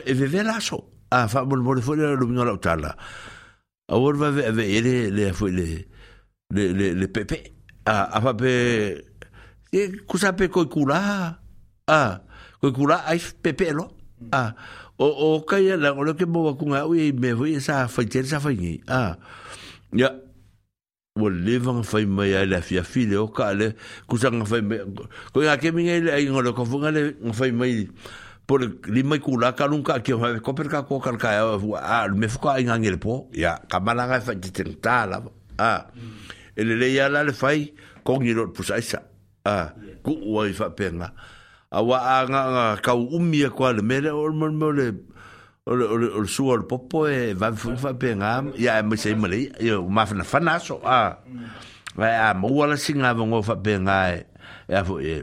[0.04, 2.96] e vevea laso a fa mo mo fo le lu no la tala
[3.90, 5.66] a wor va ve ve ele le fo le
[6.54, 7.52] le le le pepe
[7.84, 8.52] a a fa pe
[9.72, 10.98] e kusa pe ko kula
[11.86, 12.00] a
[12.62, 13.88] ko kula ai pepe lo
[14.30, 14.54] a
[14.98, 18.06] o o ka ya la lo ke mo ku nga ui me vo sa fa
[18.06, 19.18] tel sa fa ni a
[19.90, 20.14] ya
[21.18, 23.74] o levan fai mai ai la fia file o ka le
[24.06, 24.78] kusa nga fai mai
[25.34, 27.90] ko ya ke mi ai ngolo ko fu nga le fai mai
[28.50, 31.30] por li mai kula ka lunga ki ha ko per ka ko ka ka
[31.78, 35.22] a me fuka inga ngel po ya ka mala ga fa titin tala
[35.54, 35.80] a ah.
[36.58, 37.70] ele le ya la le fai
[38.02, 39.06] ko ngi lo pu sai sa
[39.46, 39.70] a
[40.02, 41.14] ku wa fa penga
[41.70, 42.42] a wa a ah, nga
[42.82, 44.98] ka umi ko le me le or mo le
[45.70, 50.18] o suo al popo e va fa penga ya me sei mali yo ma fa
[50.26, 51.12] fa naso a ah.
[51.22, 51.94] mm.
[51.94, 54.26] vai a mo wala singa va ngo fa penga e
[54.66, 55.22] eh, a fo e eh.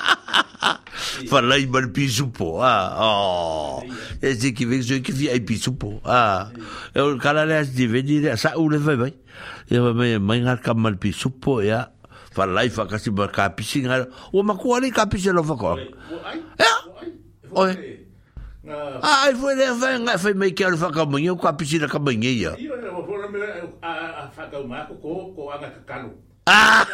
[1.27, 2.61] Falei, mas pisupô.
[2.61, 3.83] Ah, oh.
[4.21, 5.99] Esse que vem, que vi aí pisupô.
[6.03, 6.49] Ah.
[6.93, 9.13] Eu, cara, aliás, de vez em quando, sabe, o levei, vai.
[9.69, 11.89] Eu, mãe, mãe, arca mal pisupô, ya.
[12.31, 14.07] Falei, facasi, mas capisi, ngara.
[14.31, 15.77] O macuá nem capisi, não facó.
[15.77, 17.09] É?
[17.51, 17.99] Oi.
[19.03, 22.55] Ah, ele foi levar, vai, foi meio que era facamanhã, com a piscina camanheia.
[22.57, 23.17] E eu vou
[23.81, 26.13] a facamar com a cano.
[26.45, 26.85] Ah!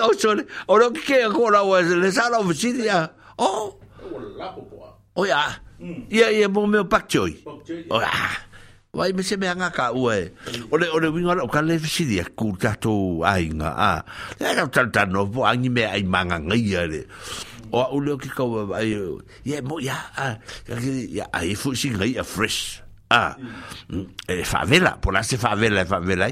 [0.00, 4.54] o sole o lo que que ko la o le sala oficina o o la
[4.54, 4.86] popo
[5.16, 5.58] o ya
[6.10, 7.34] ia ia mo me pak choi
[7.90, 8.12] o ya
[8.94, 10.30] vai me se me anga ka ue
[10.70, 13.90] o le o le winga o ka le oficina ku ta to ainga a
[14.38, 17.00] era tal tal no po angi me ai manga ngai ale
[17.74, 18.94] o u le ki ka vai
[19.42, 20.38] ia mo ya a
[21.10, 24.26] ya ai fu singa ia fresh Ah, mm.
[24.26, 26.26] eh, favela, por la se favela, favela.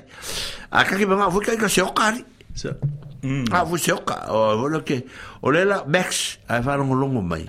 [0.75, 2.19] Acá que me va, fue que hay que se ocari
[2.55, 2.71] sa
[3.53, 5.03] a fu sioka o wala ke
[5.43, 7.43] o le la max ai fa no longo mai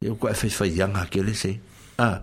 [0.00, 1.52] eu ko fai fai yanga ke le se
[2.00, 2.22] a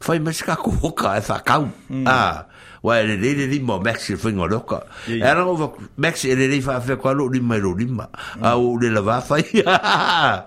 [0.00, 1.66] fai mas ka ko ka fa kau
[2.08, 2.46] a
[2.82, 5.58] wa le le le mo max le fingo loka era o
[6.00, 8.06] max le le fa fa ko lo lima lo lima
[8.40, 10.46] a o le la va fai a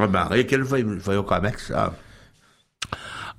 [0.00, 1.90] ba e ke le fai fai o ka max a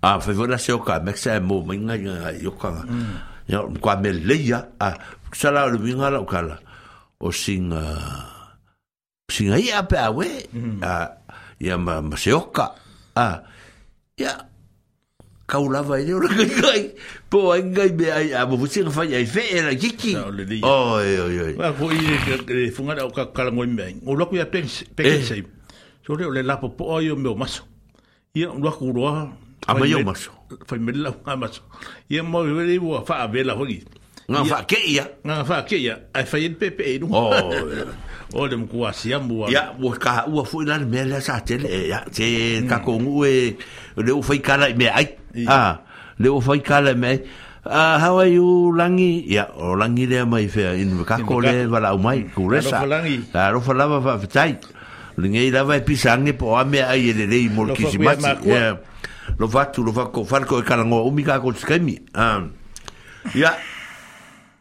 [0.05, 1.95] a fai vola se o ka max a mo minga
[2.37, 2.69] yo ka
[3.49, 4.93] ya kwa me leia a
[5.33, 6.67] sala lo minga la o kala
[7.19, 7.83] o singa
[9.27, 10.27] singa ia pe awe
[10.81, 10.93] a
[11.59, 12.65] ia ma ma se oka
[13.19, 13.43] a
[14.17, 14.39] ia
[15.47, 16.83] kaulava ele ora kai kai
[17.29, 21.37] po ai kai be ai a mo singa fai ai fe era kiki oi oi
[21.45, 21.99] oi wa ko i
[22.55, 24.59] le funga da ka kala ngoi me o loko ia pe
[24.95, 25.43] pe sei
[26.05, 27.63] so le le lapo po oi o meu maso
[28.35, 29.27] ia o loko roa
[29.67, 30.31] a mai o maso
[30.67, 31.61] fai me la maso
[32.07, 33.83] ia mo le wa fa a vela hogi
[34.29, 35.05] ngafake ya ke ia.
[35.25, 35.95] Ngā wha ke ia.
[36.13, 37.33] Ai whai en pepe e Oh,
[38.37, 39.49] O le mku a siamu a...
[39.49, 41.87] Ia, ua ka ua fui lana mea lea sa tele.
[41.89, 42.11] Ya, e.
[42.13, 42.25] te
[42.61, 42.69] mm.
[42.69, 43.57] ka kongu e...
[43.97, 45.07] Le ua fai kala ai.
[45.49, 45.81] Ah,
[46.19, 47.17] le ua fai kala i mea
[47.65, 49.25] how are you langi?
[49.25, 50.75] Ya, o langi lea mai fea.
[50.77, 52.29] Inu ka ko le wala au mai.
[52.29, 52.85] Kuresa.
[52.85, 53.17] Rofa langi.
[53.33, 54.53] Rofa lava fa fitai.
[55.17, 57.73] Lingei lava e pisange po a mea ai e le lei mol
[58.45, 58.77] Ya.
[59.39, 61.97] Lo fatu, lo fako, farko e kalangoa umi ka ko tskemi.
[62.13, 62.41] Ah,
[63.37, 63.53] ya,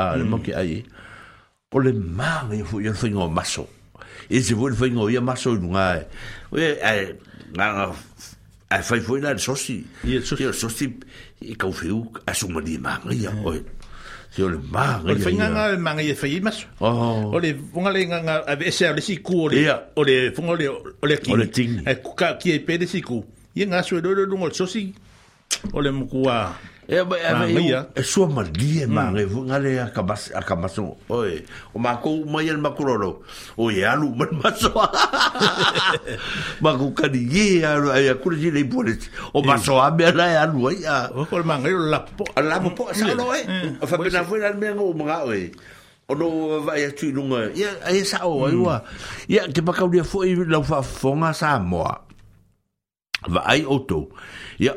[0.00, 0.80] a le mo ke ai
[1.70, 3.66] o le ma ngai fu ia fai ngō maso
[4.28, 6.06] e se fu fai ngō ia maso i nunga e
[6.56, 6.94] e e
[7.56, 7.68] ngā
[8.70, 9.78] a fai fai la sosi
[10.08, 10.88] i sosi
[11.50, 13.60] i kau fiu a sumani ma ngai ia oe
[14.30, 15.10] Se ole manga.
[15.10, 16.60] Ole finga nga manga ye fai mas.
[16.78, 17.32] Oh.
[17.34, 19.64] Ole funga le nga a ese ole si ku ole.
[19.98, 20.68] Ole funga ole
[21.02, 21.32] ole ki.
[21.34, 21.80] Ole ting.
[21.82, 23.18] E ka ki e pede si ku.
[23.58, 24.92] Ye nga so do do ngol sosi.
[25.74, 26.36] Ole mukua.
[26.90, 27.46] e ma
[27.94, 32.26] e sua malia ma ngai vunga le a kamas a kamaso oi o ma ko
[32.26, 33.22] mai el makuroro
[33.54, 34.74] o e alu ma maso
[36.58, 38.98] ma ko kani ye alu ai a kurji le polet
[39.30, 39.46] o mm.
[39.46, 42.58] maso a me la e alu ai a o ko ma ngai la po la
[42.58, 43.14] po sa mm.
[43.14, 43.42] lo e
[43.78, 45.46] o fa pena foi la me ngo ma oi
[46.10, 46.26] o no
[46.66, 48.82] vai atu lunga ia ai e sa o ai wa
[49.30, 52.09] ia te pakau dia foi lau fa fonga sa moa
[53.28, 54.08] va ai oto
[54.58, 54.72] ia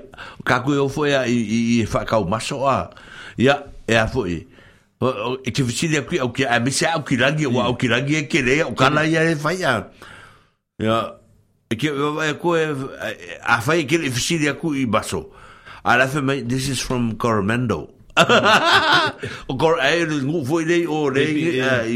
[0.45, 1.37] ka ko foi a i,
[1.79, 2.89] i fa ka o maso a
[3.37, 3.55] ia
[3.87, 4.43] e a foi
[5.43, 7.87] e te visile ki o ki a me se au ki rangi o au ki
[7.87, 9.79] rangi ke le o kana ia e fai a
[10.81, 10.97] ia
[11.69, 11.91] e ke
[12.27, 15.29] e ko a fai ke le visile ku i maso
[15.83, 18.23] ala fe mai this is from Coromando o
[19.49, 19.57] ừ.
[19.59, 21.23] cor ai ngu foi le o le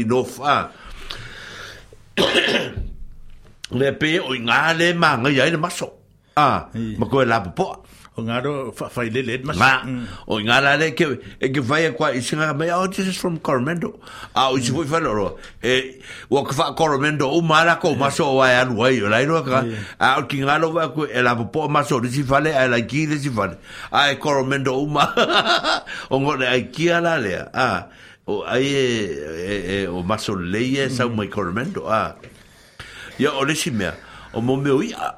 [0.08, 0.72] no fa
[3.78, 5.94] le pe o ngale manga ia le maso
[6.38, 7.82] Ah, ma koe lapu po.
[8.16, 9.42] O ngaro whai lele et
[10.26, 11.04] O ngara le ke,
[11.40, 13.98] e ke vai a kua i singa mei, oh, this is from Coromendo.
[14.34, 14.90] A ah, o isi hui mm.
[14.90, 15.36] whanoro.
[15.62, 16.00] E,
[16.30, 19.64] o ke Coromendo, o mara ko maso o ai anu o lai roa ka.
[20.00, 23.06] A o ki ngaro wha koe, e lapu po maso, risi whale, a lai ki
[23.08, 23.30] risi
[23.92, 25.10] A Coromendo o ma
[26.10, 27.50] O ngore ai kia la lea.
[27.54, 27.86] Ah,
[28.28, 30.90] o ai e, o maso leie, mm.
[30.90, 31.82] sau mai Coromendo.
[31.88, 32.14] Ah,
[33.18, 33.92] ia o resi mea.
[34.34, 35.17] O mo meo ia,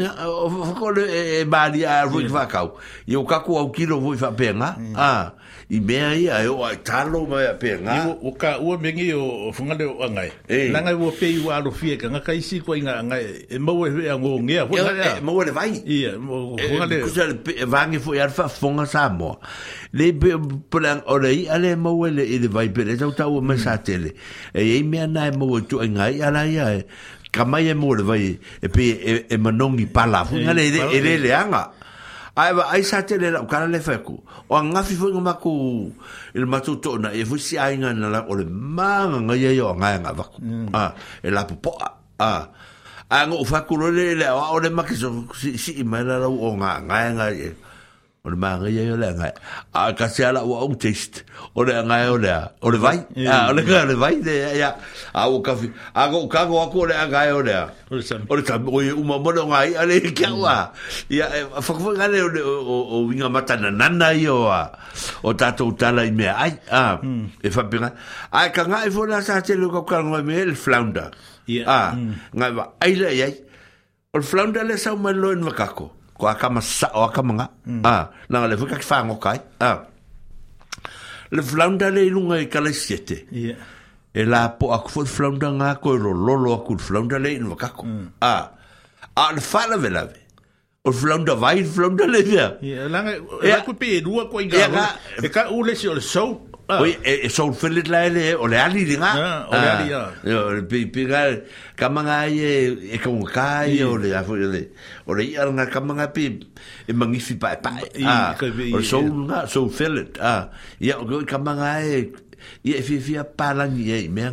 [0.00, 4.16] o ko le e bali a rui va kau e o kaku au kilo voi
[4.16, 5.32] fa penga a
[5.68, 9.52] i me ai a o talo ma ya penga o ka o me ngi o
[9.52, 10.32] funga le angai
[10.72, 13.24] la ngai vo pei wa lo fie ka ngai si ko inga ngai
[13.54, 16.96] e mo we we ngo nge a mo we le vai i mo funga le
[17.04, 19.38] kusa le vangi fo ya fa fonga sa mo
[19.92, 20.06] le
[20.70, 23.76] plan o le ale mo we le i le vai pere tau tau o sa
[23.76, 23.82] mm.
[23.84, 24.10] tele
[24.54, 26.68] e i me na mo tu e ngai ala ya
[27.32, 30.54] ka mai e mo le vai e pe e, e manongi pala fu nga e
[30.54, 31.62] le e le le anga
[32.36, 34.14] ai va ai sa te le la ka le fa ku
[34.52, 35.50] o nga fi fu nga ku
[36.38, 38.44] il matu to na e fu si ai nga na la o le
[38.76, 40.68] ma nga ye yo nga nga va ku mm.
[40.82, 40.92] a
[41.24, 41.88] e la po a
[42.20, 45.08] a nga u fa ku le le o le ma ke so
[45.40, 47.48] si si mai la o nga nga nga e
[48.24, 49.30] o le māngai ai o le angai.
[49.74, 51.24] A kasi ala ua au test,
[51.54, 54.14] o le angai o le a, o le vai, o le kai o le vai,
[55.16, 57.64] a o kafi, a o kago ako o le angai o le a.
[57.90, 58.24] O le sami.
[58.30, 60.70] O le sami, o i umamono ngai, a le kia ua.
[61.10, 64.70] Ia, whakawhanga le o winga matana nana i o a,
[65.24, 67.24] o tātou tala i mea, ai, a, hmm.
[67.42, 67.90] e whapinga.
[68.30, 71.10] Ai, ka ngai fo la sa te luka karangoa me el flounder.
[71.50, 71.66] Ia.
[71.66, 72.12] A, hmm.
[72.38, 73.34] ngai wa, ai le ai,
[74.14, 75.90] o le flounder le sau mai loen wakako.
[75.90, 77.46] Ia ko akama sa o akama nga
[77.82, 79.82] ah na le fuka ki fango kai ah
[81.34, 83.58] le flaunda le lunga i kala siete yeah
[84.14, 87.82] e la po aku fo flaunda nga ko lo lolo aku flaunda le no kako
[88.22, 88.54] ah
[89.18, 90.22] al fala velave
[90.86, 94.70] o flaunda vai flaunda le ya yeah langa la ku pe rua ko inga
[95.18, 96.80] e ka ule si o show Ah.
[96.80, 99.12] Oi, e, e so fellit la ele o le ali dinga.
[99.20, 99.86] Ah, o le ali.
[99.92, 100.56] Yo, ah.
[100.56, 101.02] ah, pi pi
[101.76, 104.62] kamanga e e kon kai o le afu le.
[105.06, 106.24] O le yar na kamanga pi
[106.88, 107.72] e mangifi pa pa.
[108.06, 108.32] Ah,
[108.72, 109.10] o so eh.
[109.28, 110.16] na so fellit.
[110.20, 110.48] Ah,
[110.80, 112.08] ya go kamanga e
[112.64, 114.30] ye fi fi pa la ni e me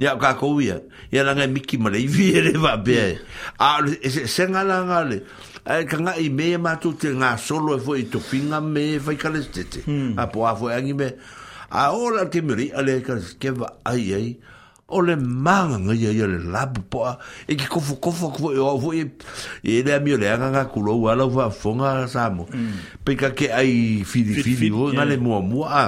[0.00, 2.00] Ya ka ko Ya la miki mikki ma e.
[2.00, 2.00] hmm.
[2.04, 3.16] le vi e le va be.
[3.58, 5.22] Ah, se nga la le
[5.64, 8.58] ai eh, ka i me ma tu te nga solo e fo i to pinga
[8.60, 10.18] me fai ka lestete hmm.
[10.18, 11.14] a po a fo angi me
[11.70, 14.28] a ora te muri ale ka skeva ai ai
[14.92, 17.14] o le manga nga ia ia le lab po a
[17.46, 19.06] e ki kofu kofu kofu e ovo e
[19.62, 23.00] e le amio le anga nga kulo u ala ufa fonga sa mo mm.
[23.04, 25.84] pe ka ke ai fidi fidi o nga le mua mua a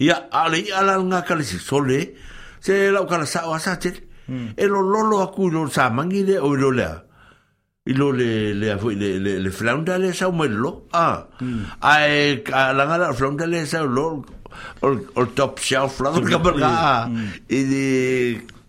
[0.00, 2.14] ia ale i ala nga ka le sole
[2.60, 4.00] se la ukala sa o asa tete
[4.32, 4.54] hmm.
[4.56, 7.04] e lo lolo aku lo sa mangi le o lo lea
[7.86, 11.28] i lo le le afu le le le flaunda le sa mo lo ah
[11.80, 14.24] ai la ngala flaunda le sa lo
[14.82, 17.06] ol ol top shelf la ka ba
[17.46, 17.84] i di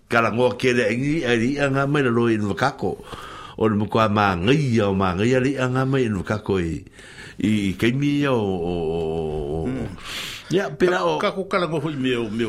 [0.05, 3.01] kala ngo ke le ngi ari anga me lo in vakako
[3.57, 6.85] ol mo kwa ma ngi ya ma ngi ali anga me in vakako i
[7.41, 8.37] i ke mi o
[10.53, 12.45] ya pera o ka ko kala ngo ho me o me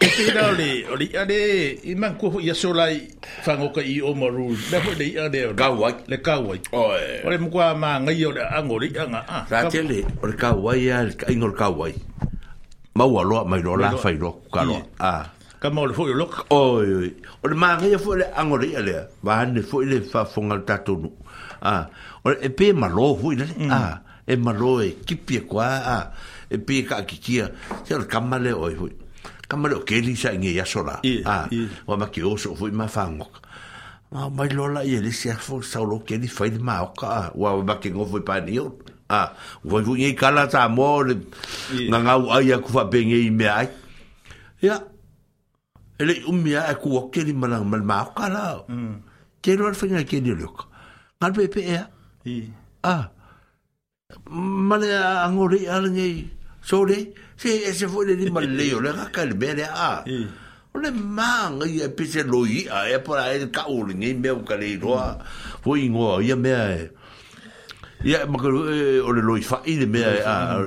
[0.00, 3.06] Te ira ole, ole ia le, i man kua hoi aso lai
[3.46, 4.56] whangoka i o maru.
[4.72, 5.54] Le hoi le ia le ole.
[5.56, 5.92] Kauai.
[6.08, 6.60] Le kauai.
[6.72, 7.18] Oe.
[7.28, 9.20] Ole mkua maa ngai ole ango le ia ngā.
[9.28, 11.92] Ah, Rā tele, ole kauai ia, ingo le kauai.
[12.96, 14.80] Maua loa mai lo la whai lo, ka loa.
[14.98, 15.26] Ah.
[15.60, 16.46] Ka mau le fwoi loka.
[16.48, 17.12] Oi, oi.
[17.44, 19.04] Ole maa ngai a fwoi le ango le ia lea.
[19.22, 21.12] Wahan le fwoi le whafonga le tatonu.
[21.60, 21.90] Ah.
[22.24, 23.48] Ole e pē malo fwoi le.
[23.58, 23.68] Mm.
[23.70, 24.00] Ah.
[24.26, 25.68] E malo e kipi e kwa.
[25.96, 26.02] Ah.
[26.48, 27.50] E pē ka kikia.
[27.84, 28.96] Te ole kamale oi fwoi
[29.50, 31.36] ka maro ke li sa nge ya sola a
[31.90, 33.26] wa ma ki oso fu ma fango
[34.14, 37.34] ma mai lola ye li sia fo sa lo ke li fa di ma ka
[37.34, 38.70] wa ma ki ngo fu pa ni o
[39.10, 39.20] a
[39.66, 43.46] wa fu ye kala ta mo nga nga wa ya ku fa benge i me
[43.50, 43.66] ai
[44.62, 44.78] ya
[46.00, 48.44] ele ummi a ku wa ke li ma ma ma ka la
[49.42, 50.46] ke lo fa nga ke ni lo
[51.18, 51.82] ngal pe pe ya
[52.86, 52.94] a
[54.70, 54.90] male
[55.26, 56.08] angori alngi
[56.70, 59.30] sore Si e se foi ni mal leo, le ga kal
[59.64, 60.04] a.
[60.74, 64.36] O le man e e pise loi a e por aí el caulo, nem meu
[64.36, 64.78] me
[65.64, 66.90] Foi ngo a ia me e,
[68.04, 68.14] e
[69.00, 70.60] o le loi foi ele me e a.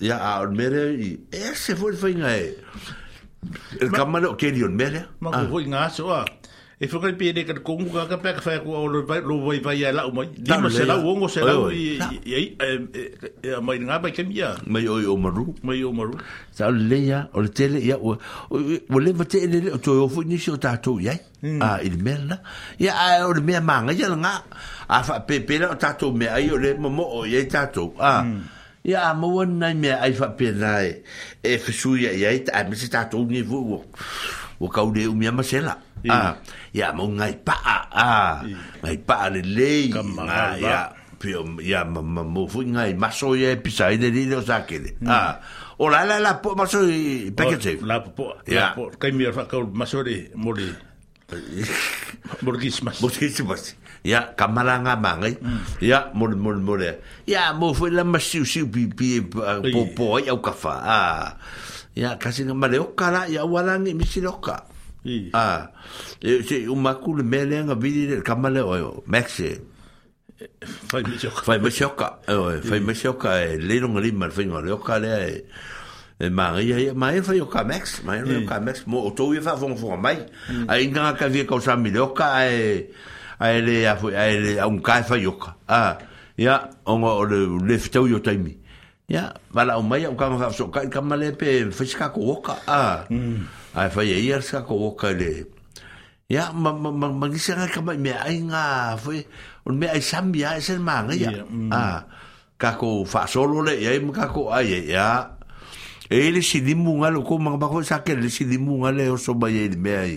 [0.00, 2.56] Ia a o mere e se foi foi nga e.
[3.80, 5.06] El kamalo ke dion mere.
[5.20, 6.24] Ma foi ngaso a
[6.78, 9.38] e fukai pe de kat kongu ka ka pek fai ku o lo vai lo
[9.40, 11.82] vai vai la o mai di ma sela o ngo sela i
[12.26, 15.90] i i e, e- mai nga ba kem ya mai o o maru mai o
[15.98, 16.16] maru
[16.56, 18.12] sa le ya o le tele ya o
[18.92, 21.60] o le vate e le to o fu ni sho ta to ya hmm.
[21.64, 22.36] a il merna
[22.78, 24.32] ya a o le me ma nga ya nga
[24.88, 27.66] a fa pe pe la ta to me ai o le mo o ye ta
[27.72, 28.20] to a
[28.84, 30.86] ya mo wan nai me ai fa pe nai
[31.40, 33.60] e fu ya ya ta mi sta to ni vu
[34.60, 35.76] o kau de umia masela
[36.08, 36.36] ah
[36.72, 38.14] ya mo ngai pa ah à,
[38.82, 39.70] ngai pa le le
[40.60, 45.36] ya pio ya mo fu ngai maso ye pisai de lo sakele ah
[45.78, 46.80] o la la la po maso
[47.36, 50.68] package la po ya kai mi fa kau maso de mo de
[52.46, 53.02] Morgismas.
[53.02, 53.74] Morgismas.
[54.06, 55.34] Ya, kamalanga mangai.
[55.82, 56.78] Ya, mol mol mol.
[57.26, 59.18] Ya, mo foi la masiu siu pi pi
[59.74, 60.72] po po au kafa.
[60.86, 61.34] Ah.
[61.96, 64.60] ia kasinga mare oka oh, la ia walangi misiloka
[65.04, 65.68] oh, ah
[66.20, 69.60] e eh, se umakul melenga vidi eh, kamale oyo oh, mexe
[70.92, 75.46] fai mesioka fai mesioka eh, fai mesioka e lero ngari mar fai ngari oka le
[76.20, 79.56] e ma ia ma e fai oka mex ma e oka mo o tou fa
[79.56, 80.18] fon fon mai
[80.68, 82.90] ai nga ka vi ka sa milioka e
[83.40, 85.96] ai le a foi ai le un kai fai oka ah
[86.36, 88.52] ia ongo le le fitau yo taimi
[89.06, 92.58] ya mala o mai o ka ka so ka ka male pe fiska ko ka
[92.66, 93.06] a
[93.78, 95.46] ai fa ye yer ska ko ka le
[96.26, 99.14] ya ma ma ma ma ki sa ka mai ai nga fo
[99.70, 101.30] un me ai sam ya es el man ya
[101.70, 101.82] a
[102.58, 105.38] ka ko fa ah, solo le ya im ka ko ai ya
[106.10, 109.06] ele eh, si dimunga lo ko ma ba ko sa ke le si dimunga le
[109.14, 110.14] o so ba ye me ai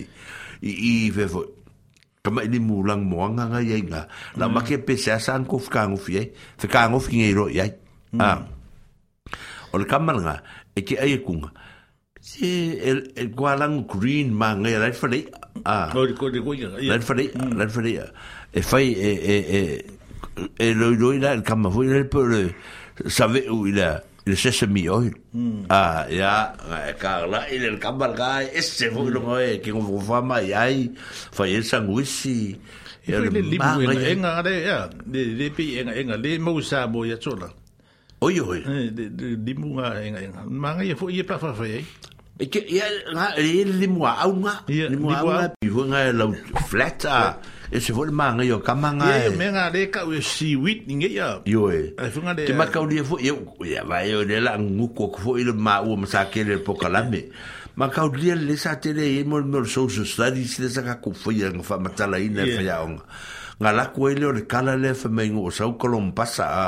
[0.66, 1.46] i i fe fo
[2.26, 7.30] kama ini mulang moanga nga yenga la make pesa san ko fkangu fie fkangu fie
[7.30, 7.70] ro ya
[8.18, 8.58] ah
[9.72, 10.42] o le kamalanga
[10.76, 11.50] e ke ai kunga
[12.20, 12.46] se
[12.90, 15.20] el el gualang green ma ngai rai fare
[15.64, 18.12] a ko ko ko rai fare rai fare
[18.50, 19.62] e fai e e e
[20.58, 22.54] e lo lo ila el kama foi el pole
[23.08, 25.64] save u ila il sesame oil mm.
[25.72, 26.34] ah ya
[26.98, 30.90] carla e il el kamalanga esse foi lo ngai que ko fama yai
[31.32, 32.58] fai el sanguisi
[33.10, 37.48] Ele limu enga enga de de pi enga enga le mo sa bo ya chola.
[38.22, 38.58] Oi oi.
[38.68, 38.92] Eh,
[39.38, 40.40] di munga e enga enga.
[40.44, 41.80] Manga ia e foi ia pa fa foi.
[41.80, 41.84] E?
[42.38, 42.84] e ke ia
[43.16, 44.54] nga e di munga au nga.
[44.68, 46.26] Di munga au nga pi nga la
[46.68, 47.00] flat
[47.72, 49.08] E se vol manga ia ka manga.
[49.08, 51.40] Ia me nga le ka we si wit ninge ia.
[51.48, 51.94] Yo e.
[51.96, 52.44] E funga de.
[52.44, 53.32] Ke ma ka dia foi ia
[53.64, 56.44] ia va ia de la ngu ko ko foi le ma u ma sa ke
[56.44, 57.32] le po kalame.
[57.80, 61.16] Ma ka dia le sa tele e mo mo social studies le sa ka ko
[61.16, 62.84] foi ia nga fa matala ina fa ia
[63.60, 66.66] nga la kuele o le kala le fa me ngo sa ko lom pasa a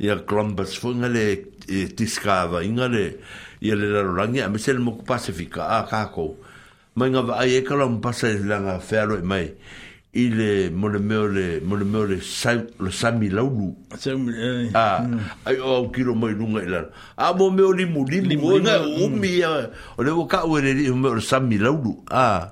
[0.00, 1.52] ya Columbus fu nga le
[1.92, 3.20] tiskava inga le
[3.60, 6.40] ya e, le la langi a mesel mo pasifika a ka ko
[6.96, 9.52] ma nga ai e ka lom pasa le langa fero mai
[10.16, 14.72] ile mole mole mole mole sai le sami laulu a e.
[15.44, 16.88] ai o kilo mai lunga ila
[17.20, 19.12] a mo me oli mudi mo nga o mm.
[19.12, 22.44] mi o le ka o le mo sami laulu a ah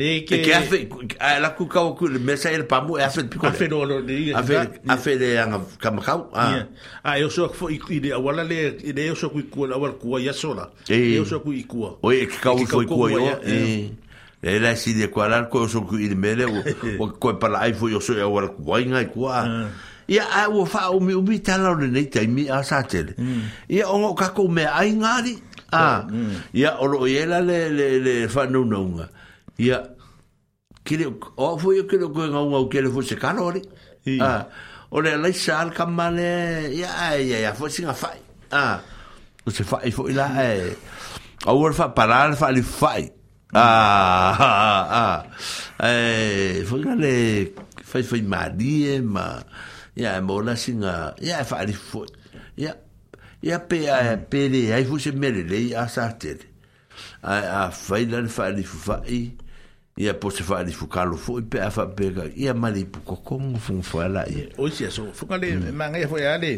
[0.00, 0.78] Le ke ke afe
[1.42, 4.00] la ku ka ku le mesa el pamu e afe piko afe no le
[4.38, 4.56] afe
[4.88, 6.46] afe le anga kamakau a
[7.04, 9.66] a yo e so fo i de wala le i de yo so ku ku
[9.66, 13.28] la wala ku ya sola yo so ku ku o e ka ku ku yo
[14.40, 16.46] e la si de kwala ku so ku i de mele
[16.96, 19.44] o ko pa la ifo yo so ya e wala ku wa inga ku a
[20.08, 23.68] ia a wo fa o mi ubi tala le nei tai mi a sa mm.
[23.68, 25.36] ia o ka ku me ai ngari
[25.72, 26.50] ah mm.
[26.50, 28.98] ia o ia la le le le fa no no
[29.58, 29.78] ia
[30.82, 31.06] kile
[31.38, 33.62] o foi o kile ko ngau kile foi se calore
[34.18, 34.46] ah
[34.90, 38.18] o le lai sal kamale ia ia ia foi singa fai
[38.50, 38.82] ah
[39.46, 40.74] o se fai foi la e
[41.46, 43.06] o or fa parar fa li fai
[43.54, 45.18] ah ah ah
[45.86, 47.14] eh foi gale
[47.78, 49.38] fai fai marie ma
[49.94, 52.10] ia mola a ia fa li foi
[53.42, 54.38] ia pe a pe
[54.72, 56.44] ai fu se mele le a sa tele
[57.22, 59.20] a a fai lan fa li fa i
[60.02, 62.04] ia po se fa li fu kalo fu pe a fa pe
[62.44, 63.34] ia mali pu ko ko
[63.64, 65.48] fu fa la ia o se so fu ka le
[65.80, 66.52] manga e ia fo ia le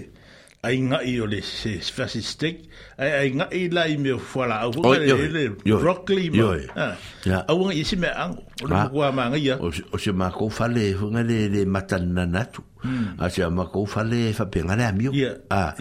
[0.66, 2.56] ai ngai o le se fascistic
[2.98, 4.98] ai ai ngai la i me fola au fo oh, ah.
[5.02, 5.78] le ah.
[5.82, 10.12] broccoli ma au ngai isi me ang o le kua ma ngai ya o se
[10.14, 12.62] ma ko fale fo ngai le le matana natu
[13.18, 15.10] a se ma ko fale fa pe ngai amio
[15.50, 15.74] a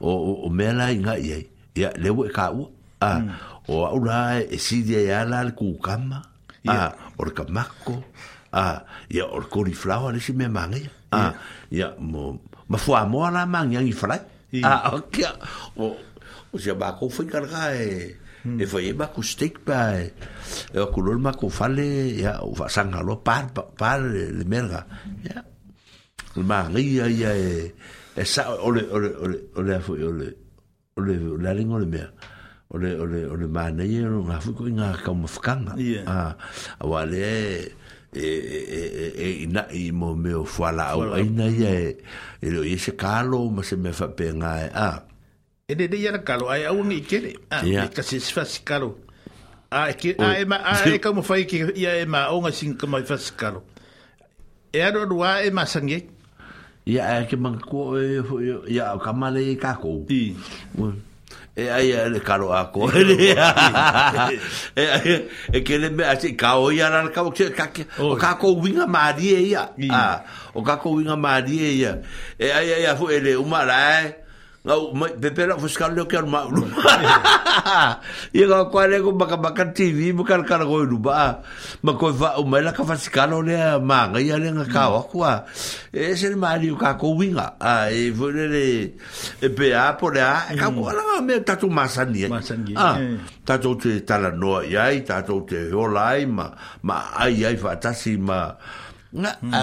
[0.00, 0.08] o
[0.48, 1.36] o me la i ngai ya
[1.82, 2.64] ya le we ka u
[3.04, 3.12] a
[3.68, 6.24] o au la e si dia ya la ku kama
[6.68, 6.78] a
[7.20, 8.00] o kamako
[8.56, 8.80] a
[9.12, 10.88] ya o cauliflower le si me mangai
[11.20, 11.36] a
[11.68, 12.40] ya mo
[12.72, 14.16] ma fua mo la mang yang i frai
[14.64, 15.16] a ok
[15.76, 15.92] o
[16.56, 18.16] o se ba ko foi carga e
[18.48, 20.08] e foi ba ko steak pa e
[20.80, 24.88] o color ma ko fale ya o sanga lo par par le merga
[25.20, 25.44] ya
[26.48, 27.76] ma ria ya e
[28.16, 30.26] e sa ole ole ole ole foi ole
[30.96, 31.12] ole
[31.44, 32.08] la lingo le mer
[32.72, 35.76] ole ole ole ma nei no nga fui ko nga ka mo fkanga
[36.08, 36.32] a
[36.80, 37.28] a wale
[38.12, 41.90] E e, e e e ina i mo me o fala au ina ia e
[42.44, 45.00] e lo ia e se kalo ma se me fa penga e a
[45.64, 48.60] e de de ia kalo ai au ni kere a e ka se fa se
[48.60, 49.00] kalo
[49.72, 52.28] a e ki a e ma a e ka mo fai ki ia e ma
[52.36, 53.64] o nga sin ka mai fa se kalo
[54.68, 56.04] e aro rua e ma sangi
[56.84, 58.20] ia e ke man ko e
[58.76, 60.36] ia ka male ka ko i
[61.54, 62.88] E é aí é, é ele karo a ko.
[62.90, 65.20] E ai
[65.52, 67.68] e ke le me ati assim, ka o ia ran ka o ke ka
[68.00, 69.68] o ka ko winga mari ia.
[69.92, 70.22] Ah,
[70.56, 72.00] o ka ko winga mari ia.
[72.40, 74.21] E aí aí a ele uma lai.
[74.62, 76.62] nga mai pepe la fuska le ker ma lu
[78.30, 81.42] ye ga kwa le ko baka baka tv bu kar kar go lu ba
[81.82, 84.62] ma ko va o mai la ka fuska lo le ma nga ya le nga
[84.70, 85.42] ka wa kwa
[85.90, 88.94] e se le mari ka ko winga a e vo le
[89.42, 90.94] e pe a po le a e ka ko mm.
[90.94, 93.18] la ma me ta tu ma sa ni a mm.
[93.58, 96.54] tu te ta la no ya i tu te ho lai ma
[96.86, 98.54] ma ai ai fa ta si ma
[99.12, 99.60] nga a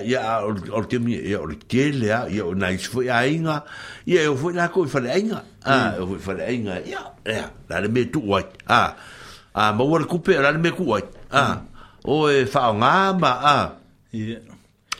[0.00, 3.60] ya o te mi ya o te le a ya na i fo ya inga
[4.08, 6.00] ya o fo la ko fa le inga a mm.
[6.00, 8.40] o fo fa le inga ya ya la le me tu wa
[8.72, 8.96] a
[9.52, 11.12] a mo wor ku pe la le me ku wa mm.
[11.28, 11.44] e a
[12.08, 13.56] o e fa nga ma a
[14.16, 14.40] ya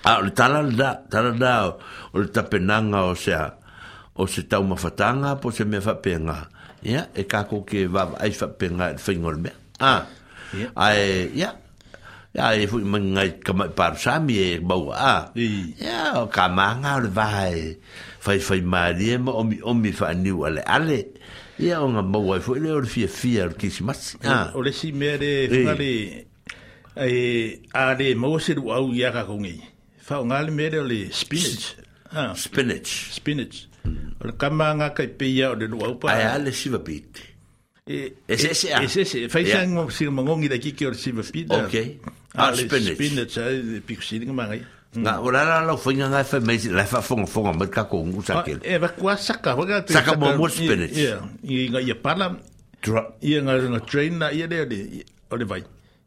[0.05, 1.75] a le tala da tala da o
[2.21, 3.57] le tapenanga o sea
[4.13, 6.53] o se tau ma fatanga po se me fa penga
[6.85, 9.51] ya e ka ko ke va ai fa penga fingol e me
[9.81, 10.05] a
[10.53, 11.65] ya ai ya
[12.37, 15.33] ya e fu ngai kama par sami e mau a
[15.81, 17.59] ya o kamanga le vai
[18.21, 21.17] fai fai maria mo omi omi fa ni wale ale
[21.57, 24.21] ya o nga mau ai fu le o fia fia o kismas
[24.53, 25.93] o le si mere fale
[26.93, 27.09] e
[27.73, 29.57] ale mo se du au ya ka kongi
[29.97, 31.81] fa o ngale mere le spinach
[32.37, 33.57] spinach spinach
[33.89, 37.33] o le kamanga kai pe ya o le lu au pa ai ale siva pit
[37.89, 41.55] E, e, e, e, e, e, e, e, e, e, e, e, e, e, e,
[41.55, 41.83] e,
[42.37, 42.95] Ah, spinach.
[42.95, 44.61] Spinach, ai, pikusini ka mangai.
[44.97, 48.23] Nga, ora la la whainga ngai whai meisi, la wha whonga whonga mai ka kongu
[48.23, 48.61] sakele.
[48.65, 49.57] E, wa kua saka.
[49.89, 50.93] Saka mō mō spinach.
[50.97, 52.31] Ia, i ngā ia pala.
[53.21, 55.63] Ia ngā ngā train na ia lea de, ole vai.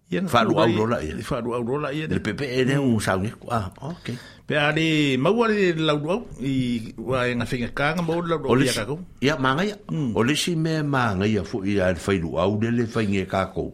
[0.10, 1.14] Ia ngā wharu au rola ia.
[1.28, 2.16] Wharu au rola ia de.
[2.18, 3.34] Le pepe e ne un saungi.
[3.52, 4.16] Ah, okay.
[4.50, 8.98] Pe ale maua le lauruau i wa e ngā ja mo ja i a kakou.
[9.22, 9.76] Ia maanga ia.
[10.18, 13.74] O ja si me maanga ia fu i al whainu au le le ja kakou.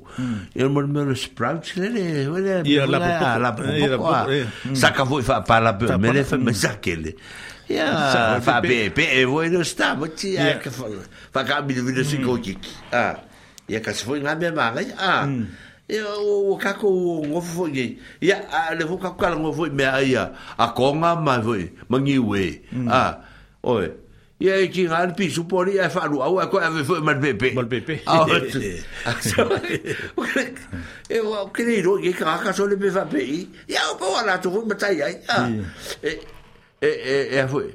[0.51, 5.41] ja o ja mero sprouts le le wele ia la ja Saka ja i wha
[5.47, 7.11] pala ja me le whainga ja
[7.69, 10.69] Ia wha pe pe e voi no sta mo ti a ka
[11.31, 13.13] wha ka mi ja vina si ja
[13.69, 14.91] Ia ka se ja i ja me maanga ia.
[14.91, 15.45] Ia.
[15.85, 19.85] ia o kako o ngofu fo ye ia a le fo kako kala ngofu me
[19.85, 21.53] a ia a konga ma fo
[21.89, 22.89] mangi we mm.
[22.89, 23.21] a
[23.61, 23.93] oi
[24.41, 27.53] ia e ki ngan pi supori e fa lu au ko ave fo ma pepe
[27.53, 28.25] mal pepe a
[31.05, 34.09] e o kini ro ye ka ka so le pe fa pe ia o po
[34.17, 35.09] ala tu fo mata a
[36.01, 36.11] e
[36.81, 37.69] e e fo e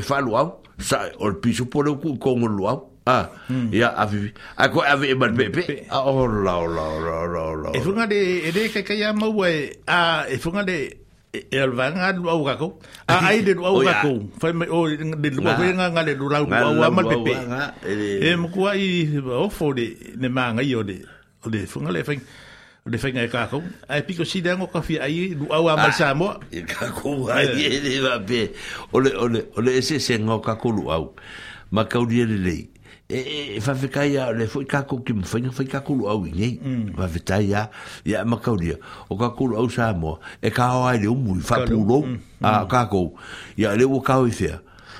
[0.00, 3.30] fa e, e, e, lu au sa o pi supori ku kongo lu au Ah,
[3.70, 4.34] ia avi.
[4.58, 5.86] Ako avi e pepe.
[5.86, 6.84] Ah, ola, la, ola,
[7.22, 7.68] ola, ola.
[7.72, 10.90] E funga de, e de kai kai ama ua e, a, e funga de,
[11.32, 12.82] e alvanga lua uga ko.
[13.06, 14.26] A ai de lua uga ko.
[14.42, 14.90] Fai me, o,
[15.22, 17.34] de lua koe nga nga le lua uga ua ama pepe.
[18.26, 18.90] E mkua i,
[19.38, 19.86] ofo de,
[20.18, 20.96] ne maa ngai o de,
[21.46, 22.18] o de funga le fai.
[22.86, 23.62] O de whainga e kākou.
[23.86, 26.40] Ai piko si dea ngō kawhi ai lu au amal sā moa.
[26.50, 28.42] E kākou ai e le wā pē.
[28.98, 31.14] Ole, ole, ole ese se ngō kākou lu au.
[31.70, 32.66] Ma kaudia le lei.
[33.08, 33.20] e
[33.56, 36.10] e fa fe kai ya le foi ka ku kim fa fa ka ku lu
[36.26, 36.60] ngi
[36.98, 37.62] va fe ia ia
[38.04, 38.74] ya ma ka uri
[39.08, 39.94] o ka ku lu au sa
[40.42, 41.78] e ka o ai de um fa pu
[42.42, 43.14] a ka ko
[43.56, 44.58] ya le wo ka o fe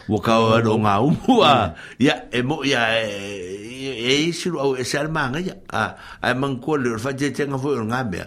[0.09, 4.59] wo ka o ro nga u mu a e mo ya e e si lu
[4.63, 7.59] au e sal ma nga ya a a man ko le fa je te nga
[7.59, 8.23] fo nga me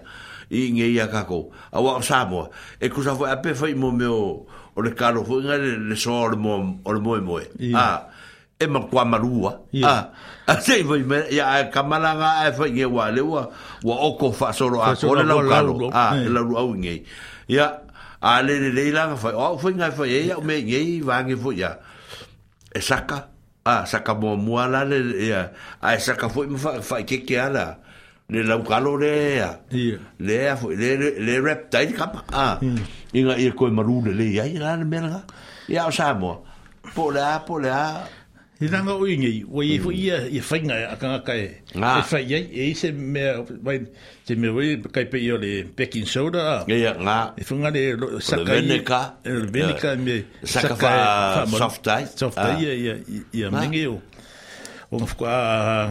[0.51, 2.27] i nge ia ka ko a wa sa
[2.83, 4.35] e ku sa fo a pe foi i mo me o
[4.83, 7.15] le ka foi fo nga le so o mo mo
[7.79, 8.08] ah.
[8.59, 10.05] e ma kwa marua yeah.
[10.47, 13.47] a a se vai me ya kamalanga e fa ye wa le wa
[13.83, 17.03] wa oko fa solo a ko le la kalo a la ru au nge
[17.47, 17.71] ya
[18.19, 21.23] a le le le la fa o fa nga fa ye ya me ye va
[21.23, 21.79] nge fo ya
[22.75, 23.29] e saka
[23.63, 26.99] a ah, saka mo mo la le ya a e saka fo me fa fa
[27.07, 27.79] ke ke ala
[28.27, 29.51] le la kalo le ya
[30.19, 30.35] le
[30.75, 32.55] le le rep dai kap a ah.
[33.15, 35.23] inga e ko maru le le ya la me la
[35.71, 36.43] ya sa mo
[36.93, 38.03] po la po la
[38.59, 41.39] He nanga ui ngi, wa i fu ia i whainga a kanga kai.
[41.45, 41.75] E.
[41.79, 41.91] Ngā.
[41.95, 43.77] E whai yei, e se mea, wai,
[44.27, 46.43] te mea wai, kai pe o le baking soda.
[46.67, 47.15] Ia, ia, ngā.
[47.39, 47.83] E whunga le
[48.19, 48.65] saka i.
[48.65, 50.17] Le Le venika, me.
[50.43, 52.03] Saka wha soft ai.
[52.11, 52.73] Soft ai, ah.
[52.73, 53.95] ia, ia, ia, mingi o.
[54.91, 55.37] O ngā whukua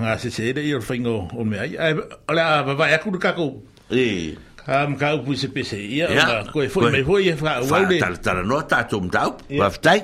[0.05, 1.95] ngā se se ere i o whainga o mea ai.
[1.97, 3.49] O le a, babai, e aku du kako.
[3.97, 4.36] Ii.
[4.61, 6.12] Ka am ka upu se pese ia.
[6.12, 6.28] Ia.
[6.53, 9.39] Koe, foi, me foi, e whaka, wau ta Whaka, tala, tala, no, tātou mtau.
[9.65, 10.03] Wafitai.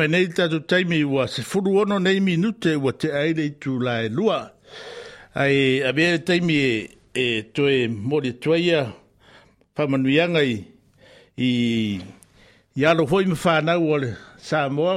[0.00, 3.74] mai nei tātou taimi ua se furu ono nei minute ua te aere i tū
[3.84, 4.38] lai e lua.
[5.36, 6.70] Ai, a bea e taimi e,
[7.12, 8.78] e toe mori tuaia
[9.76, 10.54] whamanuianga i,
[11.44, 11.50] i,
[12.80, 14.94] i alo hoi me whanau ole Samoa,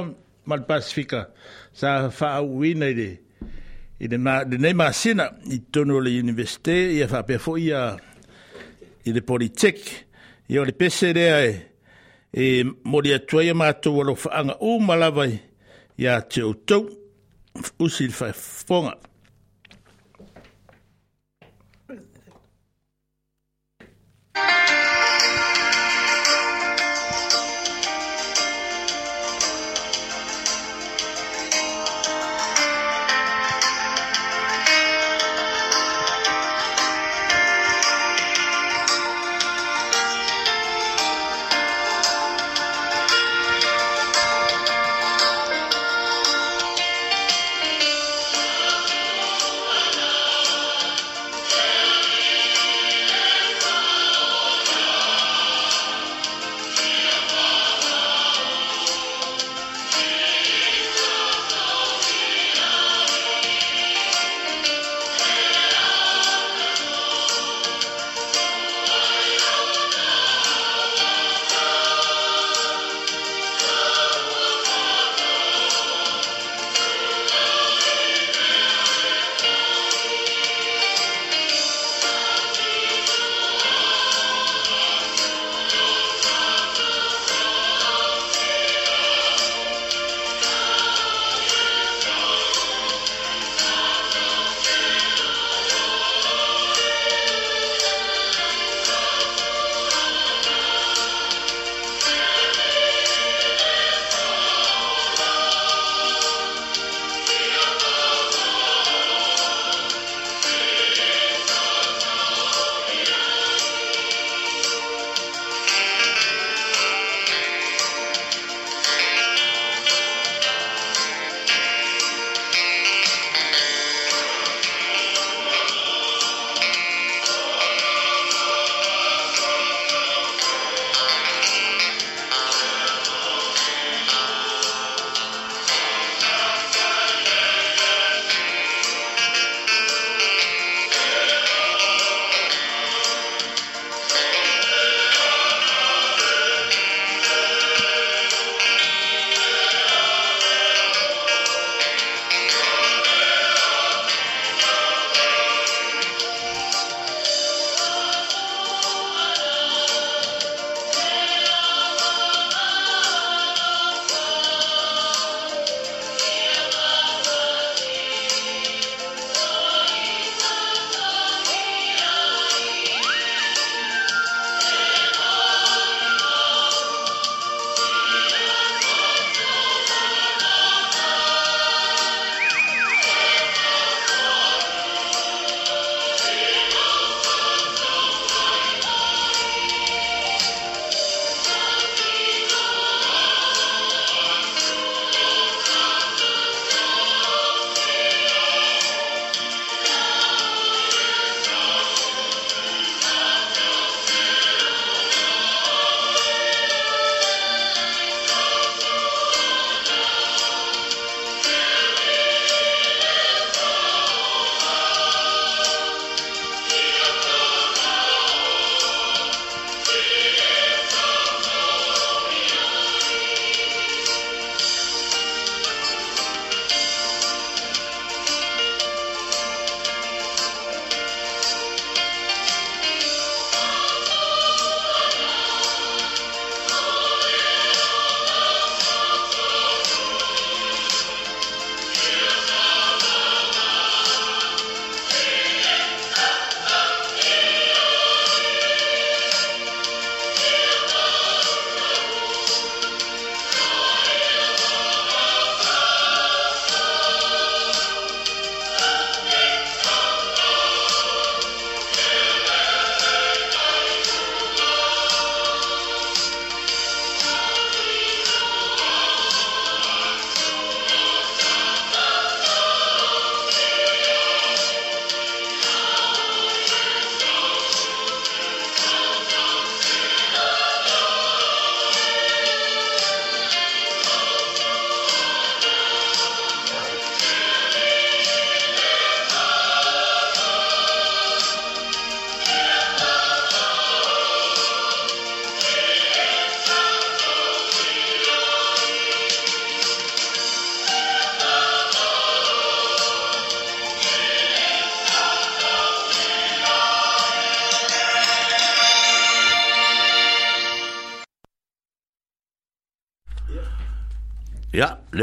[0.48, 1.26] mal Pasifika,
[1.74, 3.10] sa whaau wina i re.
[4.00, 7.68] I re, ma, re nei māsina i tono le universite, i a whapea fo i
[7.76, 7.84] a
[9.04, 9.84] i le politek,
[10.48, 11.52] i o le pese rea e,
[12.36, 15.38] e mori atua ia mātou alo whaanga o malawai
[16.02, 16.90] ia te outou
[17.88, 18.94] silfa fai fonga.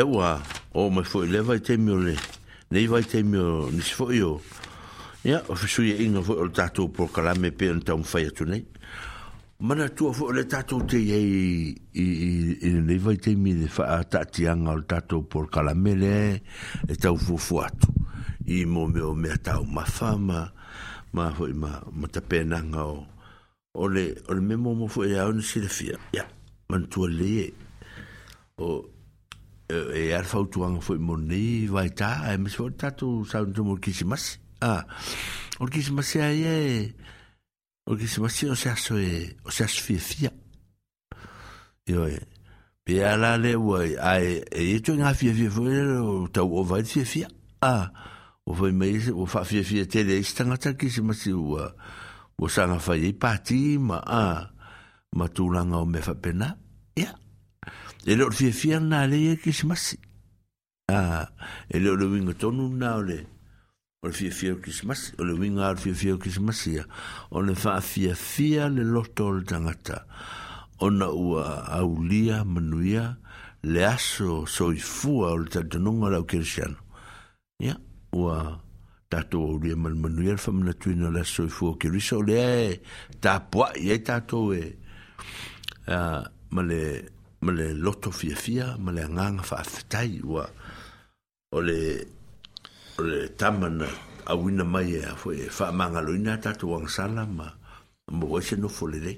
[0.01, 0.41] lewa
[0.73, 2.15] o mai foi lewa te mio le
[2.71, 4.41] nei vai te mio ni so io
[5.23, 8.31] ya o fisu ye inga foi o tatu por kala me pe nta un fai
[8.33, 8.65] tu nei
[9.59, 14.01] mana tu o le tatu te ye i i nei vai te mio de fa
[14.03, 16.41] tatu anga o tatu por kala me le
[16.87, 17.87] e tau fu fu atu
[18.47, 20.49] i mo me o me tau ma fama
[21.13, 23.05] ma foi ma ma te pe nanga o
[23.81, 26.25] o le o le memo mo foi e a un silfia ya
[26.71, 27.53] mantu le
[28.57, 28.89] o
[29.71, 33.63] e eh, eh, ar fautuanga foi moni vai ta eh, e misi foi tatu sauntu
[33.65, 34.83] mas kisimasi ah
[35.59, 36.95] o kisimasi ai e
[37.89, 40.31] o kisimasi o se aso e o se aso fia fia
[41.91, 42.17] ioi
[42.83, 43.79] pe ala le ua
[44.11, 44.27] ai
[44.61, 47.27] e e toi ngā fia fia foi o tau o vai fia fia
[47.63, 47.87] ah
[48.45, 51.67] o foi mai o fa fia fia tele i stangata kisimasi ua
[52.37, 54.51] o sanga fai i pati ma ah
[55.17, 56.51] ma tūlanga o me fa pena
[56.99, 57.11] ia
[58.05, 59.97] e leo fiafia na leia kisimasi
[60.89, 61.27] a
[61.69, 63.27] e leo le uiga tonu na o le
[64.03, 66.85] o le fiafia o kisimasi o le uiga o le fiafia o kisimasi ia
[67.29, 67.53] o le
[68.73, 69.45] le loto o le
[70.83, 73.15] On a ua aulia manuia
[73.61, 76.75] le aso soifua o le talitonuga o le aukerisiano
[77.61, 77.77] ia
[78.11, 78.57] ua
[79.09, 82.81] tatou aulia manumanuia le faamanatuina o le aso soifua o kerisa o lea e
[83.21, 84.65] tapuaʻi e,
[85.85, 85.85] e.
[85.85, 87.09] ma male
[87.41, 90.45] ma le loto fiafia ma le agaga faafetai ua
[91.55, 92.07] o le
[92.99, 93.87] o le tama na
[94.25, 97.47] auina mai e afoe faamagaloina a tatou agasala ma
[98.13, 99.17] ma uai se nofo lelei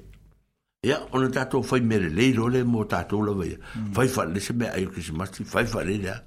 [0.88, 3.60] ia ona tatou fai mea lelei lo le mo tatou lava ia
[3.92, 6.18] fai faalese mea ai o kesimasi fai faalele a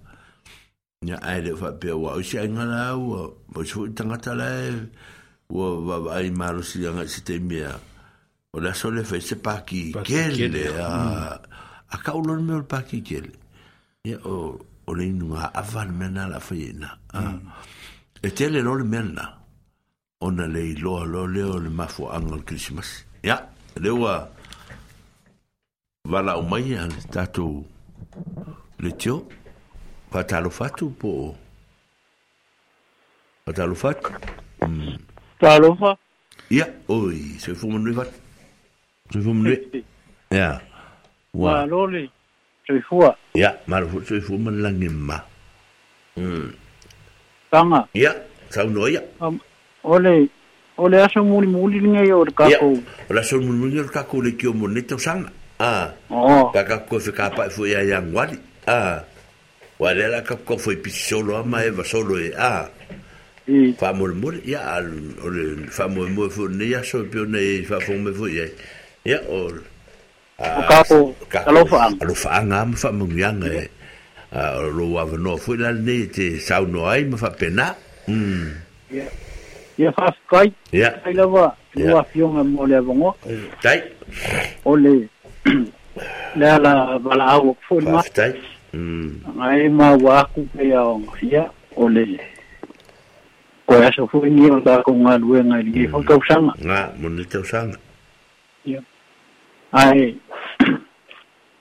[1.08, 4.48] ia ae lē faapea ua o se aiga la ua ma se foʻi tagata la
[4.68, 4.70] e
[5.48, 7.72] ua vaavaai malosiliaga i se taimea
[8.52, 11.54] o le aso le fai se pakikele a mm.
[11.90, 13.30] a ka ulon me ol paki kele
[14.04, 17.20] ia o o le inunga avan mena la fayena ah.
[17.20, 17.50] mm.
[18.22, 19.38] e tele lo le mena
[20.20, 23.38] ona le iloa lo o le mafo angal Christmas ia
[23.76, 24.28] lewa ah,
[26.10, 27.62] wala o mai an tatou
[28.78, 29.28] le tio
[30.10, 31.34] patalo fatu po
[33.46, 34.10] patalo fatu
[34.66, 34.96] mm.
[35.38, 35.92] patalo fa
[36.50, 38.16] ia oi se fumo nui fatu
[39.12, 39.56] se fumo nui
[40.34, 40.58] ia yeah.
[41.36, 42.08] Wa loli
[42.66, 43.16] tui fua.
[43.34, 45.20] Ya, maro fu tui fua man langi ma.
[46.18, 46.50] Mm.
[47.50, 47.84] Tanga.
[47.94, 48.10] Ya,
[48.48, 49.02] sau no ya.
[49.20, 49.36] Um,
[49.84, 50.26] ole
[50.78, 52.80] ole aso muli muli nge yo ka ko.
[53.10, 55.28] Ole aso muli muli ka ko le kio mo neto sang.
[55.60, 55.92] Ah.
[56.10, 56.48] Oh.
[56.52, 58.38] Ka ka ko fe ka pa fu ya yang wali.
[58.66, 59.04] Ah.
[59.78, 62.32] Wale la ka ko fu pi solo ama e va solo e.
[62.36, 62.64] Ah.
[63.78, 64.88] fa mo mo ya al
[65.68, 68.42] fa mo mo fu ne ya so pio ne fa fo me fu ya
[69.06, 69.62] ya ol
[70.38, 73.68] o ka alofaaga ma faamaguiaga e
[74.76, 77.66] lou avanoa foi lanei te sauno ai ma faapena
[79.78, 80.48] ia faafekai
[81.04, 83.12] ai lava lua afioga mo le avagoa
[83.64, 83.78] tai
[84.70, 84.92] o le
[86.38, 86.72] le ala
[87.04, 88.32] valaau aku foi lema tai
[89.38, 91.44] gae maua aku pei aoga ia
[91.80, 92.02] o le
[93.66, 97.78] koe aso foi nia o takou galuega i ligei foi tausaga ga mona tausaga
[98.66, 98.84] ia yeah.
[99.76, 100.16] ay,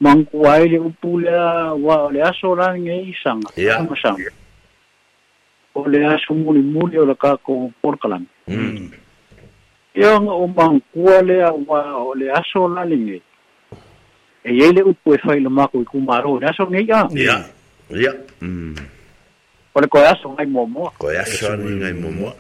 [0.02, 4.32] mangu ai le upu lea ua o le aso lage ai isaga amasaga
[5.76, 8.26] o le aso mulimuli o le kako polokalami
[9.96, 10.72] iaga
[11.24, 13.22] lea ua o le aso lalegei
[14.44, 17.38] e iai le upu e fai lamako i kumaro o le aso gei a ia
[17.92, 18.12] ia
[19.76, 22.32] o le koe aso ngai moamoa koe aso ani ngai moamoa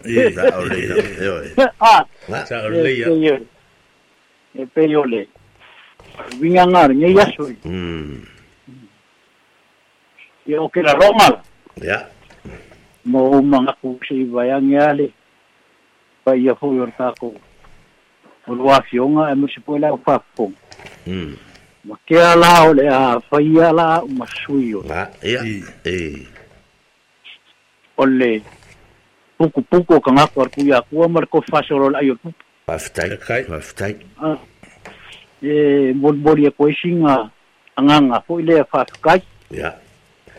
[6.39, 8.23] vinganarña yasui mm.
[10.45, 11.41] yo la roma
[11.75, 12.03] ya yeah.
[13.03, 15.11] mo mga kusi bayang yale
[16.23, 17.35] pa iya po yung tako
[18.47, 20.53] ulwafyo nga emo si po ila upapong
[21.05, 21.33] mm.
[21.85, 25.35] makia lao le a faya la masuyo ah, eh.
[25.35, 25.43] yeah.
[25.85, 26.25] eh.
[27.97, 28.41] ole
[29.37, 32.35] puku puku kangako arkuya kuwa marko fasorol ayo puku
[32.65, 33.13] Paftai,
[33.45, 33.93] paftai.
[34.17, 34.41] Ah,
[35.41, 37.29] e eh, bolimoli e koesiga
[37.75, 39.73] agaga foʻi lea faafekai ia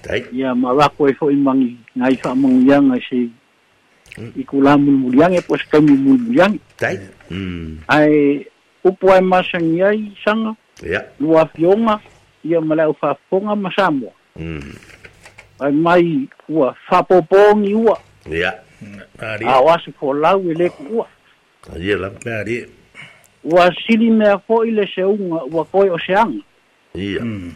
[0.02, 3.28] tai ia marako e foʻi magi gai faamagiaga se
[4.16, 4.32] hmm.
[4.36, 7.00] i kula mulimuliage po se kaimi mulimuliage tai
[7.88, 8.46] ae
[8.84, 12.00] upu ae masagi ai saga ia lua afioga
[12.44, 14.72] ia ma leau faafofoga ma samoa hmm.
[15.60, 17.98] ae mai ua faapoopogi ua
[18.32, 18.54] ia
[19.46, 19.74] ao hmm.
[19.74, 21.04] aso folau e lē kuʻua
[21.76, 22.66] aia e lava alie
[23.52, 26.40] ua sili mea fo'i le seuga ua koe o seaga
[26.94, 27.52] ia mm.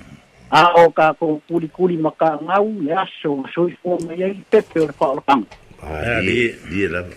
[0.51, 5.47] a o kakou kulikuli ma kagau le aso soifua mai ai pepe o le fa'aolapaga
[5.83, 7.15] ae ie lava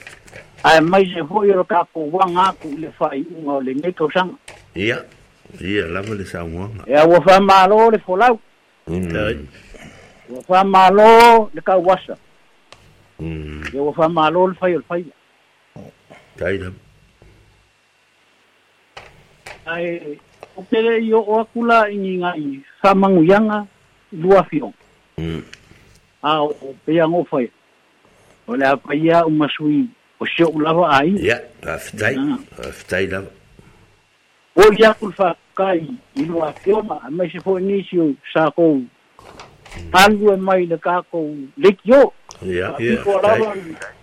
[0.64, 4.34] ae mai se fo'i o le kakou uaga aku i le fa'ai'uga o lenei kausaga
[4.76, 4.98] ia
[5.62, 8.40] ia lava le saugaga e aua fa'amālō le folau
[8.88, 9.46] mm.
[10.34, 11.10] ua fa'amālō
[11.54, 12.18] le kauasa
[13.22, 15.86] e ua fa'amālō le fai o le faia
[16.38, 16.83] tai lava
[19.66, 20.20] ai
[20.56, 23.66] o pere i o o kula i ngai sa manguyanga
[24.12, 24.72] lua fio
[25.18, 25.42] mm
[26.24, 27.52] a o pe ango foi
[28.48, 29.88] o le apa ia o masui
[30.20, 32.38] o se o lava ai ya a fitai ah.
[32.60, 33.32] a fitai lava
[34.56, 35.82] o ia kul fa kai
[36.16, 38.80] i lua fio ma a mai se fo ni si o sa ko
[39.92, 40.34] Alu hmm.
[40.34, 42.14] e mai le kako lekio.
[42.46, 43.02] Ya, ya.
[43.02, 43.56] Ko lava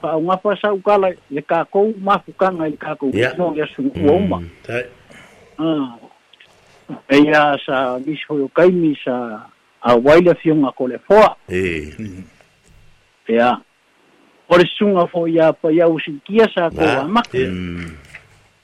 [0.03, 4.39] pa ngafa sa ukala le kako mafukanga le kako no ya su uoma.
[4.43, 4.83] Hmm, tai.
[5.61, 5.93] Ah,
[7.09, 9.45] ella sa miso yo kaimi sa
[9.85, 11.37] a waila fion ah, a kolefoa.
[11.49, 11.93] Eh.
[13.29, 13.53] Ea.
[14.49, 17.21] Por sunga fo ya pa ya usikia sa ko ama.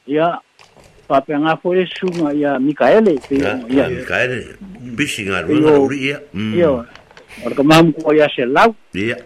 [0.09, 0.41] Ya.
[1.07, 3.25] Pape nga fo sunga ya Mikaele Ea.
[3.29, 3.37] pe
[3.77, 3.85] ya.
[3.93, 4.57] Mikaele.
[4.97, 6.19] Bisinga runga Ea.
[6.57, 6.85] Yo.
[7.45, 8.73] Orkamam ko ya se selau.
[8.97, 9.21] Ya.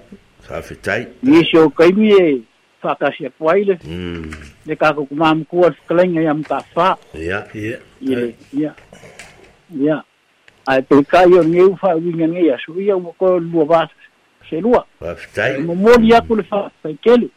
[0.49, 1.07] Sa fitai.
[1.23, 2.42] Miso kaimi eh.
[2.89, 3.78] whakasia kwaile.
[3.84, 4.34] Mm.
[4.67, 6.97] Le kako kuma am kua sklenga yam ka wha.
[7.18, 7.78] Ia, ia.
[8.02, 8.75] Ia, ya
[9.81, 10.02] ya
[10.67, 13.91] A te kai o ngeu wha winga ngei a sui au mo ko lua vāt
[14.50, 14.84] se lua.
[15.00, 15.59] Wafitai.
[15.62, 17.31] Mo mōni aku le fa pai kelu.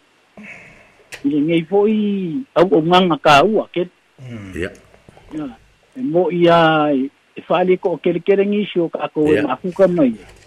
[1.26, 3.90] Ia ngei po i au o nganga ka ua, ket.
[4.20, 4.54] ya mm.
[4.60, 5.56] Ia.
[5.98, 6.92] E mo i a
[7.38, 10.08] e whaale ko o kere kere ngi si o kako e mafuka mai.
[10.10, 10.43] Ia.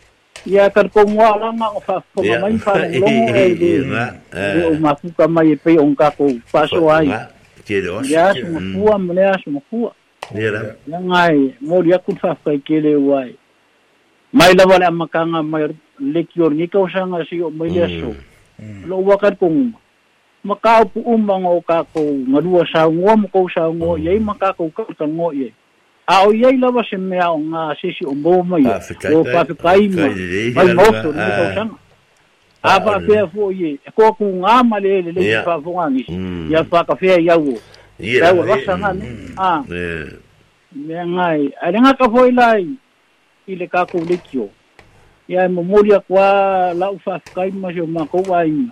[0.47, 3.73] ia tarpong wa la ma fa ko mai fa lo e di
[4.62, 7.10] o ma ku ka mai pe on ka ko pa so ai
[7.66, 9.91] ke do ia mo ku am le as mo ku
[10.39, 10.55] ia
[10.86, 13.34] la ngai mo dia ku fa fa ke le wai
[14.31, 15.66] mai la wala ma ka nga mai
[15.99, 17.99] le ki or ni ka sa nga si o mai le hmm.
[18.00, 18.08] so
[18.62, 18.81] hmm.
[18.86, 19.50] lo wa ka ko
[20.47, 23.99] ma ka pu um ma ngo ka ko ngadua sa ngo mo ko sa ngo
[23.99, 24.70] ye ma ka ko
[26.06, 28.76] a o iai lava se mea o ngā sesi o mōma ia
[29.18, 30.06] o papekai ma
[30.54, 31.78] mai moto ni tausanga
[32.62, 35.74] a pa pia fo ye e ko ku ngā ma le le le pa fo
[35.90, 36.04] ngi
[36.52, 37.58] ia pa ka fe ia wo
[37.98, 38.78] ia wo rasa mm.
[38.82, 40.16] nga ne a
[40.86, 42.70] me ngai a renga ka fo ilai
[43.46, 44.48] ile ka ko le kio
[45.26, 48.70] ia mo mori kwa la u fa kai ma jo ma ko wa ina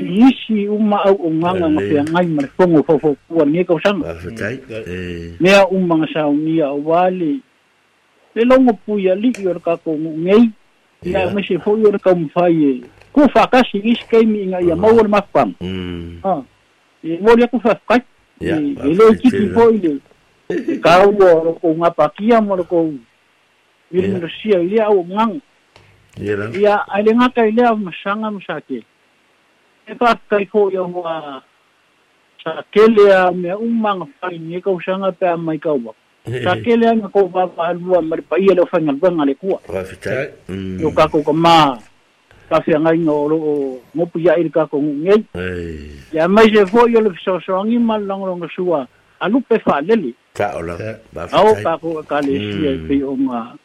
[0.00, 3.50] isi uma au o ma fia ngai ma fongo fo fo kua eh.
[3.50, 4.60] ni ka usanga kai
[5.40, 6.70] ne uma nga sa ni a
[7.10, 10.44] le longo pu li yo ka ko ngai
[11.34, 14.76] me se fo yo ka mfai ku fa ka si is kai mi nga ya
[14.76, 15.52] ma wol ma pam
[16.24, 16.42] ha
[17.02, 18.02] e mo le ku fa kai
[18.40, 19.98] e lo ki ti fo ile
[20.84, 22.94] ka wo ko nga pa kia mo ko
[23.88, 25.40] Ia sia ia o ngang.
[26.20, 28.84] Ia, ai le ngata i lea masanga masake.
[28.84, 28.84] Ia
[29.96, 30.74] kaka ko mm.
[30.74, 31.40] yo wa
[32.44, 35.92] sa kele a me umma nga fai ni ko sanga pe mai ka wa
[36.44, 39.24] sa kele a ko ba ba lu a mar pa ia lo fanga ba nga
[39.24, 39.60] le ku wa
[40.78, 41.78] yo ka ko ma
[42.48, 43.36] ka fi nga ngo lo
[43.94, 45.24] mo pu ya ir ka ko nge
[46.12, 48.84] ya mai se fo yo lo so so ngi mal long long suwa
[49.20, 50.76] alu pe fa le li ta ola
[51.12, 53.56] ba fa ka ko ka le si e pe o nga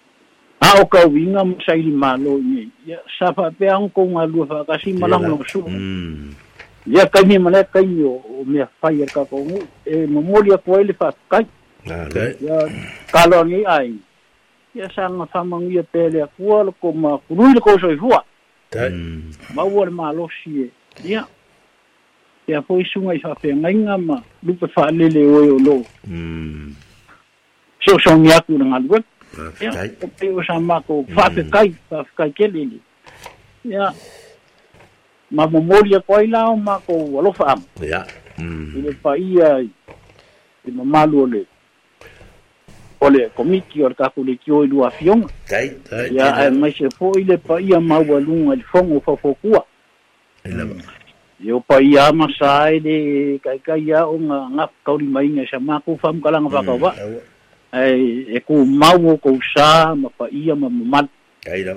[0.64, 4.08] a o ka winga mo sa ili malo ni ya sa pa pe ang ko
[4.16, 6.32] nga lu fa kasi malang no su hmm.
[6.88, 8.00] ya ka ni mala ka ni
[8.48, 9.44] me fa ya ka ko
[9.84, 11.44] e mo mo ya ko ile fa ka
[11.84, 12.08] ya
[13.12, 14.00] ka lo ni ai
[14.74, 17.92] ya sa nga fa mang ya pe le ko ko ma ku lu ko so
[18.00, 18.24] fua
[18.72, 19.52] hmm.
[19.52, 20.64] ma wo ma lo si
[21.04, 21.28] ya
[22.48, 24.16] ya foi sunga i fa pe nga ma
[24.48, 26.72] lu fa le le o yo lo hmm.
[27.84, 28.96] so so ni aku nga lu
[29.62, 31.74] ia o peo sa mako fa'apekai
[35.34, 38.06] mamomoli ako ai la o makou alofa ama ia
[38.38, 41.42] i le paia i mamalu ole le
[43.02, 45.58] o le komiti o le kakulekio i lua afioga
[46.14, 49.66] ia ae maise fo'i le paia maualuga i le fogo faufokua
[51.42, 52.96] io paia ama sa e le
[53.42, 57.20] kaikai a'o ga gafa kaulimaiga sa makou fa'amukalaga fa'akaufa'a mm,
[57.74, 61.02] ai e ku mau ko sa ma pa ia ma ma
[61.50, 61.74] ai la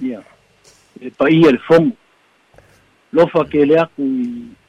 [0.00, 0.20] ia
[0.96, 1.92] e pa ia le fong
[3.12, 4.02] lo fa ke le aku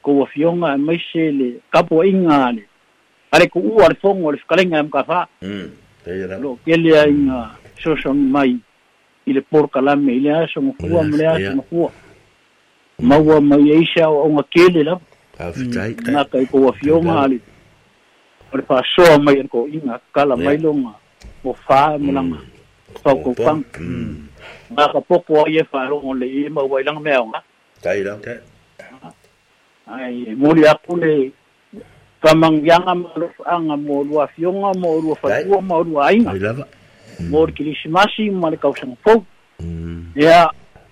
[0.03, 2.63] ko afiona e mai se le kapo inga le
[3.31, 5.67] ale ku u al fong le skalenga am e ka fa mm
[6.11, 8.51] ai la lo ke le inga so son mai
[9.25, 11.81] ile por kalame ile aso mo ku am le aso mo ku
[12.99, 14.99] mau mai e isa o nga kele la
[15.35, 15.91] Afitai.
[15.99, 17.39] Mm, naka ko afiona ale.
[18.55, 20.95] o le fa'asoa mai ana ko iga kala mai loga
[21.43, 22.37] o fā e malaga
[23.03, 23.81] faukopaga
[24.75, 27.39] makapoko ai e fa'alogo le i mauailaga mea oga
[27.81, 28.13] taila
[29.91, 31.31] ai muli apu le
[32.21, 36.55] famagiaga ma lofa'aga mo lua fioga mo lua falua ma lua aiga
[37.29, 39.23] mo le kilisimasi ma le kausaga fou
[40.15, 40.49] ia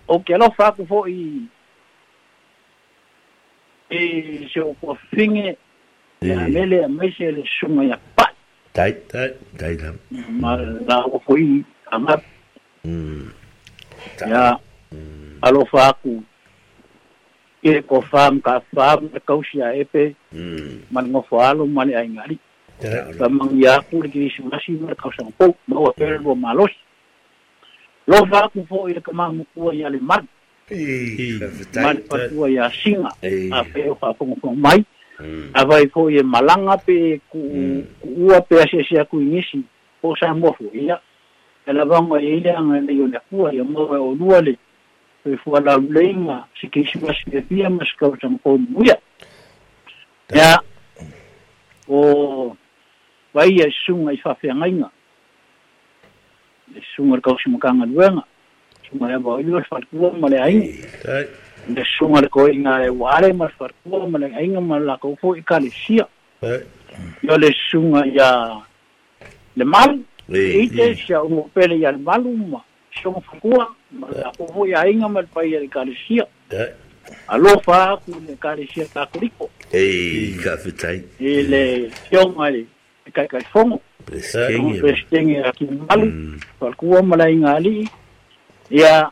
[0.08, 1.48] o ke alofa aku fo'i
[3.94, 4.00] e
[4.52, 5.56] se o kua fige
[6.24, 8.34] mele a maise le suga ia paʻi
[8.74, 9.30] tai tai
[9.60, 9.90] tai la
[10.42, 10.58] ma
[10.90, 12.24] laua foi agape
[14.28, 14.58] ia
[15.42, 16.24] alofa aku
[17.64, 20.80] e ko fam ka fam ka kausia epe mm.
[20.92, 22.38] man ngo falo man ai ngari
[23.20, 26.72] ta mang ya ku ki si masi mar ka sang po mo pe ro malos
[28.08, 30.24] lo fa ku fo e ka mang ku ya le man
[31.84, 32.24] man pa
[32.58, 33.12] ya singa
[33.60, 34.80] a pe fa ko ko mai
[35.54, 39.60] avai fo'i e malanga pe ku'ua pe asiasia kui gisi
[40.02, 41.00] o sa mua fo'ia
[41.66, 44.58] e lavaoga i e ai leaga lei o le akua ia mua e olua le
[45.24, 48.98] toe fualauleiga se keisimasi pepia ma se kautagakonuia
[50.36, 50.60] ia
[51.88, 52.58] o
[53.34, 54.90] waia e suga i fa'afeagaiga
[56.76, 58.24] e suga le kausimakaga luega
[58.90, 60.68] suga e avaoili o le fa'atukua ma le aiga
[61.68, 65.36] le sunga le koe inga le ware ma farkua ma le inga ma la kofo
[65.36, 65.62] i ka eh.
[65.62, 66.08] le sia.
[66.44, 68.60] Ia le sunga ia
[69.56, 70.02] le malu.
[70.30, 71.20] I te sia
[71.80, 72.60] ia le malu ma
[72.92, 75.68] sunga farkua ma la kofo ia inga ma le pai le eh.
[75.70, 76.72] ka eh,
[77.32, 78.88] e le fa aku le ka le sia
[79.74, 82.66] I le sionga le
[83.14, 83.80] kai kai fongo.
[84.06, 85.44] Preskenge.
[85.96, 87.06] Mm.
[87.06, 87.88] ma la inga ali.
[88.72, 89.12] Ia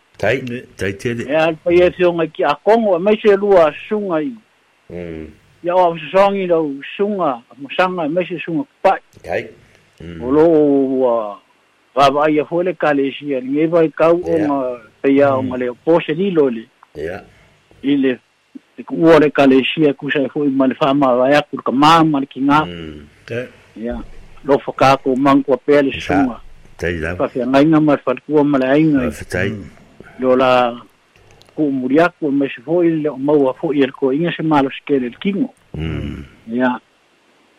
[0.21, 0.37] Tai,
[0.77, 1.25] tai tele.
[1.29, 4.29] E al paia e se unha ki a kongo, e mai se lua sunga i.
[4.93, 5.25] Mm.
[5.65, 8.99] Ia o avu sangi lau sunga, mo sanga, e mai se sunga pai.
[9.25, 9.47] Tai.
[10.05, 10.21] Mm.
[10.21, 10.43] O lo
[11.01, 11.41] ua
[11.95, 14.59] vavai a fuele kale si a ringe vai kau o ma
[15.01, 15.37] paia mm.
[15.37, 16.67] o ma leo pose ni loli.
[17.01, 17.17] Ia.
[17.81, 18.13] I le
[18.91, 22.05] ua le kale si a kusai fui ma le fama a vai akur ka maa
[22.29, 22.59] ki ngā.
[22.69, 23.03] Mm.
[23.25, 23.45] Tai.
[23.81, 23.97] Ia.
[24.45, 26.37] Lo fakako mangua pele sunga.
[26.77, 27.17] Tai lau.
[27.17, 29.09] Pa fia ngainga ma fatua ma le ainga.
[29.09, 29.23] Tai.
[29.37, 29.49] Tai.
[29.49, 29.79] Mm.
[30.21, 30.75] lola la
[31.55, 34.81] ku muriaku me se foi le mau a foi el ko inga se malo se
[34.85, 36.79] kere el kingo mm ya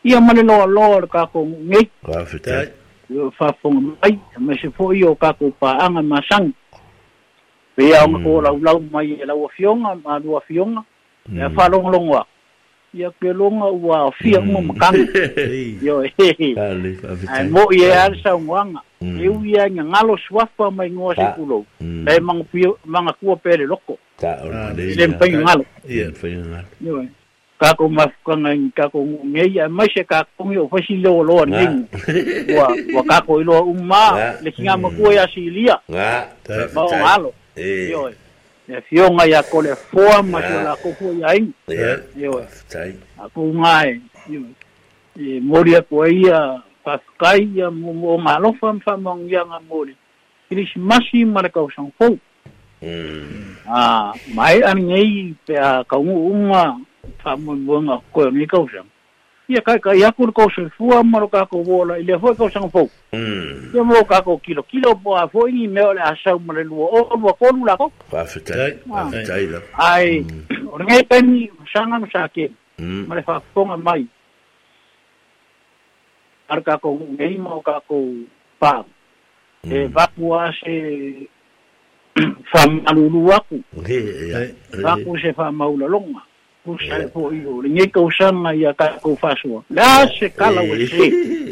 [0.05, 2.65] ia male lo lo ka ko nge ka fita
[3.37, 6.55] fa fong ai me se foi o ka ko pa anga masang
[7.77, 8.27] pe ia mm.
[8.27, 10.83] o la la mai la o fionga ma do fionga
[11.33, 11.55] ya mm.
[11.55, 12.25] fa long long wa
[12.95, 15.09] ia pe longa ua fia mo makang
[15.81, 16.55] yo he
[17.33, 21.65] ai mo ia al sa wanga eu ia nga ngalo swafa mai ngo se kulo
[21.81, 26.13] dai mang pio mang ku pe le loko ta ona le le pe ngalo ia
[26.21, 27.01] pe ngalo yo
[27.59, 31.01] ka ko ma ka ngai ka ko nge ia mai se ka ko yo fasi
[31.01, 31.89] lo lo ning
[32.57, 36.29] wa wa ka ko lo umma le kinga mo ku ya silia ta
[36.69, 37.33] ta ngalo
[37.91, 38.13] yo
[38.73, 42.41] e fionga ia ko le foa ma ko la ko fu ia in e o
[42.73, 44.01] tai a ko ngai
[45.21, 49.95] e moria ko ia paskai ia mo mo malo fam fam ngi ia ngam mori
[50.49, 52.09] kris masi ma le ko san fo
[52.81, 56.51] mm a mai an nei pe a ka un un
[57.23, 58.89] fam mo ngi ko ni ko san
[59.53, 62.71] ia kai kai aku ko se fua mo ka ko bola ile foi ko sang
[62.73, 66.37] fo mm ia mo ka ko kilo kilo po a foi ni me ole asa
[66.41, 70.21] mo le luo o mo ko lu la ko pa fitai pa fitai la ai
[70.25, 70.73] hmm.
[70.73, 72.49] o ngai pe ni sanga mo sa ke
[72.79, 73.13] mo hmm.
[73.15, 74.07] le fa fonga mai
[76.49, 78.01] ar ka ko ngai mo ka ko
[78.59, 78.73] pa
[79.69, 80.15] e va hmm.
[80.17, 80.75] pua se
[82.49, 83.99] fa malulu aku he
[84.33, 84.47] ya
[84.81, 86.25] va ku se fa maula longa
[86.63, 90.63] ku sai po i o ni ko sanga ia ka ko faso la se kala
[90.63, 91.07] o se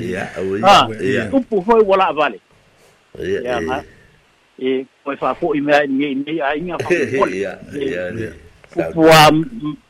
[0.07, 2.39] ia o ia ku pu foi wala vale
[3.19, 3.83] ia ma
[4.55, 6.87] e foi fa po i me ni ni a inga fa
[7.19, 8.07] po ia ia
[8.71, 9.27] ku pu a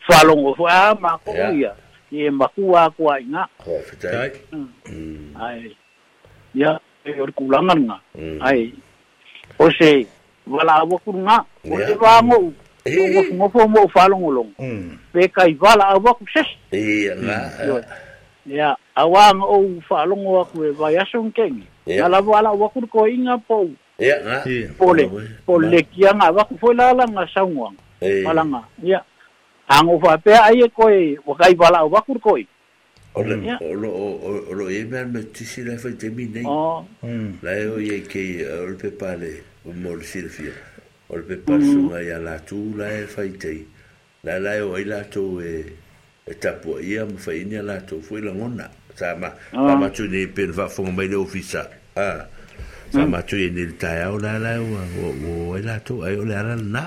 [0.09, 1.77] fa longo fa ma ko ia
[2.09, 4.33] e ma ku a ku a inga ko fitai
[5.37, 5.69] ai
[6.57, 7.97] ia e o ku langa nga
[8.41, 8.73] ai
[9.61, 10.01] o se
[10.49, 12.49] wala wa ku nga o se va mo
[12.89, 14.53] Ngofo ngofo mo falo ulong.
[15.13, 15.33] Pe hmm.
[15.35, 16.49] kai vala awa kuses.
[16.73, 17.39] Ia nga.
[17.61, 17.85] Hmm,
[18.49, 21.67] Ia awa nga o falong o aku e vai asong kengi.
[21.87, 23.69] ya la vala wa aku ko inga po.
[24.01, 24.37] ya nga.
[24.81, 25.05] Pole
[25.45, 27.77] pole kia nga awa ku foi lala nga saungwang.
[28.25, 28.65] Malanga.
[28.81, 29.05] Ia.
[29.69, 32.41] Hango fa pe ai ko e wa kai vala o aku ko.
[33.11, 36.45] Ora, ora, ora, e me me tisi la fa te minei.
[36.49, 36.81] Oh.
[37.05, 37.37] Hmm.
[37.45, 40.53] La e o ye ke eh, o pe pale o mo silfia.
[41.13, 43.65] o le pepasuga ia latou la e faitei
[44.25, 45.67] la lae o ai latou e
[46.27, 51.09] e tapua ia ma faini a latou foi lagona sa ma famatuni pena faafoga mai
[51.11, 51.67] le ofisa
[51.97, 52.27] a
[52.93, 56.55] sa matui ni le taeao la lae ua o ai latou ai o le ala
[56.57, 56.87] lanā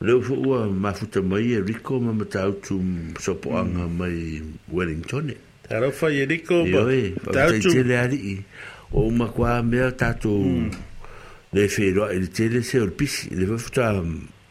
[0.00, 2.78] Leo fu ua mafuta mai e riko ma matau tu
[3.20, 4.42] sopoanga mai
[4.72, 5.34] Wellington.
[5.68, 6.54] Tarofa i riko.
[6.66, 7.14] Ioi.
[7.24, 8.30] Vatai tele ari i.
[8.36, 8.42] Ia.
[8.94, 10.46] o uma kwa mea tātou
[11.54, 13.88] le whenua e le tele se o le pisi le whawhuta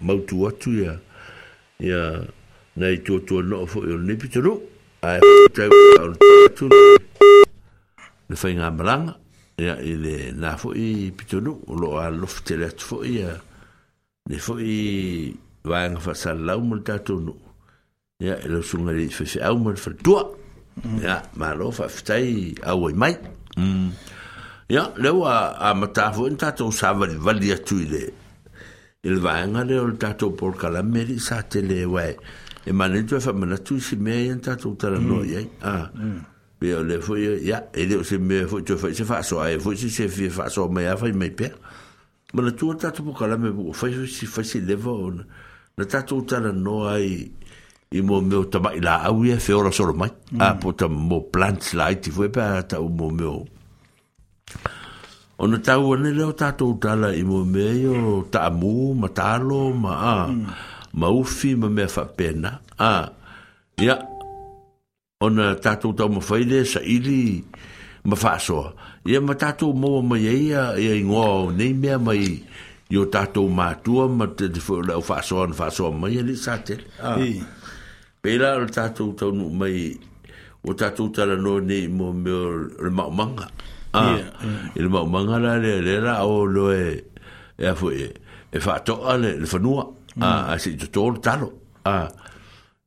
[0.04, 0.98] mautu atu ia
[1.84, 2.02] ia
[2.76, 4.44] na i tō tō no fo i o nipi tō
[5.04, 5.70] a e whawhutai
[6.02, 6.70] o le tō
[8.30, 9.16] le whainga malanga
[9.64, 13.00] ia i le nā fo i pito no o lo a lof tele atu fo
[13.08, 14.78] ia le fo i
[15.64, 17.38] vāenga whasalau mo le tātou no
[18.24, 20.28] ia e lau sunga le whewhi au mo le whawhutua
[21.00, 23.16] ia ma lo whawhutai au ai mai
[23.54, 23.92] Mm.
[24.74, 27.86] Ia, leo a, a matafo en tātou sa vali, vali atu i
[29.06, 32.16] Il vaenga leo le tātou por kalameri sa te le wai.
[32.66, 35.08] E mani tu e la manatu si mea en tato tala mm.
[35.10, 35.44] noi, eh?
[35.62, 35.90] Ah.
[36.60, 36.88] Pea mm.
[36.88, 39.60] le foi, eh, ia, e leo se mea foi, tu e fai se fasoa, e
[39.60, 41.52] foi si se fie fasoa mea fai mai pea.
[42.34, 45.24] Manatu a tātou por kalameri, fai si fai si leva ona.
[45.78, 47.20] Na tātou tala noi,
[47.92, 50.10] i mo meu tama i la au ia eh, feora soro mai.
[50.32, 50.48] Mm.
[50.48, 53.42] Ah, po mo plants la iti foi e pea tau mo meu...
[55.40, 58.30] ona tau ane leo tātou tala i mo mea o hmm.
[58.32, 60.60] taamu, ma talo, ma a, hmm.
[61.00, 62.52] ma ufi, ma mea whapena.
[62.78, 62.92] A,
[63.84, 63.96] ia,
[65.24, 67.42] ona tātou tau ma whaile, ili,
[68.08, 68.74] ma whaasoa.
[69.10, 72.40] Ia ma tātou maua mai eia, ia i o nei mea mai,
[72.94, 76.60] i o tātou mātua, ma te whaasoa, whaasoa, whaasoa mai, ali sa
[77.04, 77.18] A,
[78.24, 79.92] pēla o tātou tau nu mai,
[80.64, 83.50] o tātou tala no nei mo mea o manga.
[83.94, 84.18] ah
[84.76, 87.04] il mau manga le le la o lo e
[87.60, 89.86] e fu e fa to ale le fa nua
[90.22, 91.48] a si to to talo
[91.86, 92.08] ah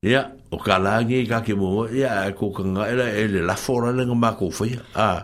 [0.02, 4.32] ya o kalangi ka ke mo ya ko kanga era ele la fora le ma
[4.34, 5.22] ko fe ah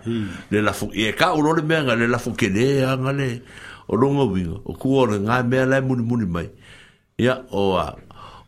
[0.50, 3.42] le la fu e ka o le menga le la fu ke le anga le
[3.90, 6.48] o longa winga o ku o nga me la muni muni mai
[7.18, 7.90] ya o a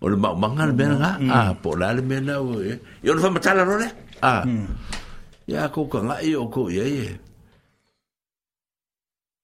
[0.00, 3.20] o le mau manga le menga ah po la le menga o e yo le
[3.20, 3.88] fa matala no le
[4.22, 4.42] ah
[5.50, 7.06] ya ko kanga e o ko ye ye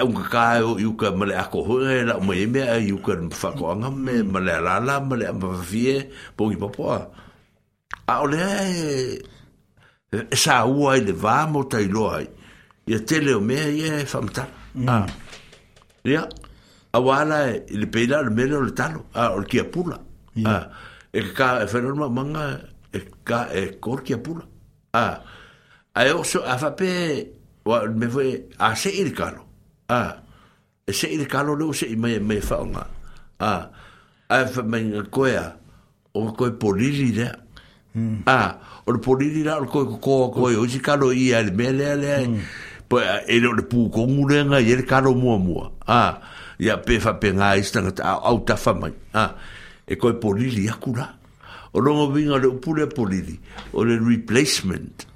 [0.00, 2.60] e un ka u ka male a ko hore la mo e me
[2.94, 5.96] u ka fa ko anga me male la la male ma vie
[6.36, 8.40] po i popo a ole
[10.32, 12.24] sa u ai le va mo tai lo ai
[12.88, 14.44] ia tele o me ia fa mta
[14.88, 14.96] a
[16.08, 16.22] ia
[16.96, 17.38] a wala
[17.80, 19.96] le peila le mele le talo a o ki pula
[20.56, 20.56] a
[21.12, 22.44] e ka e fa no manga
[22.96, 24.44] e ka e kor ki pula
[25.04, 25.04] a
[25.98, 26.90] a o so a fa pe
[27.66, 29.44] wa me fue a se ir calo
[29.88, 30.22] a
[30.86, 32.82] e se ir calo lo se me me fa nga
[33.42, 33.52] a
[34.28, 34.80] a fa me
[35.10, 35.44] koea
[36.14, 37.26] o ko polili de
[38.26, 38.38] a
[38.86, 40.68] o polili la ko ko ko o hmm.
[40.70, 42.30] si calo i al mele ale
[42.88, 45.58] po e le pu ko ngulenga i el calo mo mo
[45.90, 46.20] a
[46.60, 48.78] ya pe fa pe nga ista nga au ta fa
[49.18, 49.24] a
[49.90, 51.18] e ko polili akura
[51.74, 53.34] o lo mo vinga lo pu le polili
[53.74, 55.15] o le replacement mm.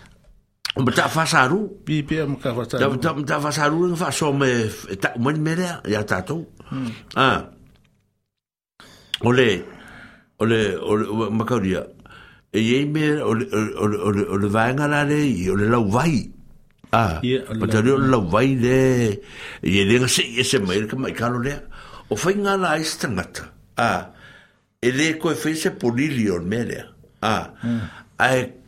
[0.77, 1.67] Ma ta fasaru.
[1.85, 2.95] Pi pe ma ka fasaru.
[3.03, 4.49] Ta ta fasaru nga faso me
[5.01, 6.45] ta mo mere ya tato.
[6.69, 6.91] Hmm.
[7.15, 7.39] Ah.
[9.27, 9.49] Ole
[10.39, 11.83] ole ole ma ka dia.
[12.55, 13.45] E ye me ole
[13.81, 15.19] ole ole vanga la le
[15.51, 16.31] ole la vai.
[16.91, 17.19] Ah.
[17.59, 19.19] Ma ta le la vai le.
[19.63, 21.51] Ye le se ye se me ka ma ka lo le.
[22.09, 23.43] O fa nga la istangata.
[23.77, 24.11] Ah.
[24.81, 26.87] Ele ko fe se polilio mere.
[27.21, 27.51] Ah.
[28.17, 28.45] ah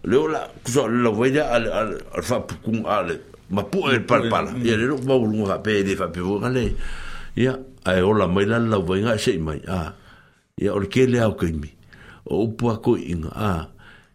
[0.10, 3.20] le ola kuso la voya al al fa pou al
[3.50, 6.40] ma pou el pal pal ya le ma ou nga pe de fa pe vous
[6.44, 6.74] allez
[7.36, 9.94] ya ay ola mai la la voya chez mai ah
[10.58, 11.72] ya or ke le au ke mi
[12.26, 13.68] o pou a ko in ah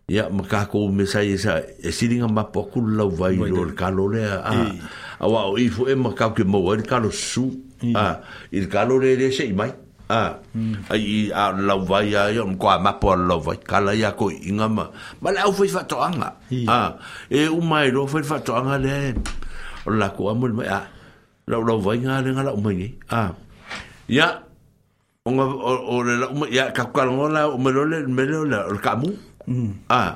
[0.10, 3.04] ya ma ka ko me sa ye sa e si dinga ma pou kul la
[3.04, 4.72] voya lo le calo le ah
[5.20, 7.50] a wa o ifo e ma ka ke mo el calo su
[7.94, 9.74] ah il calo le le chez mai
[10.06, 10.38] Ah.
[10.54, 10.86] Mm.
[10.90, 14.68] Ai a lau vai a yo ko ma po lau vai kala ya ko inga
[14.70, 14.86] ma.
[15.22, 16.30] Ma lau foi fa toanga.
[16.68, 16.94] à,
[17.30, 18.96] E u mai ro foi fa toanga le.
[20.00, 20.82] La ko amul mai a.
[21.48, 22.88] Lau lau vai nga le nga lau mai ni.
[23.10, 23.30] Ah.
[24.08, 24.28] Ya.
[25.26, 25.44] Onga
[25.94, 28.78] o le lau ya ka ka ngola o me mình le me lo la o
[28.78, 29.10] ka mu.
[29.90, 30.12] Ah.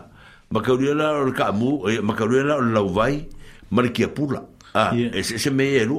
[0.52, 1.70] Ma ka la o ka mu,
[2.08, 3.26] ma ka la o lau vai.
[3.72, 4.42] Ma ki pula.
[4.74, 4.94] à,
[5.24, 5.98] sẽ sẽ mấy elu.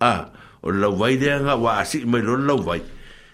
[0.00, 0.20] Ah.
[0.62, 2.80] O lau vai de nga wa si me lo lau vai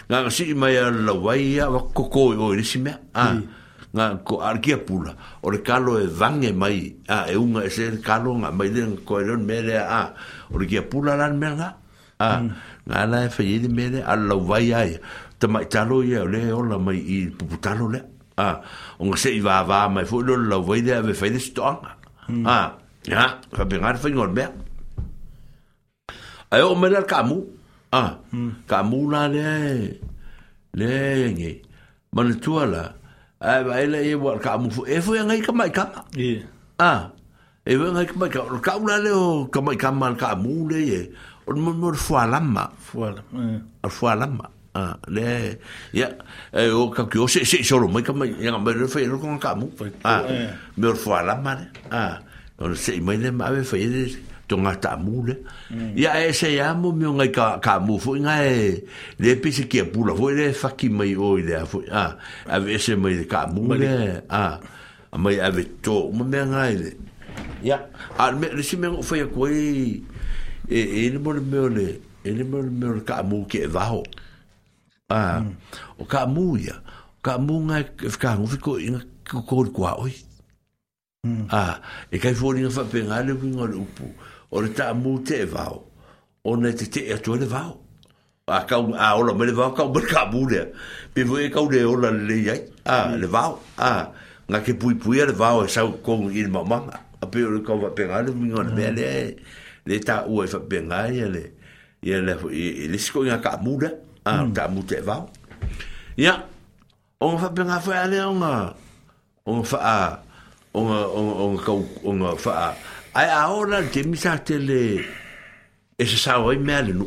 [0.06, 3.42] nga si mai la waia wa koko o le sime a ah,
[3.90, 7.70] nga ko arkia pula o le kalo e vange mai a ah, e unga e
[7.70, 10.08] se kalo nga mai le ko le mele a ah,
[10.54, 11.74] o le kia pula lan menga
[12.22, 12.48] a mm.
[12.86, 14.94] nga la e fai mele a la waia e
[15.42, 18.00] te mai talo ia le o la mai i puputalo le
[18.38, 18.62] a
[19.02, 21.98] o nga se i va va mai fo lo la waia ve fai le stonga
[22.30, 22.44] mm.
[22.46, 22.78] a
[23.10, 24.44] ya fa bengar fai ngor me
[26.46, 27.55] a o mele al kamu
[27.92, 28.18] Ah,
[28.66, 29.54] ka mula le
[30.74, 30.92] le
[31.30, 31.52] ngi.
[32.12, 32.84] Mana tua la.
[33.40, 35.84] Ai ba ele e wa ka mu e fu ngai ka mai ka.
[36.90, 37.10] Ah.
[37.66, 40.28] E wa ngai ka mai ka ka ula le o ka mai ka mal ka
[40.42, 41.00] mu le e.
[41.46, 42.64] O mo mo fu alama.
[42.86, 43.38] Fu alama.
[43.82, 44.46] Ah, fu alama.
[44.82, 45.30] Ah, le
[46.00, 46.08] ya
[46.50, 49.06] e o ka ki o se se solo mai ka mai ya mai le fe
[49.06, 49.70] ro ka mu.
[50.02, 50.22] Ah.
[50.80, 51.54] Me fu alama.
[51.90, 52.18] Ah.
[52.58, 53.78] O se mai le ma ve fe
[54.48, 55.36] to nga ta mule
[55.94, 58.78] ya e se ya mo mi nga ka ka mu fo nga e
[59.18, 62.04] le pe se ki pula fo le fa ki mai o le a fo a
[62.46, 63.90] a ve se mai ka mu le
[64.30, 64.42] a
[65.10, 65.62] a mai a ve
[66.16, 66.94] mo me nga e
[67.68, 67.76] ya
[68.18, 70.00] a me le si me fo ya ko e
[70.70, 71.86] e le mo le me le
[72.26, 74.02] e le mo le me ka mu ki va ho
[75.10, 75.42] a
[75.98, 76.76] o ka mu ya
[77.24, 77.82] ka mu nga
[78.22, 78.58] ka mu fo
[79.26, 80.14] ko ko ko a oi
[81.50, 81.82] Ah,
[82.14, 84.06] e kai fuori na fa pengale ku ngol upu.
[84.56, 85.80] o le tāmū te e vau
[86.48, 87.74] o ne te te atu e le vau
[88.46, 90.62] a kau a ola me le vau kau me ka mule
[91.14, 92.62] pe vo e kau le ola le ai
[92.94, 93.90] a le vau a
[94.48, 96.78] nga ke pui pui le vau e sau kong i mama
[97.20, 99.06] a pe o kau va penga le mingo le le
[99.86, 101.44] le ta u e fa penga ia e le
[102.02, 103.90] ia e le e, le sko nga ka mule
[104.24, 104.52] a hmm.
[104.56, 105.28] ta mu te vau
[106.16, 106.38] ia
[107.20, 108.54] o fa penga fa le o nga
[109.46, 109.98] o fa a
[110.76, 112.70] o nga o nga kau o nga fa a
[113.16, 114.82] ai aola le temi sa tele le
[115.96, 117.06] e se sao ai mea le nu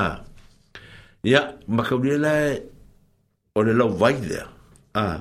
[0.00, 0.24] a
[1.30, 1.40] ya
[1.74, 2.32] ma kaunia la
[3.54, 4.44] o le lau vai dea
[5.02, 5.20] a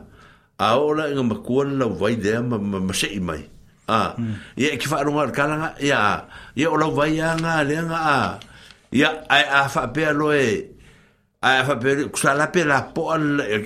[0.70, 2.56] aola inga makua le lau vai dea ma
[2.88, 3.42] ma se'i mai
[3.98, 4.16] a
[4.62, 6.00] ya e ki whaaronga ar kalanga ya
[6.60, 8.18] ya o lau vai nga ngā leanga a
[9.00, 10.48] ya ai a whapea lo e
[11.48, 11.76] ai a
[12.14, 13.16] kusala pe la poa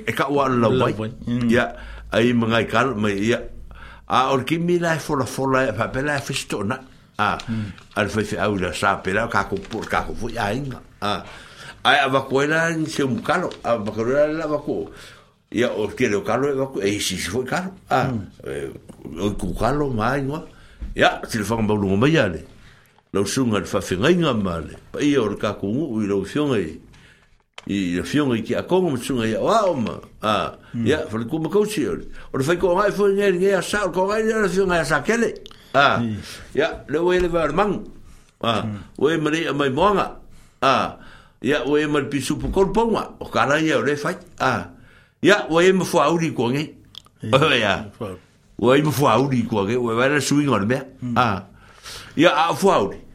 [0.10, 0.26] e ka
[0.62, 0.92] lau vai
[1.56, 1.66] ya
[2.16, 3.16] ai mga kal mai
[4.10, 6.80] a or ki mi la fo la fo la pa pe la fisto na
[7.20, 7.38] a
[7.96, 11.24] al fe au la sa pe la ka ko por ka ko ya inga a
[11.84, 14.90] a va ko la ni se un calo a va ko la va ko
[15.52, 18.10] ya o ki le calo va ko e si fo calo a
[19.22, 20.42] o ku calo mai no
[20.96, 22.44] ya si le fa un baulu mo ya le
[23.14, 24.34] lo sunga fa finga inga
[24.68, 26.78] le, pa ia or ka ko u lo fion e eh.
[27.68, 29.96] i le fionga i ki a konga matunga i a wao ma.
[30.86, 32.08] Ia, whare kua makau si ori.
[32.34, 34.80] O le whaiko ngai fuhi ngai ngai a sao, kua ngai ngai a fionga i
[34.80, 35.34] a sao kele.
[35.74, 36.18] Hmm.
[36.56, 37.84] Ia, le wei le wale mang.
[38.42, 39.24] Wei hmm.
[39.24, 40.20] mare a mai moanga.
[40.62, 43.16] Ia, wei mare pi supu korponga.
[43.20, 44.16] O kāra i a ore whai.
[45.22, 46.66] Ia, wei ma fua auri kua ngai.
[47.22, 47.52] Hmm.
[47.54, 47.76] Ia,
[48.58, 49.76] wei ma fua auri kua ngai.
[49.78, 51.48] Wei wei la suinga ona mea.
[52.16, 52.96] Ia, a fua auri.
[52.98, 53.08] Ia,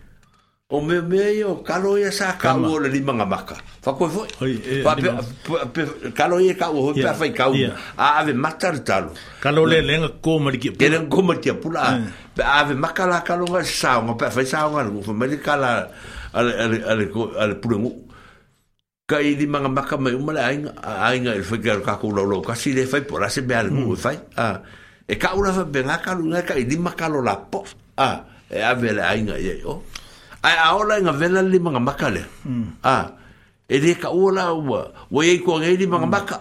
[0.70, 3.52] o me me o kalo ia sa ka le lima nga maka
[3.84, 4.24] fa ko fo
[4.80, 4.96] pa
[5.76, 5.84] pe
[6.16, 7.52] kalo ia ka o pe fa ka o
[8.00, 9.12] a ave matar talo
[9.44, 12.00] kalo le le nga ko ma ki ke le ko ma ki pula
[12.40, 15.84] ave maka la kalo nga sa nga pe fa sa nga ko me le kala
[16.32, 17.90] ale ale ale ko ale pula ngu
[19.04, 22.24] ka i lima nga maka me uma le ainga ainga le fa ka ko lo
[22.24, 24.64] lo ka si le fa pula se be al ngu fa a
[25.04, 27.68] e ka ula fa be nga ka nga ka i lima kalo la po
[28.00, 29.84] a e ave le ainga ye o
[30.44, 32.22] ai aola nga vela le mga maka le
[32.84, 33.06] ah
[33.68, 35.80] e le ka ola wa wa e ko ngai hmm.
[35.80, 36.36] le mga maka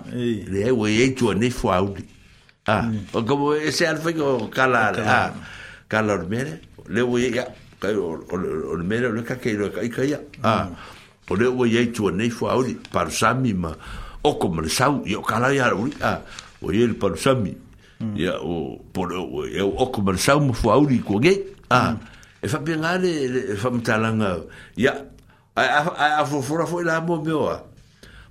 [0.52, 1.88] le wa e tu ne fo au
[2.68, 2.98] ah hmm.
[3.16, 5.32] o ko e se alfa ko kala ah
[5.88, 6.60] kala mere
[6.92, 7.48] le wa ya
[7.80, 8.36] ka o
[8.76, 10.68] le mere le ka ke lo ka ka ya ah
[11.32, 13.72] o le wa e tu ne fo au par sami ma
[14.24, 16.20] o ko me sau yo kala ya uri ah
[16.62, 17.56] o e par sami
[18.20, 19.48] ya o por o
[19.80, 21.40] o ko me sau mo fo au ko ngai
[21.72, 21.96] ah
[22.44, 24.38] e fa penga le, le e fa mtalanga
[24.76, 24.92] ya
[25.56, 27.56] a a a fo fo fo la mo me wa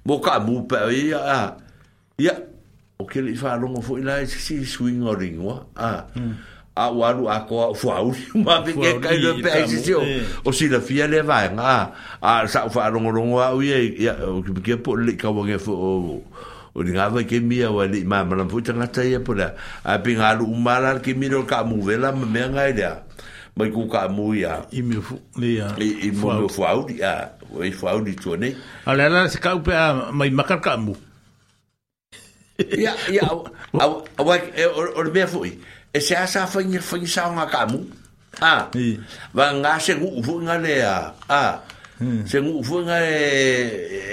[0.05, 1.39] mo ka mu pa ya a
[2.21, 2.37] ya
[3.01, 6.35] o ke le fa longo fo la si swing o ring wa a hmm.
[6.77, 10.29] a waru a ko fo au ma pe ke kai le pe si o eh.
[10.53, 11.89] si la fia le va nga
[12.21, 16.05] a sa fa longo longo wa ye ya o ke po le ka wa fo
[16.73, 19.97] o ni ngava ke mia wa li ma ma fu tanga tai po la a
[20.05, 22.93] pinga lu umala ke mi ro ka mu vela me nga ida
[23.57, 27.13] mai ku ka mu ya i me fu ya i mo mo fu au ya
[27.53, 28.49] o e fu au di tone
[28.89, 29.77] ala la se ka u pe
[30.17, 30.97] mai makar ka mu
[32.81, 33.45] ya ya au
[33.77, 34.65] au e,
[34.97, 35.61] o be fu e
[36.01, 37.81] se asa fa ni fa ni sa nga ka mu
[38.41, 38.73] ah
[39.37, 41.61] va nga se u fu nga le ya ah
[42.01, 42.25] hmm.
[42.25, 43.21] se ngu fuenga e,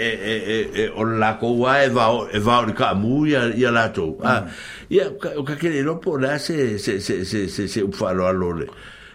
[0.04, 2.72] e e o la ko wa e va e va hmm.
[2.76, 4.44] o ka mu ya ya la to ah
[4.92, 8.12] ya ka ke le no po la se se se se se se u fa
[8.12, 8.68] lo a lo le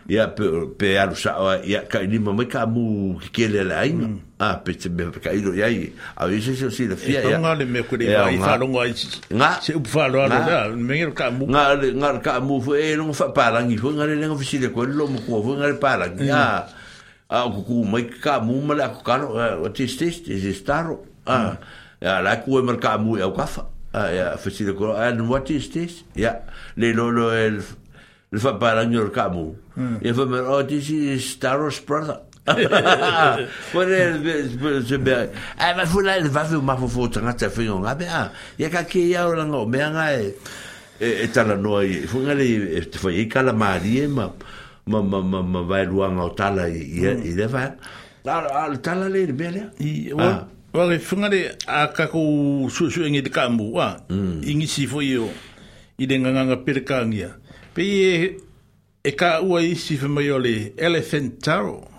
[0.08, 0.28] ia
[0.78, 4.20] pe alu sa ia ka ni mama ka mu kele la inga mm.
[4.36, 5.65] a pe te me ka ilo ia
[6.20, 8.84] a i se se si la fia ia não me ko le não fa longa
[8.84, 12.41] não nga se u fa lo ala da me ngir ka mu nga nga ka
[12.41, 15.08] mu fo e no fa pa langi fo ngale não fo si le ko lo
[15.08, 16.36] mo ko fo ngale pa langi mm.
[16.36, 16.44] a
[17.28, 19.26] a ku ku mai ka mu ma la ko ka no
[19.65, 21.57] o te ste ste se staro mm.
[22.05, 23.65] a la ku e mer ka mu e o ka fa
[23.97, 26.44] a não si le ko a no te ste ia
[26.76, 27.65] le lo lo el
[28.34, 29.42] le fa pa langi or kamu
[29.78, 29.98] hmm.
[30.02, 35.14] e fa me oh this is staros brother Por el eh, se be.
[35.56, 38.04] Ah, ma fu la le va fu ma fu fu tanga ta fu ngo be
[38.06, 38.24] a.
[38.28, 40.34] Ah, ya ka ke ya ora no me anga e
[41.00, 42.04] e, e ta la noi.
[42.04, 44.28] Fu nga e fu i ka la mari di e, ma
[44.84, 47.32] ma ma ma ma va lu anga o ta la i i hmm.
[47.34, 47.62] le va.
[48.28, 49.62] Al al ta la le be le.
[49.80, 50.44] I wa ah.
[50.74, 53.96] wa le fu nga le a ka ku su su ngi de ka mu wa.
[54.10, 55.30] You si fu yo.
[55.96, 57.30] I de nga nga per ka ngia.
[57.30, 57.42] Mm.
[57.75, 58.11] Pe e,
[59.03, 61.91] e ka ua isi fa mai o le elephant taro.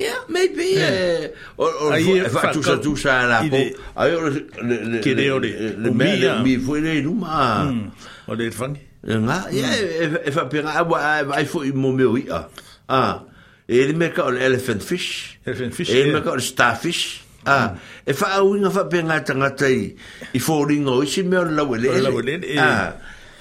[0.00, 0.72] Yeah, maybe.
[0.80, 1.36] Yeah.
[1.60, 3.60] Uh, or, or, fa tu sa tu sa la po.
[4.00, 5.04] Ai o le...
[5.04, 5.50] Ke le o le...
[5.76, 7.68] Le me le mi fu le numa.
[7.68, 7.92] Hmm,
[8.24, 8.80] o le fangi.
[9.04, 9.12] E hmm.
[9.12, 11.00] e, e, Nga, ia, e fa pera awa
[11.36, 12.40] ai fu i mo me o ia.
[12.88, 13.22] Ah.
[13.68, 15.36] E le me ka o le elephant fish.
[15.44, 16.00] Elephant fish, yeah.
[16.00, 17.04] E le me ka o le starfish.
[17.42, 17.78] Ah, mm.
[18.06, 19.88] e fa au inga fa pe ngata ngata i,
[20.30, 21.98] i fōringa o isi mea o lawelele.
[21.98, 22.58] O lawelele, e.
[22.62, 22.92] Ah.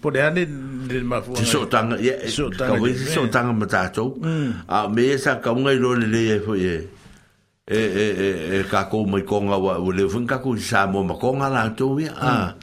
[0.00, 0.46] Po le ane
[0.88, 1.32] le mafu.
[1.36, 2.12] Te sotanga, ye,
[2.58, 4.08] kawai te sotanga matatou.
[4.68, 6.78] A me e sa kaunga i lo le le fo ye.
[7.70, 11.14] E, e, e, e, kako mai konga wa ule fun kako i sa mo ma
[11.14, 12.08] konga la tou ye.
[12.08, 12.54] A,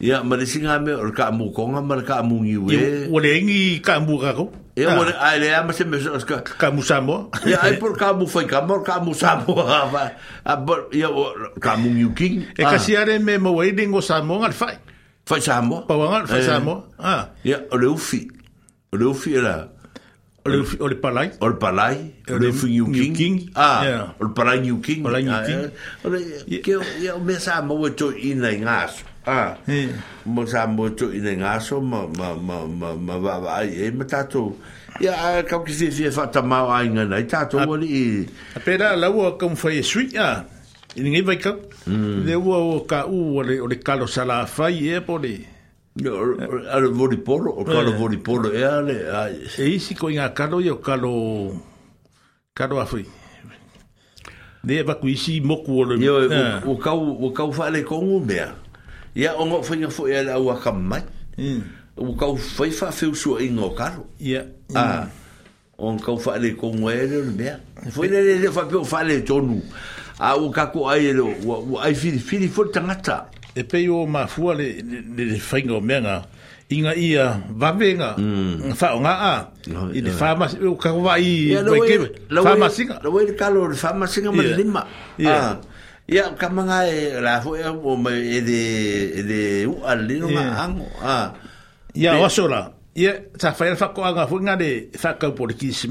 [0.00, 2.76] ya ma le singa me o ka mu konga ma le ka mu ngi we.
[3.12, 4.50] O le ngi ka mu kako.
[4.74, 6.42] E o le ai le ama se me so ska.
[6.42, 7.30] Ka mu sa mo.
[7.46, 9.54] Ya ai por ka mu fai ka mo ka mu sa mo.
[9.62, 10.10] A,
[10.92, 11.24] ya o
[11.60, 12.42] ka mu ngi king.
[12.58, 14.74] E kasi are me mo wei dingo sa mo ngal fai.
[15.30, 15.86] Fai Samoa.
[15.86, 16.82] Pauanga, fai Samoa.
[16.98, 17.28] Ah.
[17.46, 18.26] Ia, o le ufi.
[18.90, 19.68] O le ufi era...
[20.42, 21.30] O le, o palai.
[21.38, 21.98] O palai.
[22.26, 23.14] O ufi New King.
[23.14, 23.36] King.
[23.54, 24.06] Ah, yeah.
[24.18, 25.04] o palai New King.
[25.06, 25.70] Palai New King.
[26.02, 26.20] O le,
[26.66, 29.06] ke, ia, o me Samoa to ina i ngaso.
[29.22, 29.54] Ah.
[30.26, 34.04] Mo Samoa to ina i ngaso, ma, ma, ma, ma, ma, ma, ma, e, ma
[34.10, 34.56] tatou.
[34.98, 38.06] Ia, kau ki fia fia whatamau ainga nei, tatou wali i...
[38.58, 40.40] Apera, lau a kau fai e sui, ah.
[40.96, 41.52] i ngai vai kau
[41.86, 42.26] mm.
[42.26, 45.34] le ua o ka u o le, le kalo sala fai e po le
[46.74, 47.96] ale volipolo o kalo eh.
[48.00, 48.96] volipolo e ale
[49.58, 51.12] e isi ko inga kalo i o kalo
[52.54, 53.04] kalo afui
[54.66, 56.78] le va e ku isi moku o le yo o eh.
[56.82, 58.50] kau o kau fa le kongu mea
[59.14, 61.04] ia o ngo fai fo e la ua kamai
[61.38, 61.44] mm.
[61.46, 61.60] mm.
[62.02, 64.42] ah, o kau fai fa feu so ingo kalo ia
[64.74, 65.06] ah
[65.78, 67.56] on kau fa le kongu e le mea
[67.94, 69.62] foi le le fa pe fa le tonu
[70.20, 74.04] a o ka ko ai lo o fi fili fili fo tangata e pe o
[74.04, 74.84] ma fu le
[75.16, 76.28] le, le fainga menga
[76.68, 78.76] inga ia va venga mm.
[78.78, 79.34] fa nga a
[79.96, 81.96] i de fama u ka va i o ke
[82.44, 84.82] fama singa lo wei ka lo fama singa ma lima
[85.16, 85.56] ya
[86.06, 86.30] ya ah.
[86.36, 88.62] ka manga e la fo e o me e de
[89.16, 91.32] e de u al lino ma ango ah.
[91.32, 91.32] a
[91.96, 95.32] ya o sola ya ta fa ya fa ko nga fu nga de fa ka
[95.32, 95.90] por ki e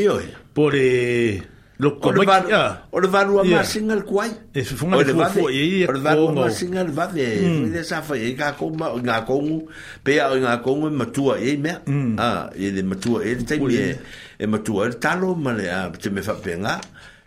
[0.00, 0.22] io
[0.54, 2.44] por e Lo o le van
[2.92, 4.30] o le van uma single kwai.
[4.54, 7.82] E se funga le fu e o le van uma single va de fui de
[7.82, 9.58] sa fa e ka ko ma nga ko ngu
[10.04, 11.72] pe a nga ko ngu matua e me.
[12.16, 13.98] Ah, e le matua e te me
[14.38, 16.78] e matua e talo ma le a te me fa penga.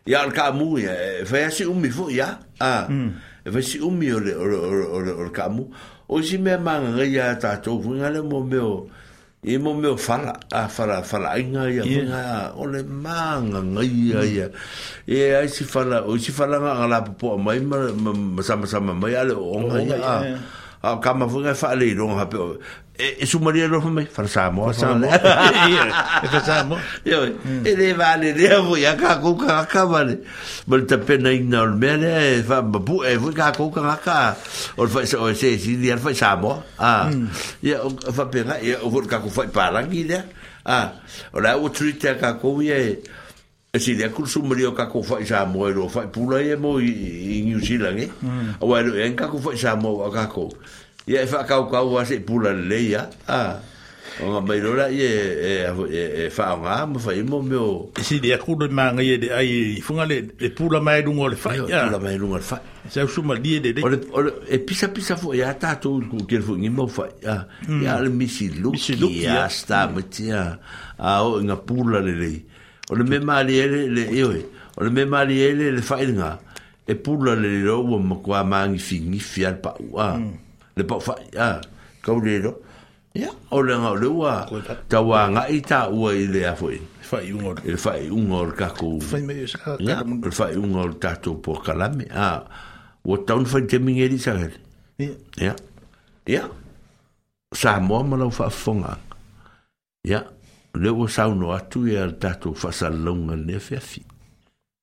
[0.05, 0.93] Ya ka mu ya
[1.25, 2.39] fa si umi fu ya.
[2.59, 2.87] Ah.
[3.43, 4.57] Fa si umi o le o le
[5.19, 5.67] o le ka mu.
[6.07, 8.87] O si me manga ya ta to funga le mo me o.
[9.45, 14.47] e mo meu fala a fala fala inga ya inga ole manga ngai ya ya
[15.05, 17.77] e ai si fala o si fala nga la po mai ma
[18.41, 20.01] sama sama mai ale o nga ya
[20.83, 22.37] a ka ma funga e fa le ro ha pe
[22.97, 27.23] e su mari ro me fa sa mo sa le e fa sa mo yo
[27.65, 30.19] e le vale le vo ya ka ku ka ka vale
[30.69, 34.37] bel te pena ina al mele fa bu e vo ka ku ka ka
[34.77, 37.09] o fa e o se si di fa sa mo ah
[37.61, 37.81] ya
[38.13, 40.25] fa pena ya o ka ku fa pa la guida
[40.65, 40.93] ah
[41.33, 43.01] o la o truita ka ku ye
[43.73, 47.41] e si lea kursu mori o kako fai sa mo fai pula e mo i
[47.45, 48.07] New Zealand e
[48.61, 50.51] a wai lo en fai sa mo a kako
[51.07, 53.09] ia e fai kau kau a se pula le ya.
[53.27, 53.59] a ah.
[54.23, 55.11] o nga mai lola i e
[55.67, 58.39] fai e, e, e o ngā ma fai mo meo e si lea
[58.71, 61.99] ma ngai de ai i funga le e pula mai lungo le fai a pula
[61.99, 63.83] mai lungo le fai sa usuma li die de
[64.47, 68.47] e pisa pisa fo e a tatou ku kere mo fai a ia le misi
[68.63, 70.55] luki ya, sta mati a
[71.21, 72.55] o nga pula le
[72.89, 74.45] o le me mali ele le ioi
[74.77, 76.39] o le me mali ele le whainga
[76.87, 80.31] e pula le le rau ma kua maangi fingi fia al pa ua mm.
[80.77, 81.15] le pa wha
[81.47, 81.61] a
[82.05, 82.53] kau le ro
[83.13, 84.33] ia o le ngau le ua
[84.87, 86.79] ta wā ngai ta ua i le afo i
[87.11, 90.79] whai unga o le whai unga le kako whai me o saka le whai unga
[90.79, 92.29] o le tato po kalame a
[93.03, 95.11] o taun whai te mingeri sa hele
[95.43, 95.53] ia
[96.27, 96.43] ia
[97.51, 98.95] sa moa ma lau wha fonga
[100.07, 100.23] ia
[100.77, 104.03] E le ua sauno atu ia le tatou faasalaluga lenei feafi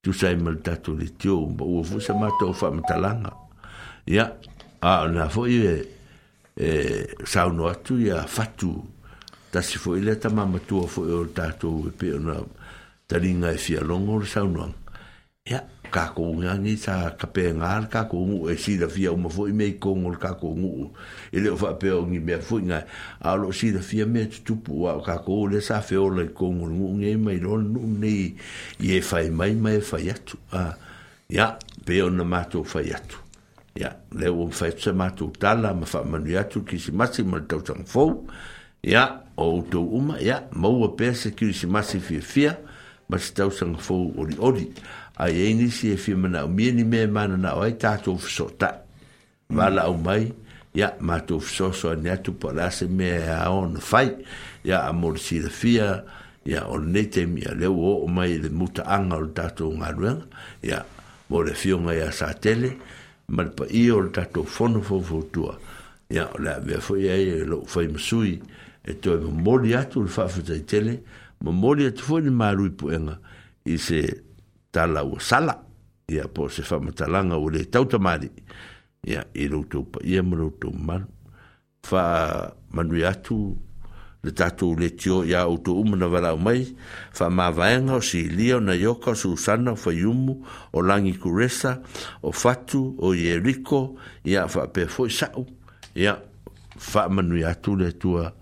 [0.02, 3.30] tusai ma le tatou le tio ma ua foi sa matou faamatalaga
[4.10, 4.24] ia
[4.80, 5.74] aona foʻi e
[6.56, 6.68] e
[7.24, 8.72] sauno atu ia e fatu
[9.52, 12.42] tasi foʻi lea tamamatua foʻi o le tatou e pe ona
[13.06, 14.74] taliga e fialogo o le saunoaga
[15.46, 15.62] ia
[15.94, 19.52] ka ko ngi sa ka pe ngar ka ngu e si da fia uma foi
[19.54, 20.90] me ko ngu ka ko ngu
[21.30, 22.82] e le fa pe ngi me foi nga
[23.22, 26.08] a lo si da fia me tu pu wa ka ko le sa fe o
[26.10, 28.34] le ko ngu nge mai ro nu ne
[28.82, 30.36] e fai mai mai fai e atu
[31.30, 31.46] ya
[31.86, 33.16] pe na mato fai atu
[33.78, 37.38] ya le o fai tsa mato tala ma fa manu atu ki si masi ma
[37.46, 38.26] tau tang fo
[38.82, 42.58] ya o to uma ya maua pe se ki si masi fi fia
[43.08, 44.66] ma tau tang fo o di
[45.16, 48.80] ai e nisi e whima nau mia ni mea mana nau ai tātou fisota
[49.50, 50.32] wala au mai
[50.74, 54.08] ia mātou fisoso ane atu palase mea e ao na whai
[54.64, 56.02] ia a morisirafia
[56.44, 60.26] ia o nei teimi a leo o mai le mutaanga o le tātou ngaruenga
[60.66, 60.82] ia
[61.30, 62.72] mo le fionga ia sa tele
[63.28, 65.54] ma le pa i o le tātou fono fofotua
[66.10, 68.40] ia o le avea foi ai e lo fai masui
[68.82, 70.98] e toi mamoli atu le whaafutai tele
[71.44, 73.20] mamoli atu foi ni marui puenga
[73.64, 74.02] i se
[74.74, 75.54] tala o sala
[76.10, 78.28] ia po se faamatalaga ua lē tautamali
[79.08, 81.06] ia i loutou paia ma loutou malu
[81.86, 83.38] faamanui atu
[84.24, 86.66] le tatou le tio ia outou uma na valau mai
[87.14, 90.34] faamavaega o silia ona ioka o susana o faiumu
[90.72, 91.78] o lagi kuresa
[92.22, 93.80] o fatu o ieriko
[94.26, 95.42] ia faapea foʻi saʻu
[95.94, 96.18] ia
[96.78, 98.32] faamanui atu le atua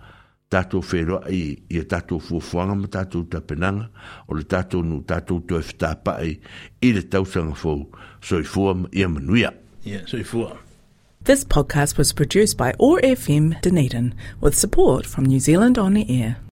[0.53, 3.89] tatou wheroa tatou fuafuanga ma tatou tapenanga
[4.29, 6.35] o le tatou nu tatou toe whetapae
[6.85, 7.57] i le tausanga
[8.93, 9.55] ia manuia.
[9.85, 10.07] Yeah,
[11.23, 16.37] This podcast was produced by ORFM Dunedin with support from New Zealand On the Air.